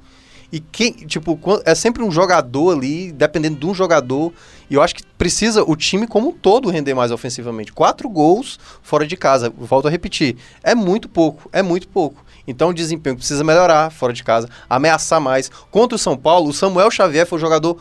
E 0.54 0.60
quem, 0.60 0.92
tipo, 0.92 1.36
é 1.64 1.74
sempre 1.74 2.00
um 2.04 2.12
jogador 2.12 2.76
ali, 2.76 3.10
dependendo 3.10 3.58
de 3.58 3.66
um 3.66 3.74
jogador. 3.74 4.32
E 4.70 4.74
eu 4.74 4.82
acho 4.82 4.94
que 4.94 5.02
precisa 5.18 5.64
o 5.68 5.74
time 5.74 6.06
como 6.06 6.28
um 6.28 6.32
todo 6.32 6.70
render 6.70 6.94
mais 6.94 7.10
ofensivamente. 7.10 7.72
Quatro 7.72 8.08
gols 8.08 8.56
fora 8.80 9.04
de 9.04 9.16
casa, 9.16 9.52
volto 9.58 9.88
a 9.88 9.90
repetir. 9.90 10.36
É 10.62 10.72
muito 10.72 11.08
pouco, 11.08 11.50
é 11.52 11.60
muito 11.60 11.88
pouco. 11.88 12.24
Então 12.46 12.68
o 12.68 12.72
desempenho 12.72 13.16
precisa 13.16 13.42
melhorar 13.42 13.90
fora 13.90 14.12
de 14.12 14.22
casa, 14.22 14.48
ameaçar 14.70 15.20
mais. 15.20 15.50
Contra 15.72 15.96
o 15.96 15.98
São 15.98 16.16
Paulo, 16.16 16.50
o 16.50 16.54
Samuel 16.54 16.88
Xavier 16.88 17.26
foi 17.26 17.38
o 17.38 17.40
jogador 17.40 17.76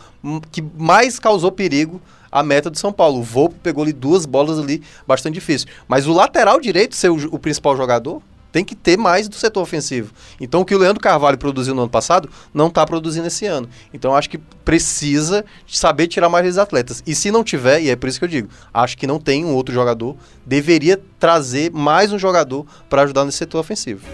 que 0.51 0.63
mais 0.75 1.19
causou 1.19 1.51
perigo 1.51 2.01
a 2.31 2.41
meta 2.41 2.71
do 2.71 2.79
São 2.79 2.91
Paulo. 2.91 3.19
O 3.19 3.23
Volpe 3.23 3.53
pegou 3.61 3.83
ali 3.83 3.93
duas 3.93 4.25
bolas 4.25 4.57
ali 4.57 4.81
bastante 5.05 5.35
difícil. 5.35 5.67
Mas 5.87 6.07
o 6.07 6.11
lateral 6.11 6.59
direito 6.59 6.95
ser 6.95 7.11
o, 7.11 7.35
o 7.35 7.37
principal 7.37 7.77
jogador, 7.77 8.19
tem 8.53 8.63
que 8.63 8.75
ter 8.75 8.97
mais 8.97 9.27
do 9.27 9.35
setor 9.35 9.61
ofensivo. 9.61 10.13
Então, 10.39 10.61
o 10.61 10.65
que 10.65 10.75
o 10.75 10.77
Leandro 10.77 11.01
Carvalho 11.01 11.37
produziu 11.39 11.73
no 11.73 11.81
ano 11.81 11.89
passado, 11.89 12.29
não 12.53 12.67
está 12.67 12.85
produzindo 12.85 13.27
esse 13.27 13.47
ano. 13.47 13.67
Então, 13.91 14.15
acho 14.15 14.29
que 14.29 14.37
precisa 14.37 15.43
saber 15.67 16.07
tirar 16.07 16.29
mais 16.29 16.45
esses 16.45 16.59
atletas. 16.59 17.03
E 17.05 17.15
se 17.15 17.31
não 17.31 17.43
tiver, 17.43 17.81
e 17.81 17.89
é 17.89 17.95
por 17.95 18.07
isso 18.07 18.19
que 18.19 18.25
eu 18.25 18.29
digo, 18.29 18.49
acho 18.71 18.95
que 18.95 19.07
não 19.07 19.19
tem 19.19 19.43
um 19.43 19.55
outro 19.55 19.73
jogador, 19.73 20.15
deveria 20.45 21.01
trazer 21.19 21.71
mais 21.71 22.13
um 22.13 22.19
jogador 22.19 22.65
para 22.87 23.01
ajudar 23.01 23.25
nesse 23.25 23.39
setor 23.39 23.59
ofensivo. 23.59 24.05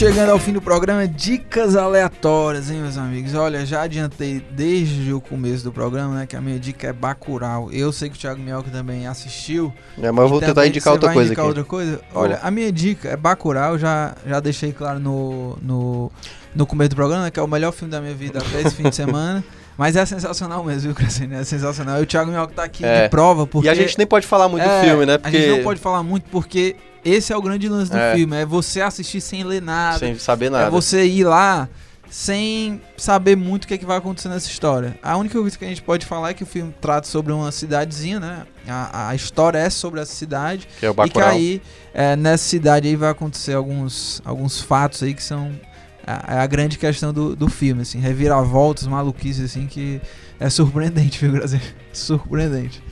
Chegando 0.00 0.30
ao 0.30 0.38
fim 0.38 0.54
do 0.54 0.62
programa, 0.62 1.06
dicas 1.06 1.76
aleatórias, 1.76 2.70
hein, 2.70 2.80
meus 2.80 2.96
amigos? 2.96 3.34
Olha, 3.34 3.66
já 3.66 3.82
adiantei 3.82 4.42
desde 4.52 5.12
o 5.12 5.20
começo 5.20 5.62
do 5.62 5.70
programa, 5.70 6.14
né, 6.14 6.26
que 6.26 6.34
a 6.34 6.40
minha 6.40 6.58
dica 6.58 6.88
é 6.88 6.92
Bacurau. 6.92 7.70
Eu 7.70 7.92
sei 7.92 8.08
que 8.08 8.16
o 8.16 8.18
Thiago 8.18 8.40
Mioca 8.40 8.70
também 8.70 9.06
assistiu. 9.06 9.70
É, 10.00 10.10
mas 10.10 10.22
eu 10.22 10.28
vou 10.30 10.40
tentar 10.40 10.66
indicar 10.66 10.94
outra 10.94 11.12
coisa 11.12 11.26
indicar 11.26 11.44
aqui. 11.44 11.48
outra 11.48 11.64
coisa? 11.64 12.00
Olha, 12.14 12.40
a 12.42 12.50
minha 12.50 12.72
dica 12.72 13.10
é 13.10 13.16
Bacurau, 13.16 13.76
já, 13.76 14.14
já 14.26 14.40
deixei 14.40 14.72
claro 14.72 14.98
no, 14.98 15.58
no, 15.60 16.10
no 16.54 16.66
começo 16.66 16.88
do 16.88 16.96
programa, 16.96 17.24
né, 17.24 17.30
que 17.30 17.38
é 17.38 17.42
o 17.42 17.46
melhor 17.46 17.70
filme 17.70 17.92
da 17.92 18.00
minha 18.00 18.14
vida 18.14 18.38
até 18.38 18.62
esse 18.62 18.76
fim 18.76 18.84
de 18.84 18.96
semana. 18.96 19.44
Mas 19.76 19.96
é 19.96 20.06
sensacional 20.06 20.64
mesmo, 20.64 20.80
viu, 20.80 20.94
Crescendo? 20.94 21.34
É 21.34 21.44
sensacional. 21.44 22.00
E 22.00 22.04
o 22.04 22.06
Thiago 22.06 22.30
Mioca 22.30 22.54
tá 22.54 22.64
aqui 22.64 22.86
é. 22.86 23.02
de 23.02 23.10
prova 23.10 23.46
porque... 23.46 23.68
E 23.68 23.70
a 23.70 23.74
gente 23.74 23.98
nem 23.98 24.06
pode 24.06 24.26
falar 24.26 24.48
muito 24.48 24.64
é, 24.64 24.80
do 24.80 24.86
filme, 24.86 25.04
né? 25.04 25.18
Porque... 25.18 25.36
A 25.36 25.40
gente 25.40 25.56
não 25.56 25.62
pode 25.62 25.78
falar 25.78 26.02
muito 26.02 26.24
porque 26.30 26.76
esse 27.04 27.32
é 27.32 27.36
o 27.36 27.42
grande 27.42 27.68
lance 27.68 27.90
do 27.90 27.98
é. 27.98 28.14
filme, 28.14 28.36
é 28.36 28.46
você 28.46 28.80
assistir 28.80 29.20
sem 29.20 29.44
ler 29.44 29.62
nada. 29.62 29.98
Sem 29.98 30.18
saber 30.18 30.50
nada. 30.50 30.66
É 30.66 30.70
você 30.70 31.06
ir 31.06 31.24
lá 31.24 31.68
sem 32.10 32.82
saber 32.96 33.36
muito 33.36 33.64
o 33.64 33.68
que, 33.68 33.74
é 33.74 33.78
que 33.78 33.86
vai 33.86 33.96
acontecer 33.96 34.28
nessa 34.28 34.48
história. 34.48 34.98
A 35.00 35.16
única 35.16 35.38
coisa 35.38 35.56
que 35.56 35.64
a 35.64 35.68
gente 35.68 35.80
pode 35.80 36.04
falar 36.04 36.30
é 36.30 36.34
que 36.34 36.42
o 36.42 36.46
filme 36.46 36.74
trata 36.80 37.06
sobre 37.06 37.32
uma 37.32 37.52
cidadezinha, 37.52 38.18
né? 38.18 38.42
A, 38.68 39.10
a 39.10 39.14
história 39.14 39.58
é 39.58 39.70
sobre 39.70 40.00
essa 40.00 40.12
cidade. 40.12 40.66
Que 40.80 40.86
é 40.86 40.90
o 40.90 40.94
Bacurau. 40.94 41.28
E 41.28 41.32
que 41.32 41.38
aí, 41.38 41.62
é, 41.94 42.16
nessa 42.16 42.42
cidade 42.42 42.88
aí 42.88 42.96
vai 42.96 43.10
acontecer 43.10 43.54
alguns, 43.54 44.20
alguns 44.24 44.60
fatos 44.60 45.04
aí 45.04 45.14
que 45.14 45.22
são 45.22 45.52
a, 46.04 46.34
é 46.34 46.38
a 46.40 46.46
grande 46.48 46.78
questão 46.78 47.12
do, 47.12 47.36
do 47.36 47.48
filme, 47.48 47.82
assim. 47.82 48.00
Reviravoltas, 48.00 48.88
maluquices, 48.88 49.44
assim, 49.44 49.68
que 49.68 50.00
é 50.40 50.50
surpreendente, 50.50 51.20
viu, 51.24 51.30
Brasil? 51.30 51.60
Surpreendente. 51.92 52.82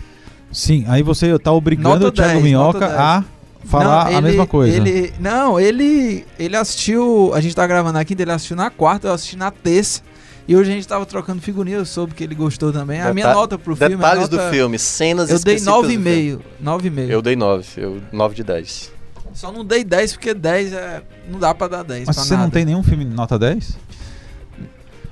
Sim, 0.53 0.85
aí 0.87 1.03
você 1.03 1.37
tá 1.41 1.53
obrigando 1.53 1.89
nota 1.89 2.07
o 2.07 2.13
Thiago 2.13 2.35
10, 2.35 2.45
Minhoca 2.45 2.87
a 2.87 3.25
falar 3.69 4.05
não, 4.05 4.09
ele, 4.09 4.17
a 4.17 4.21
mesma 4.21 4.47
coisa. 4.47 4.77
Ele, 4.77 5.13
não, 5.21 5.61
ele, 5.61 6.25
ele 6.39 6.57
assistiu. 6.57 7.33
A 7.35 7.41
gente 7.41 7.55
tá 7.55 7.67
gravando 7.67 7.99
aqui, 7.99 8.17
ele 8.19 8.33
assistiu 8.33 8.57
na 8.57 8.71
quarta, 8.71 9.09
eu 9.09 9.13
assisti 9.13 9.37
na 9.37 9.51
terça. 9.51 10.03
E 10.49 10.57
hoje 10.57 10.71
a 10.71 10.75
gente 10.75 10.89
tava 10.89 11.05
trocando 11.05 11.43
figurinha, 11.43 11.77
eu 11.77 11.85
soube 11.85 12.15
que 12.15 12.25
ele 12.25 12.35
gostou 12.35 12.73
também. 12.73 12.97
Deta 12.97 13.11
a 13.11 13.15
minha 13.15 13.35
nota 13.35 13.59
pro 13.59 13.77
filme. 13.77 13.97
Detalhes 13.97 14.23
nota, 14.23 14.37
do 14.37 14.51
filme, 14.51 14.79
cenas 14.79 15.31
Eu 15.31 15.39
dei 15.41 15.57
9,5. 15.57 16.41
9,5. 16.65 17.11
Eu 17.11 17.21
dei 17.21 17.37
9, 17.37 17.67
eu 17.77 18.01
9 18.11 18.35
de 18.35 18.45
10. 18.45 18.93
Só 19.35 19.53
não 19.53 19.63
dei 19.65 19.85
10 19.85 20.15
porque 20.15 20.33
10 20.33 20.73
é. 20.73 21.03
Não 21.31 21.39
dá 21.39 21.55
pra 21.55 21.69
dar 21.69 21.85
10. 21.85 22.07
Mas 22.07 22.17
você 22.17 22.33
nada. 22.33 22.45
não 22.45 22.51
tem 22.51 22.65
nenhum 22.65 22.83
filme 22.83 23.05
nota 23.05 23.39
10? 23.39 23.77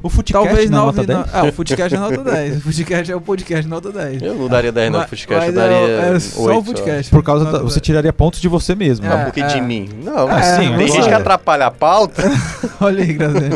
O 0.03 0.09
Footcast 0.09 0.47
Talvez 0.47 0.71
não 0.71 0.83
é 0.83 0.87
nota 0.87 1.05
10? 1.05 1.19
Ah, 1.33 1.45
o 1.45 1.53
Footcast 1.53 1.95
é 1.95 1.99
nota 1.99 2.25
10. 2.25 2.57
O 2.57 2.61
Footcast 2.61 3.13
é 3.13 3.17
o 3.17 3.21
podcast 3.21 3.69
nota 3.69 3.91
10. 3.91 4.23
Eu 4.23 4.35
não 4.35 4.49
daria 4.49 4.71
10 4.73 4.93
não, 4.93 5.01
o 5.01 5.09
Footcast, 5.09 5.47
eu 5.49 5.55
daria 5.55 5.77
é, 5.77 6.15
é 6.15 6.21
só 6.21 6.43
8, 6.43 6.59
o 6.59 6.65
Footcast. 6.65 7.11
Por 7.11 7.23
causa 7.23 7.45
da, 7.45 7.59
você 7.61 7.81
tiraria 7.81 8.13
pontos 8.13 8.41
de 8.41 8.49
você 8.49 8.75
mesmo. 8.75 9.07
É, 9.07 9.09
né? 9.09 9.25
porque 9.25 9.41
é. 9.41 9.47
de 9.47 9.61
mim. 9.61 9.89
Não, 10.03 10.31
é, 10.31 10.43
sim, 10.43 10.77
tem 10.77 10.89
gente 10.89 11.09
que 11.09 11.15
atrapalha 11.15 11.67
a 11.67 11.71
pauta. 11.71 12.23
Olha 12.81 13.03
aí, 13.03 13.13
Grazi. 13.13 13.51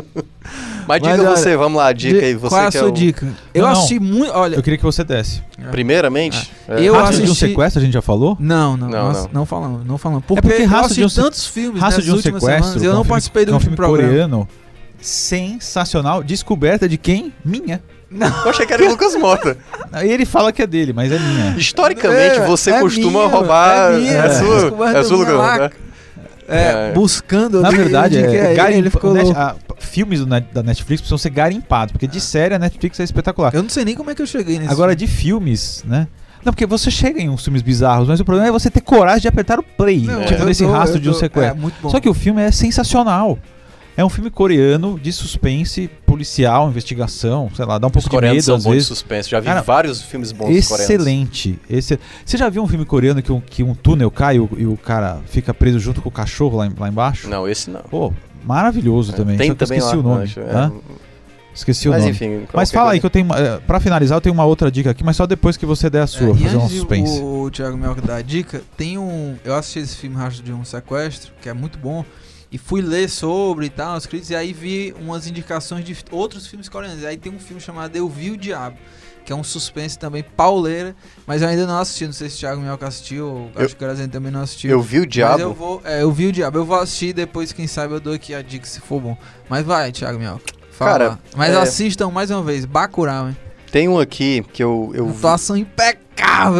Mas 0.88 1.02
diga 1.02 1.22
Mas, 1.22 1.38
você, 1.38 1.56
vamos 1.56 1.78
lá, 1.78 1.92
dica 1.92 2.24
aí. 2.24 2.34
Você 2.34 2.48
qual 2.48 2.62
é 2.62 2.66
a 2.66 2.70
sua 2.72 2.88
o... 2.88 2.90
dica? 2.90 3.28
Eu 3.54 3.62
não, 3.62 3.70
assisti 3.70 4.00
muito. 4.00 4.32
Olha. 4.32 4.56
Eu 4.56 4.62
queria 4.62 4.76
que 4.76 4.82
você 4.82 5.04
desse. 5.04 5.40
Primeiramente, 5.70 6.50
é. 6.66 6.82
eu 6.82 6.94
raça 6.94 7.10
assisti... 7.10 7.26
de 7.26 7.30
um 7.30 7.34
sequestro, 7.34 7.80
a 7.80 7.84
gente 7.84 7.94
já 7.94 8.02
falou? 8.02 8.36
Não, 8.40 8.76
não, 8.76 8.88
não, 8.88 9.12
não. 9.12 9.30
não 9.32 9.46
falamos, 9.46 9.86
não 9.86 9.98
falamos. 9.98 10.24
Porque, 10.26 10.48
é 10.48 10.50
porque 10.50 10.64
raça 10.64 10.94
de 10.94 11.04
um 11.04 11.08
tantos 11.08 11.46
filmes 11.46 11.80
raça 11.80 12.02
de 12.02 12.10
um 12.10 12.16
sequestro, 12.16 12.54
semanas, 12.54 12.82
eu 12.82 12.92
não 12.92 13.04
participei 13.04 13.44
do 13.44 13.54
um 13.54 13.60
filme 13.60 13.76
programa. 13.76 14.08
coreano 14.08 14.48
sensacional. 15.00 16.22
Descoberta 16.22 16.88
de 16.88 16.96
quem? 16.96 17.32
Minha. 17.44 17.82
Não. 18.10 18.26
Eu 18.26 18.50
achei 18.50 18.66
que 18.66 18.72
era 18.72 18.84
o 18.84 18.88
Lucas 18.88 19.14
Mota. 19.14 19.56
Ele 20.02 20.26
fala 20.26 20.52
que 20.52 20.60
é 20.60 20.66
dele, 20.66 20.92
mas 20.92 21.12
é 21.12 21.18
minha. 21.18 21.56
Historicamente, 21.56 22.40
é, 22.40 22.46
você 22.46 22.72
é 22.72 22.80
costuma 22.80 23.20
minha, 23.20 23.26
roubar. 23.26 23.92
É, 23.92 23.96
minha, 23.98 24.12
é 24.12 24.30
sua, 24.30 24.98
é 24.98 25.04
sua 25.04 25.16
Lucas. 25.16 25.58
Né? 25.60 25.70
É, 26.48 26.92
buscando. 26.92 27.60
Na 27.60 27.70
verdade, 27.70 28.18
é, 28.18 28.52
é 28.52 28.54
garimpa, 28.54 28.78
ele 28.78 28.90
ficou 28.90 29.14
net, 29.14 29.30
a, 29.36 29.54
filmes 29.78 30.24
da 30.24 30.62
Netflix 30.62 31.00
precisam 31.00 31.16
ser 31.16 31.30
garimpados, 31.30 31.92
porque 31.92 32.08
de 32.08 32.20
série 32.20 32.54
a 32.54 32.58
Netflix 32.58 32.98
é 32.98 33.04
espetacular. 33.04 33.54
Eu 33.54 33.62
não 33.62 33.70
sei 33.70 33.84
nem 33.84 33.94
como 33.94 34.10
é 34.10 34.14
que 34.16 34.22
eu 34.22 34.26
cheguei 34.26 34.58
nesse 34.58 34.72
Agora, 34.72 34.90
filme. 34.90 35.06
de 35.06 35.06
filmes, 35.06 35.84
né? 35.86 36.08
Não, 36.44 36.52
porque 36.52 36.66
você 36.66 36.90
chega 36.90 37.20
em 37.20 37.28
uns 37.28 37.44
filmes 37.44 37.62
bizarros, 37.62 38.08
mas 38.08 38.18
o 38.18 38.24
problema 38.24 38.48
é 38.48 38.52
você 38.52 38.70
ter 38.70 38.80
coragem 38.80 39.20
de 39.20 39.28
apertar 39.28 39.60
o 39.60 39.62
play, 39.62 40.00
não, 40.00 40.24
tipo 40.24 40.42
nesse 40.44 40.64
tô, 40.64 40.72
rastro 40.72 40.98
de 40.98 41.08
um 41.08 41.12
sequestro. 41.12 41.72
É, 41.84 41.88
Só 41.88 42.00
que 42.00 42.08
o 42.08 42.14
filme 42.14 42.42
é 42.42 42.50
sensacional. 42.50 43.38
É 43.96 44.04
um 44.04 44.08
filme 44.08 44.30
coreano 44.30 44.98
de 44.98 45.12
suspense, 45.12 45.90
policial, 46.06 46.68
investigação, 46.68 47.50
sei 47.54 47.64
lá, 47.64 47.78
dá 47.78 47.86
um 47.86 47.90
pouco 47.90 48.08
de 48.08 48.20
medo 48.20 48.42
são 48.42 48.56
às 48.56 48.64
vezes. 48.64 48.82
de 48.82 48.88
suspense, 48.88 49.28
já 49.28 49.40
vi 49.40 49.46
Cara, 49.46 49.62
vários 49.62 50.00
filmes 50.02 50.32
bons 50.32 50.50
excelente, 50.50 51.58
coreanos. 51.60 51.78
Excelente. 51.78 52.04
Você 52.24 52.36
já 52.36 52.48
viu 52.48 52.62
um 52.62 52.68
filme 52.68 52.84
coreano 52.84 53.22
que 53.22 53.32
um, 53.32 53.40
que 53.40 53.62
um 53.62 53.74
túnel 53.74 54.10
cai 54.10 54.36
e 54.36 54.40
o, 54.40 54.48
e 54.56 54.66
o 54.66 54.76
cara 54.76 55.20
fica 55.26 55.52
preso 55.52 55.78
junto 55.78 56.00
com 56.00 56.08
o 56.08 56.12
cachorro 56.12 56.56
lá, 56.56 56.70
lá 56.78 56.88
embaixo? 56.88 57.28
Não, 57.28 57.48
esse 57.48 57.70
não. 57.70 57.82
Pô, 57.82 58.12
maravilhoso 58.44 59.12
é, 59.12 59.16
também. 59.16 59.36
Tem 59.36 59.54
também 59.54 59.78
esqueci 59.78 59.96
lá, 59.96 60.00
o 60.00 60.02
nome. 60.02 60.24
Acho, 60.24 60.40
é... 60.40 60.72
Esqueci 61.52 61.88
o 61.88 61.90
mas, 61.90 62.00
nome. 62.00 62.12
Enfim, 62.12 62.46
mas 62.54 62.70
fala 62.70 62.86
coisa. 62.86 62.94
aí 62.94 63.00
que 63.00 63.06
eu 63.06 63.10
tenho. 63.10 63.32
É, 63.34 63.58
pra 63.58 63.80
finalizar, 63.80 64.16
eu 64.16 64.20
tenho 64.20 64.32
uma 64.32 64.44
outra 64.44 64.70
dica 64.70 64.90
aqui, 64.90 65.02
mas 65.02 65.16
só 65.16 65.26
depois 65.26 65.56
que 65.56 65.66
você 65.66 65.90
der 65.90 66.02
a 66.02 66.06
sua, 66.06 66.30
é, 66.30 66.34
fazer 66.34 66.56
um 66.56 66.68
suspense. 66.68 67.20
O, 67.20 67.42
o 67.42 67.50
Thiago 67.50 67.76
Melca 67.76 68.00
dá 68.00 68.16
a 68.16 68.22
dica. 68.22 68.62
Tem 68.76 68.96
um. 68.96 69.36
Eu 69.44 69.54
assisti 69.54 69.80
esse 69.80 69.96
filme 69.96 70.16
Rastro 70.16 70.44
de 70.44 70.52
um 70.52 70.64
Sequestro, 70.64 71.32
que 71.42 71.48
é 71.48 71.52
muito 71.52 71.78
bom. 71.78 72.04
E 72.52 72.58
fui 72.58 72.80
ler 72.82 73.08
sobre 73.08 73.66
e 73.66 73.70
tal, 73.70 73.96
os 73.96 74.06
críticos, 74.06 74.30
e 74.30 74.34
aí 74.34 74.52
vi 74.52 74.92
umas 74.98 75.26
indicações 75.26 75.84
de 75.84 75.96
outros 76.10 76.46
filmes 76.46 76.68
coreanos. 76.68 77.02
E 77.02 77.06
aí 77.06 77.16
tem 77.16 77.32
um 77.32 77.38
filme 77.38 77.60
chamado 77.60 77.94
Eu 77.94 78.08
Vi 78.08 78.32
o 78.32 78.36
Diabo, 78.36 78.76
que 79.24 79.32
é 79.32 79.36
um 79.36 79.44
suspense 79.44 79.96
também 79.96 80.24
pauleira, 80.24 80.96
mas 81.26 81.42
eu 81.42 81.48
ainda 81.48 81.64
não 81.64 81.78
assisti. 81.78 82.06
Não 82.06 82.12
sei 82.12 82.28
se 82.28 82.36
o 82.36 82.38
Thiago 82.40 82.60
Minhoca 82.60 82.88
assistiu, 82.88 83.50
eu, 83.54 83.64
acho 83.64 83.76
que 83.76 83.84
o 83.84 83.86
Graziano 83.86 84.10
também 84.10 84.32
não 84.32 84.40
assistiu. 84.40 84.70
Eu 84.70 84.82
vi 84.82 84.98
o 84.98 85.06
Diabo? 85.06 85.40
eu, 85.40 85.54
vou, 85.54 85.80
é, 85.84 86.02
eu 86.02 86.10
vi 86.10 86.26
o 86.26 86.32
Diabo. 86.32 86.58
Eu 86.58 86.64
vou 86.64 86.80
assistir 86.80 87.12
depois, 87.12 87.52
quem 87.52 87.68
sabe 87.68 87.94
eu 87.94 88.00
dou 88.00 88.14
aqui 88.14 88.34
a 88.34 88.42
dica 88.42 88.66
se 88.66 88.80
for 88.80 89.00
bom. 89.00 89.16
Mas 89.48 89.64
vai, 89.64 89.92
Thiago 89.92 90.18
Minhoca. 90.18 90.52
Fala. 90.72 90.90
Cara, 90.90 91.18
mas 91.36 91.54
é... 91.54 91.56
assistam 91.56 92.10
mais 92.10 92.30
uma 92.30 92.42
vez, 92.42 92.64
Bacurau, 92.64 93.28
hein? 93.28 93.36
Tem 93.70 93.88
um 93.88 94.00
aqui 94.00 94.44
que 94.52 94.64
eu. 94.64 94.90
eu 94.94 95.08
Atuação 95.10 95.56
impecável 95.56 96.09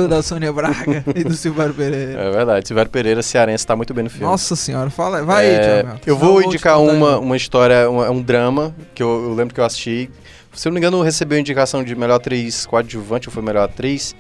da 0.08 0.22
Sônia 0.22 0.52
Braga 0.52 1.04
e 1.14 1.24
do 1.24 1.34
Silvério 1.34 1.74
Pereira. 1.74 2.20
É 2.20 2.30
verdade, 2.30 2.68
Silvério 2.68 2.90
Pereira, 2.90 3.22
cearense, 3.22 3.66
tá 3.66 3.74
muito 3.74 3.94
bem 3.94 4.04
no 4.04 4.10
filme. 4.10 4.26
Nossa 4.26 4.54
senhora, 4.56 4.90
fala 4.90 5.22
vai 5.22 5.46
é, 5.46 5.48
aí, 5.48 5.82
Thiago. 5.82 6.00
Eu 6.06 6.16
vou 6.16 6.42
indicar 6.42 6.80
uma, 6.80 7.18
uma 7.18 7.36
história, 7.36 7.90
um, 7.90 8.00
um 8.10 8.22
drama, 8.22 8.74
que 8.94 9.02
eu, 9.02 9.08
eu, 9.08 9.34
lembro 9.34 9.54
que 9.54 9.60
eu 9.60 9.64
assisti. 9.64 10.10
Se 10.52 10.66
eu 10.66 10.70
não 10.70 10.74
me 10.74 10.80
engano, 10.80 11.00
recebeu 11.02 11.38
indicação 11.38 11.82
de 11.84 11.94
melhor 11.94 12.16
atriz 12.16 12.66
coadjuvante, 12.66 13.28
ou 13.28 13.32
foi 13.32 13.42
melhor 13.42 13.64
atriz, 13.64 14.14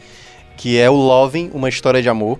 que 0.56 0.78
é 0.78 0.88
o 0.88 0.94
Loving, 0.94 1.50
uma 1.52 1.68
história 1.68 2.00
de 2.00 2.08
amor, 2.08 2.38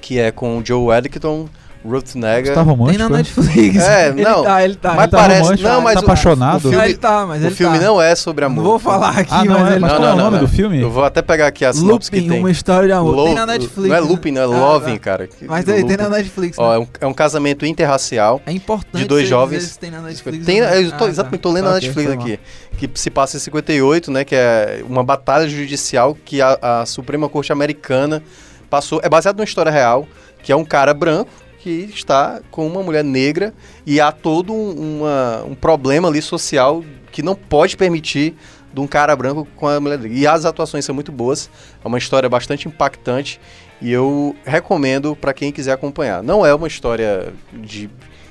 que 0.00 0.18
é 0.18 0.30
com 0.30 0.58
o 0.58 0.64
Joe 0.64 0.96
Edgerton, 0.96 1.48
Ruth 1.84 2.14
Nega. 2.14 2.52
Tá 2.52 2.60
romântico? 2.60 2.98
Tem 2.98 3.08
na 3.08 3.16
Netflix. 3.16 3.82
É, 3.82 4.08
ele 4.10 4.22
não. 4.22 4.42
Tá, 4.42 4.62
ele 4.62 4.74
tá. 4.74 4.94
Mas 4.94 5.02
ele 5.04 5.10
tá 5.10 5.18
parece. 5.18 5.42
Romântico, 5.42 5.68
não, 5.68 5.80
mas 5.80 5.94
tá 5.94 6.00
apaixonado. 6.00 6.56
O 6.56 6.60
filme, 6.60 6.76
não, 6.76 6.84
ele 6.84 6.96
tá, 6.96 7.26
mas 7.26 7.42
o 7.42 7.46
ele 7.46 7.54
filme 7.54 7.78
tá. 7.78 7.84
não 7.84 8.02
é 8.02 8.14
sobre 8.14 8.44
amor. 8.44 8.62
Não 8.62 8.70
vou 8.70 8.78
falar 8.78 9.18
aqui, 9.18 9.32
ah, 9.32 9.44
não, 9.44 9.60
mas 9.60 9.68
é, 9.68 9.70
ele 9.72 9.80
mas 9.80 9.90
tá. 9.90 9.96
qual 9.96 10.08
é 10.08 10.12
o 10.12 10.16
nome 10.16 10.38
do 10.38 10.48
filme? 10.48 10.80
Eu 10.80 10.90
vou 10.90 11.04
até 11.04 11.22
pegar 11.22 11.46
aqui 11.46 11.64
a 11.64 11.72
sinopse 11.72 12.10
Looping, 12.10 12.22
que 12.22 12.28
tem. 12.28 12.38
uma 12.38 12.50
história 12.50 12.86
de 12.86 12.92
amor. 12.92 13.16
Lo 13.16 13.24
tem 13.24 13.34
na 13.34 13.46
Netflix. 13.46 13.88
Não 13.88 13.96
é 13.96 14.00
Looping, 14.00 14.30
não 14.30 14.42
é 14.42 14.44
ah, 14.44 14.48
Loving, 14.48 14.92
tá. 14.94 14.98
cara. 14.98 15.28
Mas 15.42 15.68
aí, 15.68 15.84
tem 15.86 15.96
na 15.96 16.08
Netflix. 16.10 16.58
Ó, 16.58 16.74
é 16.74 16.78
um, 16.78 16.86
é 17.00 17.06
um 17.06 17.14
casamento 17.14 17.64
interracial. 17.64 18.42
É 18.44 18.52
importante. 18.52 19.02
De 19.02 19.08
dois 19.08 19.26
jovens. 19.26 19.76
Tem 19.78 19.90
na 19.90 20.02
Netflix. 20.02 20.44
Tem, 20.44 20.60
né? 20.60 20.82
eu 20.82 20.92
tô, 20.92 21.04
ah, 21.04 21.08
exatamente, 21.08 21.40
tá. 21.40 21.48
tô 21.48 21.52
lendo 21.52 21.64
tá, 21.64 21.70
na 21.70 21.76
okay, 21.76 21.88
Netflix 21.88 22.12
aqui. 22.12 22.40
Que 22.76 22.90
se 22.94 23.10
passa 23.10 23.38
em 23.38 23.40
58, 23.40 24.10
né? 24.10 24.24
Que 24.24 24.34
é 24.34 24.84
uma 24.86 25.02
batalha 25.02 25.48
judicial 25.48 26.14
que 26.24 26.42
a, 26.42 26.58
a 26.60 26.86
Suprema 26.86 27.26
Corte 27.28 27.52
Americana 27.52 28.22
passou. 28.68 29.00
É 29.02 29.08
baseado 29.08 29.38
numa 29.38 29.44
história 29.44 29.72
real, 29.72 30.06
que 30.42 30.52
é 30.52 30.56
um 30.56 30.64
cara 30.64 30.92
branco 30.92 31.30
que 31.60 31.90
está 31.94 32.40
com 32.50 32.66
uma 32.66 32.82
mulher 32.82 33.04
negra 33.04 33.52
e 33.86 34.00
há 34.00 34.10
todo 34.10 34.52
um, 34.52 34.98
uma, 35.00 35.44
um 35.44 35.54
problema 35.54 36.08
ali 36.08 36.22
social 36.22 36.82
que 37.12 37.22
não 37.22 37.34
pode 37.34 37.76
permitir 37.76 38.34
de 38.72 38.80
um 38.80 38.86
cara 38.86 39.14
branco 39.14 39.46
com 39.56 39.68
a 39.68 39.78
mulher 39.78 39.98
negra. 39.98 40.16
E 40.16 40.26
as 40.26 40.44
atuações 40.44 40.84
são 40.84 40.94
muito 40.94 41.12
boas, 41.12 41.50
é 41.84 41.86
uma 41.86 41.98
história 41.98 42.28
bastante 42.28 42.66
impactante 42.66 43.40
e 43.80 43.90
eu 43.92 44.34
recomendo 44.44 45.14
para 45.14 45.34
quem 45.34 45.52
quiser 45.52 45.72
acompanhar. 45.72 46.22
Não 46.22 46.44
é 46.44 46.54
uma 46.54 46.66
história 46.66 47.32
de, 47.52 47.90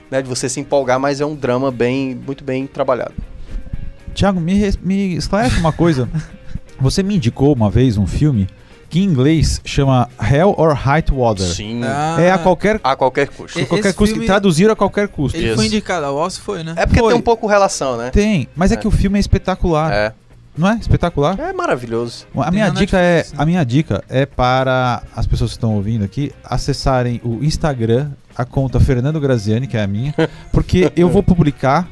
né, 0.09 0.21
de 0.21 0.27
você 0.27 0.49
se 0.49 0.59
empolgar, 0.59 0.99
mas 0.99 1.21
é 1.21 1.25
um 1.25 1.35
drama 1.35 1.71
bem, 1.71 2.15
muito 2.15 2.43
bem 2.43 2.65
trabalhado. 2.65 3.13
Tiago, 4.13 4.39
me, 4.39 4.71
me 4.81 5.15
esclarece 5.15 5.59
uma 5.59 5.71
coisa. 5.71 6.09
Você 6.81 7.03
me 7.03 7.17
indicou 7.17 7.53
uma 7.53 7.69
vez 7.69 7.97
um 7.97 8.07
filme 8.07 8.47
que 8.89 8.99
em 8.99 9.03
inglês 9.03 9.61
chama 9.63 10.09
Hell 10.19 10.55
or 10.57 10.73
High 10.73 11.03
Water. 11.11 11.45
Sim. 11.45 11.81
Ah, 11.83 12.17
É 12.19 12.31
a 12.31 12.37
qualquer, 12.39 12.79
A 12.83 12.95
qualquer 12.95 13.27
custo. 13.29 13.59
E- 13.59 13.63
a 13.63 13.65
qualquer 13.65 13.93
custo, 13.93 14.13
filme- 14.15 14.25
traduzir 14.27 14.69
a 14.69 14.75
qualquer 14.75 15.07
custo. 15.07 15.37
Ele 15.37 15.47
Isso. 15.47 15.55
foi 15.55 15.65
indicado 15.67 16.05
ao 16.07 16.15
Oscar, 16.15 16.43
foi, 16.43 16.63
né? 16.63 16.73
É 16.75 16.85
porque 16.85 16.99
Foi. 16.99 17.09
tem 17.13 17.19
um 17.19 17.23
pouco 17.23 17.45
relação, 17.47 17.97
né? 17.97 18.09
Tem, 18.09 18.47
mas 18.55 18.71
é, 18.71 18.75
É. 18.75 18.77
que 18.77 18.87
o 18.87 18.91
filme 18.91 19.17
é 19.17 19.21
espetacular, 19.21 19.91
É. 19.93 20.13
não 20.57 20.69
é? 20.69 20.75
Espetacular. 20.75 21.39
É 21.39 21.53
maravilhoso. 21.53 22.25
A 22.35 22.43
Tem 22.45 22.53
minha 22.53 22.67
na 22.67 22.73
dica 22.73 22.97
é, 22.97 23.15
Netflix, 23.17 23.33
né? 23.37 23.43
a 23.43 23.45
minha 23.45 23.63
dica 23.63 24.03
é 24.09 24.25
para 24.25 25.03
as 25.15 25.27
pessoas 25.27 25.51
que 25.51 25.57
estão 25.57 25.75
ouvindo 25.75 26.03
aqui 26.03 26.31
acessarem 26.43 27.21
o 27.23 27.43
Instagram, 27.43 28.09
a 28.35 28.43
conta 28.45 28.79
Fernando 28.79 29.19
Graziani, 29.19 29.67
que 29.67 29.77
é 29.77 29.83
a 29.83 29.87
minha, 29.87 30.13
porque 30.51 30.91
eu 30.95 31.09
vou 31.09 31.21
publicar 31.21 31.87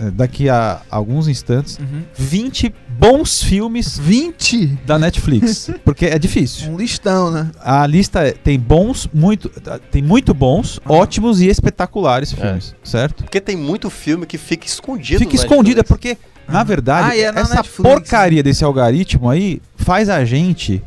eh, 0.00 0.10
daqui 0.10 0.48
a 0.50 0.80
alguns 0.90 1.28
instantes 1.28 1.78
Uhum. 1.78 2.02
20 2.14 2.74
bons 2.98 3.42
filmes 3.42 3.98
20? 3.98 4.66
da 4.86 4.98
Netflix, 4.98 5.70
porque 5.84 6.06
é 6.06 6.18
difícil. 6.18 6.70
Um 6.72 6.76
listão, 6.76 7.30
né? 7.30 7.50
A 7.60 7.86
lista 7.86 8.20
é- 8.26 8.32
tem 8.32 8.58
bons, 8.58 9.08
muito, 9.12 9.50
tem 9.90 10.02
muito 10.02 10.32
bons, 10.32 10.80
Ah. 10.84 10.92
ótimos 10.92 11.40
e 11.40 11.48
espetaculares 11.48 12.32
É. 12.32 12.36
filmes, 12.36 12.74
certo? 12.82 13.24
Porque 13.24 13.40
tem 13.40 13.56
muito 13.56 13.90
filme 13.90 14.26
que 14.26 14.38
fica 14.38 14.66
escondido. 14.66 15.18
Fica 15.18 15.34
escondido, 15.36 15.80
é 15.80 15.82
porque, 15.82 16.16
na 16.48 16.62
verdade, 16.64 17.10
Ah, 17.10 17.16
é 17.16 17.32
na 17.32 17.40
essa 17.40 17.56
Netflix, 17.56 17.82
porcaria 17.90 18.42
desse 18.42 18.64
algoritmo 18.64 19.28
aí 19.28 19.60
faz 19.76 20.08
a 20.08 20.24
gente 20.24 20.82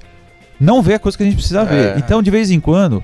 não 0.60 0.82
ver 0.82 0.96
a 0.96 1.00
coisa 1.00 1.18
que 1.18 1.24
a 1.24 1.26
gente 1.26 1.36
precisa 1.36 1.62
É. 1.62 1.66
ver. 1.66 1.98
Então, 2.00 2.22
de 2.22 2.32
vez 2.32 2.50
em 2.52 2.60
quando, 2.60 3.04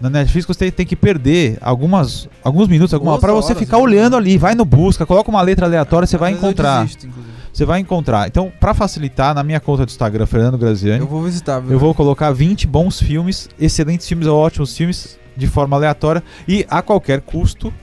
na 0.00 0.08
Netflix 0.08 0.46
você 0.46 0.70
tem 0.70 0.86
que 0.86 0.94
perder 0.96 1.58
algumas, 1.60 2.28
alguns 2.44 2.68
minutos, 2.68 2.94
alguma 2.94 3.18
para 3.18 3.32
você 3.32 3.54
ficar 3.54 3.76
né? 3.78 3.82
olhando 3.82 4.16
ali, 4.16 4.38
vai 4.38 4.54
no 4.54 4.64
busca, 4.64 5.04
coloca 5.04 5.28
uma 5.30 5.42
letra 5.42 5.66
aleatória, 5.66 6.06
você 6.06 6.16
vai 6.16 6.32
encontrar. 6.32 6.82
desisto, 6.82 7.06
inclusive. 7.06 7.38
Você 7.58 7.64
vai 7.64 7.80
encontrar. 7.80 8.28
Então, 8.28 8.52
para 8.60 8.72
facilitar, 8.72 9.34
na 9.34 9.42
minha 9.42 9.58
conta 9.58 9.84
do 9.84 9.88
Instagram, 9.88 10.26
Fernando 10.26 10.56
Graziani, 10.56 11.00
Eu 11.00 11.08
vou 11.08 11.20
visitar, 11.24 11.58
viu? 11.58 11.72
eu 11.72 11.78
vou 11.80 11.92
colocar 11.92 12.30
20 12.30 12.68
bons 12.68 13.02
filmes, 13.02 13.48
excelentes 13.58 14.06
filmes 14.06 14.28
ou 14.28 14.38
ótimos 14.38 14.76
filmes, 14.76 15.18
de 15.36 15.48
forma 15.48 15.74
aleatória 15.76 16.22
e 16.46 16.64
a 16.70 16.80
qualquer 16.82 17.20
custo 17.20 17.74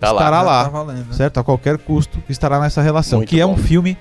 Tá 0.00 0.10
lá. 0.10 0.20
estará 0.22 0.36
Já 0.38 0.42
lá. 0.42 0.64
Tá 0.64 0.70
valendo, 0.70 1.06
né? 1.08 1.12
certo? 1.12 1.38
A 1.38 1.44
qualquer 1.44 1.76
custo 1.76 2.18
estará 2.30 2.58
nessa 2.60 2.80
relação. 2.80 3.18
Muito 3.18 3.28
que 3.28 3.38
é 3.38 3.44
um 3.44 3.56
bom. 3.56 3.58
filme 3.58 3.98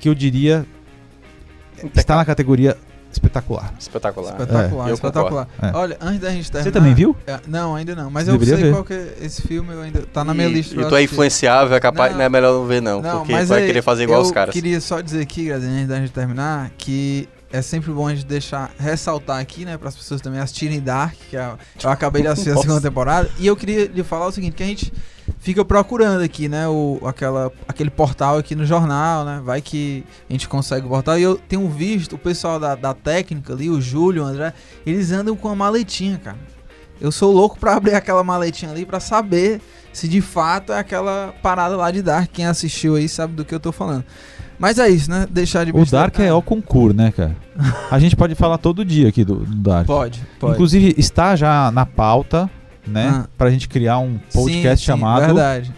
que 0.00 0.08
eu 0.08 0.14
diria 0.14 0.64
está 1.94 2.16
na 2.16 2.24
categoria 2.24 2.78
espetacular. 3.12 3.72
Espetacular. 3.78 4.32
Espetacular, 4.32 4.86
É, 4.86 4.90
eu 4.90 4.94
espetacular. 4.94 5.48
É. 5.62 5.70
Olha, 5.74 5.96
antes 6.00 6.20
da 6.20 6.30
gente 6.30 6.50
terminar... 6.50 6.64
Você 6.64 6.70
também 6.72 6.94
viu? 6.94 7.16
É, 7.26 7.38
não, 7.46 7.74
ainda 7.74 7.94
não. 7.94 8.10
Mas 8.10 8.28
eu 8.28 8.34
deveria 8.38 8.56
sei 8.56 8.64
ver. 8.66 8.72
qual 8.72 8.84
que 8.84 8.92
é 8.92 9.14
esse 9.20 9.42
filme, 9.42 9.72
eu 9.72 9.82
ainda 9.82 10.02
tá 10.12 10.24
na 10.24 10.32
minha 10.34 10.48
E- 10.48 10.52
lista. 10.52 10.80
E 10.80 10.84
tu 10.88 10.94
é 10.96 11.02
influenciável, 11.02 11.76
é 11.76 11.80
capaz. 11.80 12.12
Não. 12.12 12.18
Não, 12.18 12.24
é 12.24 12.28
melhor 12.28 12.52
não 12.54 12.66
ver, 12.66 12.80
não. 12.82 13.00
porque 13.02 13.32
tu 13.38 13.46
vai 13.46 13.60
aí 13.60 13.66
querer 13.66 13.82
fazer 13.82 14.04
igual 14.04 14.20
eu 14.20 14.24
os 14.26 14.30
caras. 14.30 14.52
queria 14.52 14.80
só 14.80 15.00
dizer 15.00 15.20
aqui, 15.22 15.46
Grazinha, 15.46 15.72
antes 15.76 15.88
da 15.88 15.96
gente 16.00 16.12
terminar, 16.12 16.70
que 16.78 17.28
é 17.52 17.60
sempre 17.62 17.90
bom 17.92 18.06
a 18.06 18.14
gente 18.14 18.26
deixar, 18.26 18.70
ressaltar 18.78 19.40
aqui, 19.40 19.64
né, 19.64 19.76
para 19.76 19.88
as 19.88 19.96
pessoas 19.96 20.20
também 20.20 20.38
assistirem 20.40 20.80
Dark, 20.80 21.14
que 21.28 21.36
é, 21.36 21.50
eu 21.82 21.90
acabei 21.90 22.22
de 22.22 22.28
assistir 22.28 22.50
a 22.52 22.56
segunda 22.58 22.80
temporada, 22.80 23.28
e 23.38 23.46
eu 23.46 23.56
queria 23.56 23.86
lhe 23.86 24.04
falar 24.04 24.26
o 24.26 24.32
seguinte, 24.32 24.54
que 24.54 24.62
a 24.62 24.66
gente 24.66 24.92
fica 25.38 25.64
procurando 25.64 26.22
aqui, 26.22 26.48
né, 26.48 26.66
o, 26.68 27.00
aquela, 27.04 27.52
aquele 27.68 27.90
portal 27.90 28.38
aqui 28.38 28.54
no 28.54 28.66
jornal, 28.66 29.24
né, 29.24 29.40
vai 29.44 29.60
que 29.60 30.04
a 30.28 30.32
gente 30.32 30.48
consegue 30.48 30.86
o 30.86 30.88
portal, 30.88 31.18
e 31.18 31.22
eu 31.22 31.36
tenho 31.36 31.68
visto 31.68 32.14
o 32.14 32.18
pessoal 32.18 32.58
da, 32.58 32.74
da 32.74 32.94
técnica 32.94 33.52
ali, 33.52 33.70
o 33.70 33.80
Júlio, 33.80 34.22
o 34.22 34.26
André, 34.26 34.52
eles 34.84 35.12
andam 35.12 35.36
com 35.36 35.48
a 35.48 35.54
maletinha, 35.54 36.18
cara. 36.18 36.38
Eu 37.00 37.10
sou 37.10 37.32
louco 37.32 37.58
pra 37.58 37.76
abrir 37.76 37.94
aquela 37.94 38.22
maletinha 38.22 38.70
ali 38.70 38.84
pra 38.84 39.00
saber 39.00 39.60
se 39.90 40.06
de 40.06 40.20
fato 40.20 40.72
é 40.72 40.78
aquela 40.78 41.34
parada 41.42 41.74
lá 41.74 41.90
de 41.90 42.02
Dark. 42.02 42.30
Quem 42.30 42.44
assistiu 42.44 42.94
aí 42.94 43.08
sabe 43.08 43.34
do 43.34 43.44
que 43.44 43.54
eu 43.54 43.58
tô 43.58 43.72
falando. 43.72 44.04
Mas 44.58 44.78
é 44.78 44.90
isso, 44.90 45.10
né? 45.10 45.26
Deixar 45.30 45.64
de 45.64 45.72
O 45.72 45.86
Dark 45.86 46.18
é 46.20 46.30
o 46.34 46.42
concurso, 46.42 46.94
né, 46.94 47.10
cara? 47.10 47.34
A 47.90 47.98
gente 47.98 48.14
pode 48.14 48.34
falar 48.34 48.58
todo 48.58 48.84
dia 48.84 49.08
aqui 49.08 49.24
do, 49.24 49.36
do 49.36 49.56
Dark. 49.56 49.86
Pode, 49.86 50.20
pode. 50.38 50.52
Inclusive, 50.52 50.94
está 50.98 51.34
já 51.34 51.70
na 51.70 51.86
pauta, 51.86 52.50
né? 52.86 53.10
Ah. 53.24 53.28
Pra 53.36 53.50
gente 53.50 53.68
criar 53.68 53.98
um 53.98 54.18
podcast 54.32 54.80
Sim, 54.80 54.92
sim, 54.92 54.98
chamado 54.98 55.26
Verdade. 55.26 55.72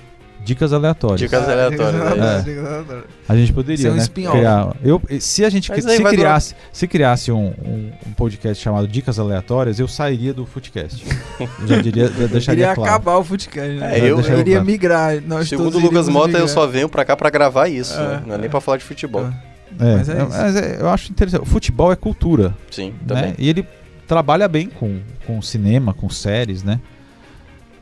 Dicas 0.44 0.72
Aleatórias. 0.72 1.20
Dicas 1.20 1.48
aleatórias. 1.48 1.92
Dicas 2.02 2.18
né? 2.18 2.36
É. 2.36 2.42
dicas 2.42 2.66
aleatórias. 2.66 3.04
A 3.28 3.36
gente 3.36 3.52
poderia, 3.52 3.78
Ser 3.78 3.90
um 3.92 3.94
né? 3.96 4.06
Criar. 4.32 4.74
Eu, 4.82 5.00
se 5.20 5.44
a 5.44 5.48
gente 5.50 5.70
Mas 5.70 5.84
se 5.84 6.02
criasse, 6.02 6.54
se 6.72 6.88
criasse 6.88 7.30
um, 7.30 7.54
um, 7.64 7.92
um 8.08 8.12
podcast 8.12 8.60
chamado 8.60 8.88
Dicas 8.88 9.20
Aleatórias, 9.20 9.78
eu 9.78 9.86
sairia 9.86 10.34
do 10.34 10.44
Footcast. 10.44 11.04
Eu 11.38 11.48
já 11.68 11.80
diria, 11.80 12.08
já 12.08 12.26
deixaria 12.26 12.64
Iria 12.64 12.74
claro. 12.74 12.90
acabar 12.90 13.18
o 13.18 13.24
Footcast, 13.24 13.76
né? 13.76 13.98
É, 14.00 14.00
eu- 14.00 14.18
eu 14.20 14.38
iria 14.40 14.54
claro. 14.54 14.64
migrar. 14.66 15.22
Nós 15.24 15.48
Segundo 15.48 15.76
o 15.76 15.80
Lucas 15.80 16.08
Mota, 16.08 16.30
eu 16.30 16.32
migrar. 16.40 16.48
só 16.48 16.66
venho 16.66 16.88
pra 16.88 17.04
cá 17.04 17.16
pra 17.16 17.30
gravar 17.30 17.68
isso. 17.68 17.94
É, 17.94 17.98
né? 18.08 18.22
Não 18.26 18.34
é 18.34 18.38
nem 18.38 18.46
é. 18.46 18.48
pra 18.50 18.60
falar 18.60 18.78
de 18.78 18.84
futebol. 18.84 19.22
É, 19.78 19.96
Mas 19.96 20.08
é 20.08 20.12
é- 20.12 20.16
isso. 20.22 20.28
mas 20.28 20.56
é- 20.56 20.76
eu 20.80 20.88
acho 20.88 21.12
interessante. 21.12 21.42
O 21.42 21.46
futebol 21.46 21.92
é 21.92 21.96
cultura, 21.96 22.52
Sim, 22.68 22.88
né? 22.90 22.96
também. 23.06 23.34
E 23.38 23.48
ele 23.48 23.64
trabalha 24.12 24.46
bem 24.46 24.68
com, 24.68 25.00
com 25.26 25.40
cinema, 25.40 25.94
com 25.94 26.08
séries, 26.10 26.62
né? 26.62 26.78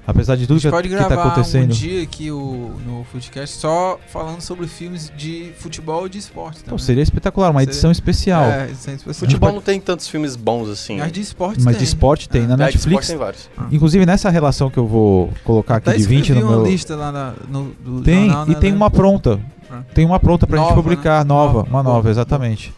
Apesar 0.06 0.34
de 0.34 0.44
A 0.44 0.46
tudo 0.46 0.58
gente 0.58 0.70
que, 0.70 0.76
pode 0.76 0.88
que 0.88 0.94
gravar 0.94 1.14
tá 1.14 1.16
um 1.16 1.28
acontecendo. 1.28 1.72
dia 1.72 2.02
aqui 2.02 2.30
o, 2.32 2.72
no 2.84 3.04
Footcast 3.12 3.56
só 3.58 3.98
falando 4.08 4.40
sobre 4.40 4.66
filmes 4.66 5.12
de 5.16 5.52
futebol 5.58 6.06
e 6.06 6.10
de 6.10 6.18
esporte 6.18 6.64
também. 6.64 6.78
seria 6.78 7.02
espetacular, 7.02 7.50
uma 7.50 7.60
Seria- 7.60 7.70
edição 7.72 7.90
especial. 7.92 8.42
É, 8.44 8.68
é 8.68 8.70
especial. 8.72 9.14
Futebol 9.14 9.52
não 9.52 9.60
tem 9.60 9.78
tantos 9.80 10.08
filmes 10.08 10.34
bons 10.36 10.68
assim. 10.68 10.98
Mas 10.98 11.12
de 11.12 11.20
esporte 11.20 11.62
Mas 11.62 11.76
tem. 11.76 11.84
de 11.84 11.84
esporte 11.84 12.28
tem. 12.28 12.42
É. 12.42 12.46
Na 12.46 12.54
É, 12.54 12.56
de 12.56 12.76
esporte 12.76 12.76
Netflix, 12.86 13.06
tem 13.08 13.16
vários. 13.18 13.50
inclusive 13.70 14.06
nessa 14.06 14.30
relação 14.30 14.70
que 14.70 14.78
eu 14.78 14.86
vou 14.86 15.30
colocar 15.44 15.76
Até 15.76 15.90
aqui 15.92 16.00
de 16.00 16.06
20 16.08 16.20
escrevi 16.22 16.40
no 16.40 16.46
uma 16.48 16.56
meu. 16.62 16.66
lista 16.66 16.96
lá 16.96 17.12
na- 17.12 17.34
no, 17.48 17.64
do 17.74 18.00
Tem, 18.02 18.26
jornal, 18.26 18.46
e 18.46 18.50
né, 18.50 18.54
tem 18.56 18.70
né? 18.70 18.76
uma 18.76 18.90
pronta. 18.90 19.38
Ah. 19.70 19.82
Tem 19.94 20.04
uma 20.06 20.18
pronta 20.18 20.46
pra 20.46 20.56
gente 20.58 20.70
Nova, 20.70 20.82
publicar, 20.82 21.18
né? 21.24 21.28
nova, 21.28 21.52
Nova. 21.58 21.68
uma 21.70 21.82
nova, 21.84 22.10
exatamente. 22.10 22.74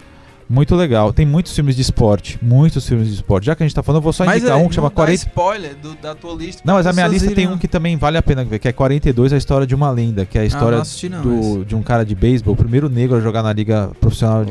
Muito 0.53 0.77
legal. 0.77 1.13
Tem 1.15 1.25
muitos 1.25 1.55
filmes 1.55 1.75
de 1.75 1.81
esporte, 1.83 2.39
muitos 2.43 2.87
filmes 2.87 3.09
de 3.09 3.15
esporte. 3.15 3.47
Já 3.47 3.55
que 3.57 3.63
a 3.63 3.67
gente 3.67 3.75
tá 3.75 3.83
falando, 3.83 4.01
eu 4.01 4.03
vou 4.03 4.13
só 4.13 4.25
Mas 4.27 4.43
indicar 4.43 4.59
um 4.59 4.69
que 4.69 4.75
chama 4.75 4.89
não 4.89 4.91
dá 4.91 4.95
40. 4.97 5.15
spoiler 5.27 5.75
do- 5.77 5.95
da 5.95 6.15
tua 6.15 6.35
lista. 6.35 6.61
Não, 6.65 6.75
mas 6.75 6.87
a 6.87 6.93
minha 6.93 7.07
lista 7.09 7.31
tem 7.35 7.49
um 7.49 7.57
que 7.57 7.67
também 7.67 7.97
vale 7.97 8.19
a 8.19 8.23
pena 8.23 8.45
ver, 8.45 8.59
que 8.59 8.69
é 8.69 8.73
42, 8.73 9.33
a 9.33 9.37
história 9.39 9.67
de 9.67 9.75
uma 9.75 9.91
lenda, 9.91 10.27
que 10.27 10.37
é 10.37 10.43
a 10.43 10.45
Ah, 10.45 10.47
história 10.47 10.77
não 10.77 10.83
assisti 10.83 11.09
não, 11.09 11.23
do, 11.23 11.65
de 11.65 11.75
um 11.75 11.83
cara 11.83 12.05
de 12.05 12.15
beisebol, 12.15 12.53
o 12.53 12.57
primeiro 12.57 12.91
negro 12.91 13.17
a 13.17 13.21
jogar 13.21 13.43
na 13.43 13.53
liga 13.53 13.91
profissional. 13.99 14.45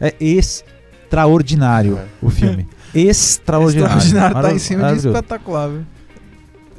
É. 0.00 0.08
É 0.08 0.14
extraordinário 0.20 1.98
É. 1.98 2.04
o 2.22 2.30
filme. 2.30 2.66
Extraordinário. 2.94 3.98
Extraordinário 3.98 4.48
tá 4.48 4.54
em 4.54 4.58
cima 4.58 4.92
de 4.92 4.98
espetacular, 5.06 5.68
viu? 5.68 5.82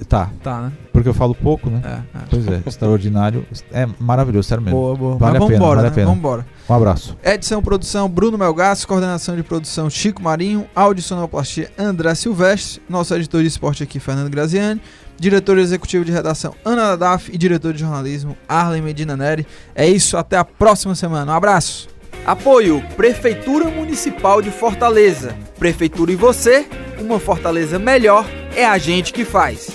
Tá, 0.09 0.29
Tá, 0.41 0.61
né? 0.61 0.71
porque 0.91 1.07
eu 1.07 1.13
falo 1.13 1.33
pouco, 1.35 1.69
né? 1.69 1.81
É, 1.85 2.17
é. 2.17 2.21
Pois 2.29 2.47
é, 2.47 2.61
extraordinário. 2.65 3.45
É 3.71 3.87
maravilhoso, 3.99 4.47
sério 4.47 4.63
mesmo. 4.63 4.79
Boa, 4.79 4.95
boa. 4.95 5.17
Vale 5.17 5.33
Mas 5.33 5.43
a 5.43 5.45
pena, 5.47 5.59
vambora, 5.59 5.75
vale 5.75 5.87
a 5.87 5.89
né? 5.89 5.95
pena. 5.95 6.07
Vambora. 6.07 6.45
Um 6.69 6.73
abraço. 6.73 7.17
Edição, 7.23 7.61
produção, 7.61 8.09
Bruno 8.09 8.37
Melgaço. 8.37 8.87
Coordenação 8.87 9.35
de 9.35 9.43
produção, 9.43 9.89
Chico 9.89 10.21
Marinho. 10.21 10.65
Áudio 10.75 11.03
sonoplastia, 11.03 11.71
André 11.77 12.15
Silvestre. 12.15 12.81
Nosso 12.89 13.13
editor 13.15 13.41
de 13.41 13.47
esporte 13.47 13.83
aqui, 13.83 13.99
Fernando 13.99 14.29
Graziani. 14.29 14.81
Diretor 15.19 15.59
executivo 15.59 16.03
de 16.03 16.11
redação, 16.11 16.55
Ana 16.65 16.87
Nadaf. 16.89 17.29
E 17.31 17.37
diretor 17.37 17.71
de 17.73 17.79
jornalismo, 17.79 18.35
Arlen 18.49 18.81
Medina 18.81 19.15
Neri. 19.15 19.45
É 19.75 19.87
isso, 19.87 20.17
até 20.17 20.35
a 20.37 20.43
próxima 20.43 20.95
semana. 20.95 21.31
Um 21.31 21.35
abraço. 21.35 21.87
Apoio 22.25 22.83
Prefeitura 22.95 23.69
Municipal 23.69 24.41
de 24.41 24.51
Fortaleza. 24.51 25.35
Prefeitura 25.59 26.11
e 26.11 26.15
você, 26.15 26.67
uma 26.99 27.19
Fortaleza 27.19 27.77
melhor 27.79 28.25
é 28.55 28.65
a 28.65 28.77
gente 28.77 29.13
que 29.13 29.23
faz. 29.23 29.71